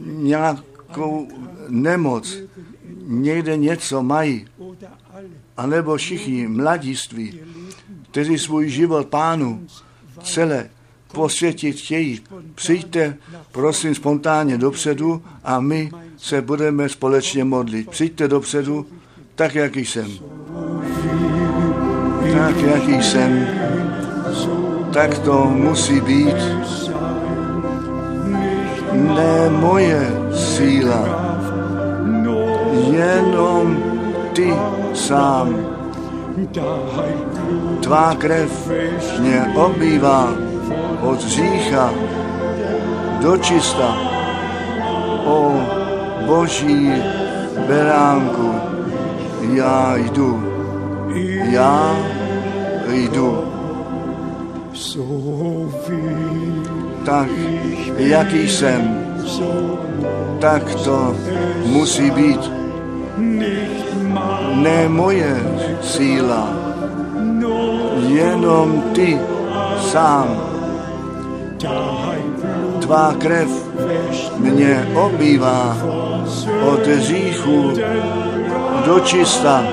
nějakou 0.05 1.29
nemoc, 1.69 2.37
někde 3.07 3.57
něco 3.57 4.03
mají, 4.03 4.47
anebo 5.57 5.97
všichni 5.97 6.49
mladiství, 6.49 7.41
kteří 8.11 8.39
svůj 8.39 8.69
život 8.69 9.09
pánu 9.09 9.67
celé 10.23 10.71
posvětit 11.13 11.77
chtějí. 11.77 12.21
Přijďte, 12.55 13.17
prosím, 13.53 13.95
spontánně 13.95 14.59
dopředu 14.59 15.23
a 15.45 15.61
my 15.61 15.91
se 16.17 16.43
budeme 16.43 16.89
společně 16.89 17.45
modlit. 17.45 17.91
Přijďte 17.91 18.29
dopředu, 18.29 18.87
tak, 19.35 19.55
jak 19.55 19.77
jsem. 19.77 20.13
Tak, 22.33 22.57
jak 22.57 23.03
jsem. 23.03 23.47
Tak 24.93 25.19
to 25.19 25.45
musí 25.45 26.01
být. 26.01 26.37
Ne 28.93 29.51
moje 29.51 30.11
síla, 30.35 31.33
jenom 32.91 33.83
ty 34.33 34.53
sám. 34.95 35.67
Tvá 37.81 38.15
krev 38.15 38.71
mě 39.21 39.45
obývá 39.55 40.52
od 41.03 41.21
řícha 41.21 41.91
do 43.23 43.37
čista. 43.37 43.97
O 45.25 45.55
boží 46.27 46.93
beránku, 47.69 48.55
já 49.53 49.97
jdu, 49.97 50.43
já 51.51 51.97
jdu. 52.91 53.45
Tak, 57.05 57.29
jaký 57.97 58.49
jsem, 58.49 59.07
tak 60.39 60.75
to 60.75 61.17
musí 61.67 62.11
být. 62.11 62.51
Ne 64.55 64.89
moje 64.89 65.37
síla, 65.83 66.49
jenom 68.09 68.83
ty 68.95 69.21
sám 69.81 70.52
tvá 72.81 73.15
krev 73.19 73.49
mě 74.39 74.89
obývá 74.95 75.77
od 76.67 76.85
říchu 76.99 77.73
do 78.87 79.01
čista. 79.01 79.65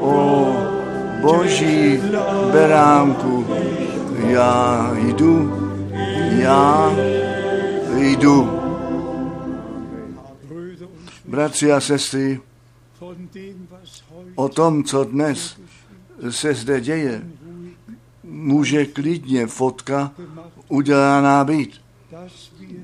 O 0.00 0.46
boží 1.20 2.00
beránku, 2.52 3.46
já 4.26 4.90
jdu, 4.96 5.52
já 6.38 6.92
jdu. 7.96 8.60
Bratři 11.24 11.72
a 11.72 11.80
sestry, 11.80 12.40
o 14.34 14.48
tom, 14.48 14.84
co 14.84 15.04
dnes 15.04 15.56
se 16.30 16.54
zde 16.54 16.80
děje, 16.80 17.22
může 18.24 18.86
klidně 18.86 19.46
fotka 19.46 20.12
udělaná 20.74 21.44
být. 21.44 21.80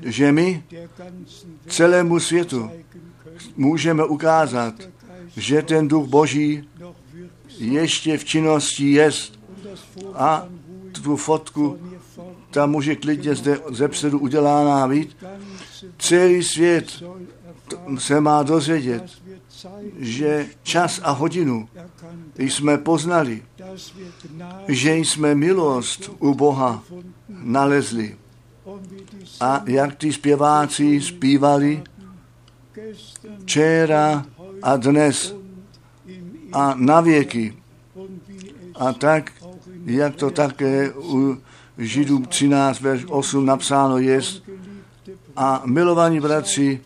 Že 0.03 0.33
my 0.33 0.65
celému 1.67 2.21
světu 2.21 2.71
můžeme 3.57 4.05
ukázat, 4.05 4.75
že 5.37 5.63
ten 5.63 5.89
duch 5.89 6.09
Boží 6.09 6.69
ještě 7.59 8.19
v 8.19 8.25
činnosti 8.25 8.93
jest. 8.93 9.41
A 10.15 10.49
tu 11.03 11.17
fotku 11.17 11.79
tam 12.51 12.71
může 12.71 12.97
klidně 12.97 13.35
zde 13.35 13.61
zepředu 13.71 14.19
udělána 14.19 14.89
být. 14.89 15.17
Celý 15.99 16.43
svět 16.43 17.03
se 17.99 18.21
má 18.21 18.43
dozvědět, 18.43 19.05
že 19.99 20.47
čas 20.63 21.01
a 21.03 21.11
hodinu 21.11 21.69
jsme 22.39 22.79
poznali, 22.79 23.43
že 24.69 24.97
jsme 24.97 25.35
milost 25.35 26.11
u 26.19 26.35
Boha 26.35 26.83
nalezli. 27.29 28.17
A 29.41 29.63
jak 29.67 29.95
ty 29.95 30.13
zpěváci 30.13 31.01
zpívali 31.01 31.83
včera 33.43 34.27
a 34.63 34.77
dnes 34.77 35.35
a 36.53 36.75
na 36.75 37.01
věky. 37.01 37.57
A 38.75 38.93
tak, 38.93 39.33
jak 39.85 40.17
to 40.17 40.31
také 40.31 40.93
u 40.93 41.39
Židů 41.79 42.27
13, 42.27 42.81
verš 42.81 43.05
8 43.09 43.47
napsáno 43.47 43.99
je, 43.99 44.21
a 45.37 45.63
milovaní 45.67 46.21
bratři, 46.21 46.81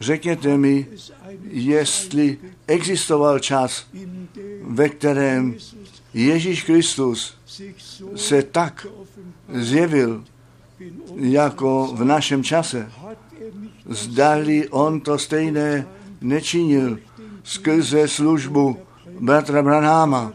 řekněte 0.00 0.56
mi, 0.56 0.86
jestli 1.50 2.38
existoval 2.66 3.38
čas, 3.38 3.86
ve 4.62 4.88
kterém 4.88 5.56
Ježíš 6.16 6.62
Kristus 6.62 7.34
se 8.16 8.42
tak 8.42 8.86
zjevil 9.52 10.24
jako 11.16 11.92
v 11.94 12.04
našem 12.04 12.44
čase. 12.44 12.92
Zdali 13.88 14.68
on 14.68 15.00
to 15.00 15.18
stejné 15.18 15.86
nečinil 16.20 16.98
skrze 17.44 18.08
službu 18.08 18.76
bratra 19.20 19.62
Branháma. 19.62 20.32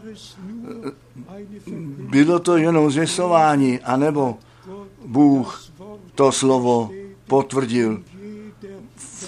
Bylo 2.10 2.38
to 2.38 2.56
jenom 2.56 2.90
zvěstování, 2.90 3.80
anebo 3.80 4.38
Bůh 5.06 5.64
to 6.14 6.32
slovo 6.32 6.90
potvrdil. 7.26 8.02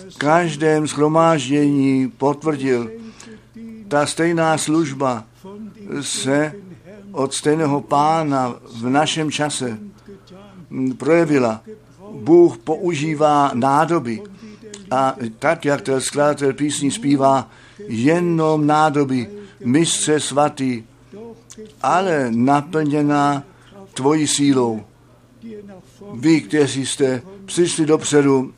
V 0.09 0.19
každém 0.19 0.89
schromáždění 0.89 2.11
potvrdil. 2.11 2.91
Ta 3.89 4.07
stejná 4.07 4.59
služba 4.59 5.27
se 6.01 6.53
od 7.13 7.35
stejného 7.35 7.81
pána 7.81 8.55
v 8.81 8.89
našem 8.89 9.31
čase 9.31 9.79
projevila. 10.97 11.61
Bůh 12.13 12.59
používá 12.59 13.51
nádoby. 13.55 14.23
A 14.91 15.17
tak, 15.39 15.65
jak 15.65 15.81
ten 15.81 16.01
skladatel 16.01 16.53
písní 16.53 16.91
zpívá, 16.91 17.49
jenom 17.89 18.67
nádoby, 18.67 19.29
mistře 19.65 20.21
svatý, 20.21 20.83
ale 21.83 22.27
naplněná 22.31 23.43
tvojí 23.95 24.27
sílou. 24.27 24.83
Vy, 26.15 26.41
kteří 26.41 26.87
jste 26.87 27.23
přišli 27.45 27.87
dopředu 27.87 28.53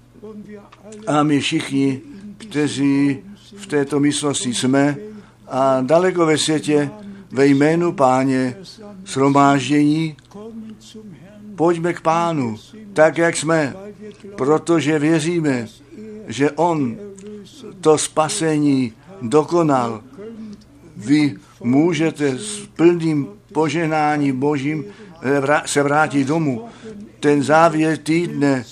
a 1.06 1.22
my 1.22 1.40
všichni, 1.40 2.00
kteří 2.38 3.18
v 3.56 3.66
této 3.66 4.00
místnosti 4.00 4.54
jsme 4.54 4.96
a 5.48 5.80
daleko 5.80 6.26
ve 6.26 6.38
světě, 6.38 6.90
ve 7.36 7.46
jménu 7.46 7.92
páně, 7.92 8.56
shromáždění, 9.06 10.16
pojďme 11.56 11.92
k 11.92 12.00
pánu, 12.00 12.56
tak 12.92 13.18
jak 13.18 13.36
jsme, 13.36 13.76
protože 14.36 14.98
věříme, 14.98 15.68
že 16.26 16.50
on 16.50 16.96
to 17.80 17.98
spasení 17.98 18.92
dokonal. 19.22 20.02
Vy 20.96 21.36
můžete 21.60 22.38
s 22.38 22.66
plným 22.76 23.28
poženáním 23.52 24.40
božím 24.40 24.84
se 25.66 25.82
vrátit 25.82 26.24
domů. 26.24 26.64
Ten 27.20 27.42
závěr 27.42 27.96
týdne, 27.98 28.64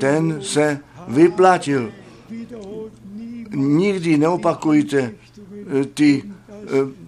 ten 0.00 0.38
se 0.42 0.78
vyplatil. 1.08 1.92
Nikdy 3.54 4.18
neopakujte 4.18 5.00
eh, 5.00 5.84
ty 5.84 6.22
eh, 6.50 7.01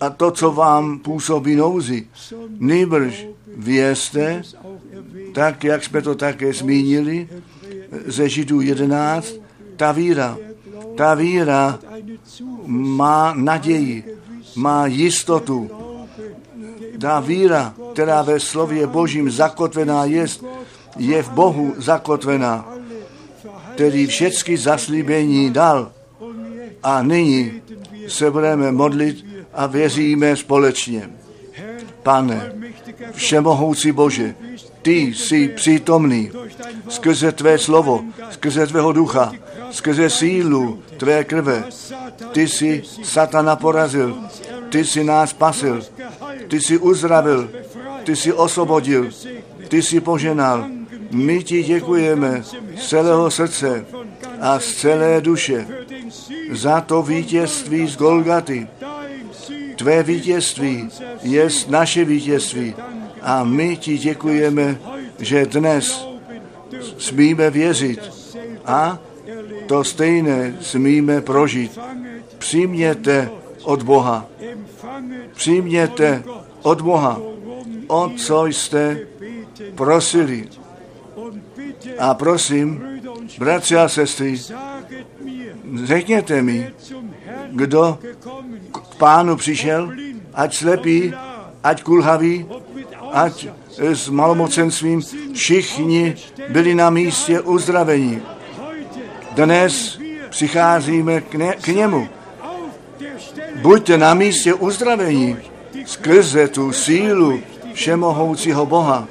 a 0.00 0.10
to, 0.10 0.30
co 0.30 0.52
vám 0.52 0.98
působí 0.98 1.56
nouzi. 1.56 2.06
Nejbrž 2.58 3.26
vězte, 3.56 4.42
tak 5.34 5.64
jak 5.64 5.84
jsme 5.84 6.02
to 6.02 6.14
také 6.14 6.52
zmínili, 6.52 7.28
ze 8.06 8.28
Židů 8.28 8.60
11, 8.60 9.34
ta 9.76 9.92
víra, 9.92 10.38
ta 10.96 11.14
víra 11.14 11.78
má 12.66 13.34
naději, 13.36 14.04
má 14.56 14.86
jistotu. 14.86 15.70
Ta 17.00 17.20
víra, 17.20 17.74
která 17.92 18.22
ve 18.22 18.40
slově 18.40 18.86
Božím 18.86 19.30
zakotvená 19.30 20.04
je, 20.04 20.26
je 20.96 21.22
v 21.22 21.30
Bohu 21.30 21.74
zakotvená, 21.76 22.68
který 23.74 24.06
všechny 24.06 24.56
zaslíbení 24.56 25.50
dal. 25.50 25.92
A 26.82 27.02
nyní 27.02 27.62
se 28.08 28.30
budeme 28.30 28.72
modlit 28.72 29.24
a 29.54 29.66
věříme 29.66 30.36
společně. 30.36 31.10
Pane, 32.02 32.52
všemohoucí 33.12 33.92
Bože, 33.92 34.34
ty 34.82 34.98
jsi 34.98 35.48
přítomný 35.48 36.30
skrze 36.88 37.32
tvé 37.32 37.58
slovo, 37.58 38.04
skrze 38.30 38.66
tvého 38.66 38.92
ducha, 38.92 39.32
skrze 39.70 40.10
sílu 40.10 40.82
tvé 40.96 41.24
krve. 41.24 41.64
Ty 42.32 42.48
jsi 42.48 42.82
satana 43.02 43.56
porazil, 43.56 44.16
ty 44.68 44.84
jsi 44.84 45.04
nás 45.04 45.30
spasil, 45.30 45.82
ty 46.48 46.60
jsi 46.60 46.78
uzdravil, 46.78 47.50
ty 48.04 48.16
jsi 48.16 48.32
osvobodil, 48.32 49.08
ty 49.68 49.82
jsi 49.82 50.00
poženal. 50.00 50.66
My 51.10 51.42
ti 51.42 51.62
děkujeme 51.62 52.42
z 52.76 52.88
celého 52.88 53.30
srdce 53.30 53.86
a 54.40 54.58
z 54.58 54.72
celé 54.72 55.20
duše 55.20 55.66
za 56.50 56.80
to 56.80 57.02
vítězství 57.02 57.86
z 57.86 57.96
Golgaty. 57.96 58.66
Tvé 59.76 60.02
vítězství 60.02 60.88
je 61.22 61.48
naše 61.68 62.04
vítězství 62.04 62.74
a 63.22 63.44
my 63.44 63.76
ti 63.76 63.98
děkujeme, 63.98 64.78
že 65.18 65.46
dnes 65.46 66.08
smíme 66.98 67.50
věřit 67.50 68.00
a 68.64 68.98
to 69.66 69.84
stejné 69.84 70.56
smíme 70.60 71.20
prožít. 71.20 71.78
Přijměte 72.38 73.30
od 73.62 73.82
Boha. 73.82 74.26
Přijměte 75.34 76.22
od 76.62 76.80
Boha, 76.80 77.20
o 77.86 78.10
co 78.16 78.46
jste 78.46 79.00
prosili. 79.74 80.48
A 81.98 82.14
prosím, 82.14 82.82
bratři 83.38 83.76
a 83.76 83.88
sestry, 83.88 84.38
řekněte 85.84 86.42
mi, 86.42 86.72
kdo 87.50 87.98
k 88.72 88.94
pánu 88.94 89.36
přišel, 89.36 89.92
ať 90.34 90.54
slepý, 90.54 91.14
ať 91.64 91.82
kulhavý, 91.82 92.46
ať 93.12 93.48
s 93.78 94.08
malomocenstvím 94.08 95.02
všichni 95.32 96.14
byli 96.48 96.74
na 96.74 96.90
místě 96.90 97.40
uzdravení. 97.40 98.22
Dnes 99.32 99.98
přicházíme 100.30 101.20
k, 101.20 101.34
ne, 101.34 101.54
k 101.54 101.66
němu. 101.66 102.08
Buďte 103.62 103.98
na 103.98 104.14
místě 104.14 104.54
uzdravení 104.54 105.36
skrze 105.84 106.48
tu 106.48 106.72
sílu 106.72 107.40
všemohoucího 107.72 108.66
Boha. 108.66 109.08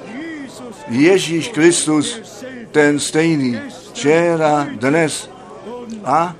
Ježíš 0.87 1.47
Kristus, 1.47 2.21
ten 2.71 2.99
stejný, 2.99 3.59
včera, 3.89 4.67
dnes 4.75 5.29
a 6.05 6.35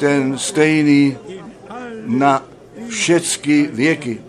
ten 0.00 0.38
stejný 0.38 1.16
na 2.06 2.42
všechny 2.88 3.68
věky. 3.72 4.20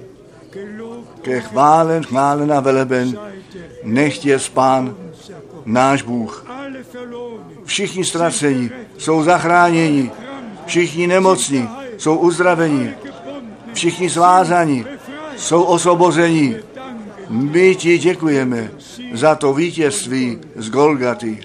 Ke 1.22 1.41
chválen, 1.41 2.03
chválen 2.03 2.52
a 2.53 2.60
veleben, 2.60 3.19
nechť 3.84 4.26
je 4.26 4.39
spán 4.39 4.95
náš 5.65 6.02
Bůh. 6.02 6.45
Všichni 7.65 8.06
ztracení 8.06 8.69
jsou 8.98 9.23
zachráněni, 9.23 10.11
všichni 10.65 11.07
nemocní 11.07 11.69
jsou 11.98 12.15
uzdraveni, 12.15 12.93
všichni 13.73 14.10
svázaní 14.10 14.85
jsou 15.38 15.64
osvobození. 15.64 16.56
My 17.30 17.76
ti 17.76 17.98
děkujeme 17.98 18.72
za 19.14 19.35
to 19.35 19.53
vítězství 19.53 20.39
z 20.56 20.69
Golgaty. 20.69 21.39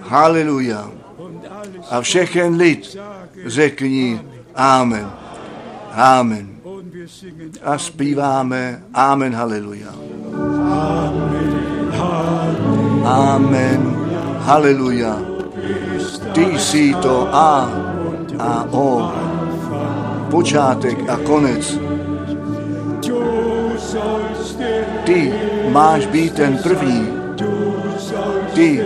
Haleluja. 0.00 0.90
A 1.90 2.00
všechen 2.00 2.56
lid 2.56 2.96
řekni 3.46 4.20
Amen. 4.54 5.10
Amen. 5.94 6.48
A 7.62 7.78
zpíváme 7.78 8.82
Amen, 8.94 9.34
haleluja. 9.34 9.88
Amen, 13.04 13.96
haleluja. 14.38 15.18
Ty 16.32 16.58
jsi 16.58 16.94
to 17.02 17.28
A 17.32 17.70
a 18.38 18.64
O, 18.70 19.12
počátek 20.30 21.08
a 21.08 21.16
konec. 21.16 21.78
Ty 25.04 25.32
máš 25.72 26.06
být 26.06 26.34
ten 26.34 26.58
první, 26.62 27.08
ty 28.54 28.84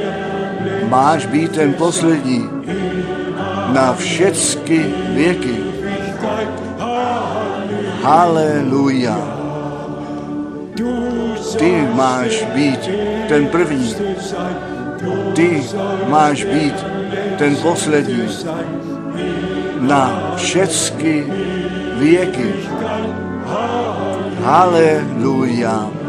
máš 0.89 1.27
být 1.27 1.53
ten 1.53 1.75
poslední 1.75 2.54
na 3.75 3.95
všechny 3.95 4.95
věky. 5.09 5.57
Haleluja. 8.03 9.19
Ty 11.59 11.89
máš 11.95 12.45
být 12.55 12.91
ten 13.29 13.47
první. 13.47 13.95
Ty 15.35 15.63
máš 16.09 16.45
být 16.45 16.87
ten 17.39 17.57
poslední 17.57 18.29
na 19.81 20.33
všechny 20.37 21.25
věky. 21.99 22.55
Haleluja. 24.43 26.04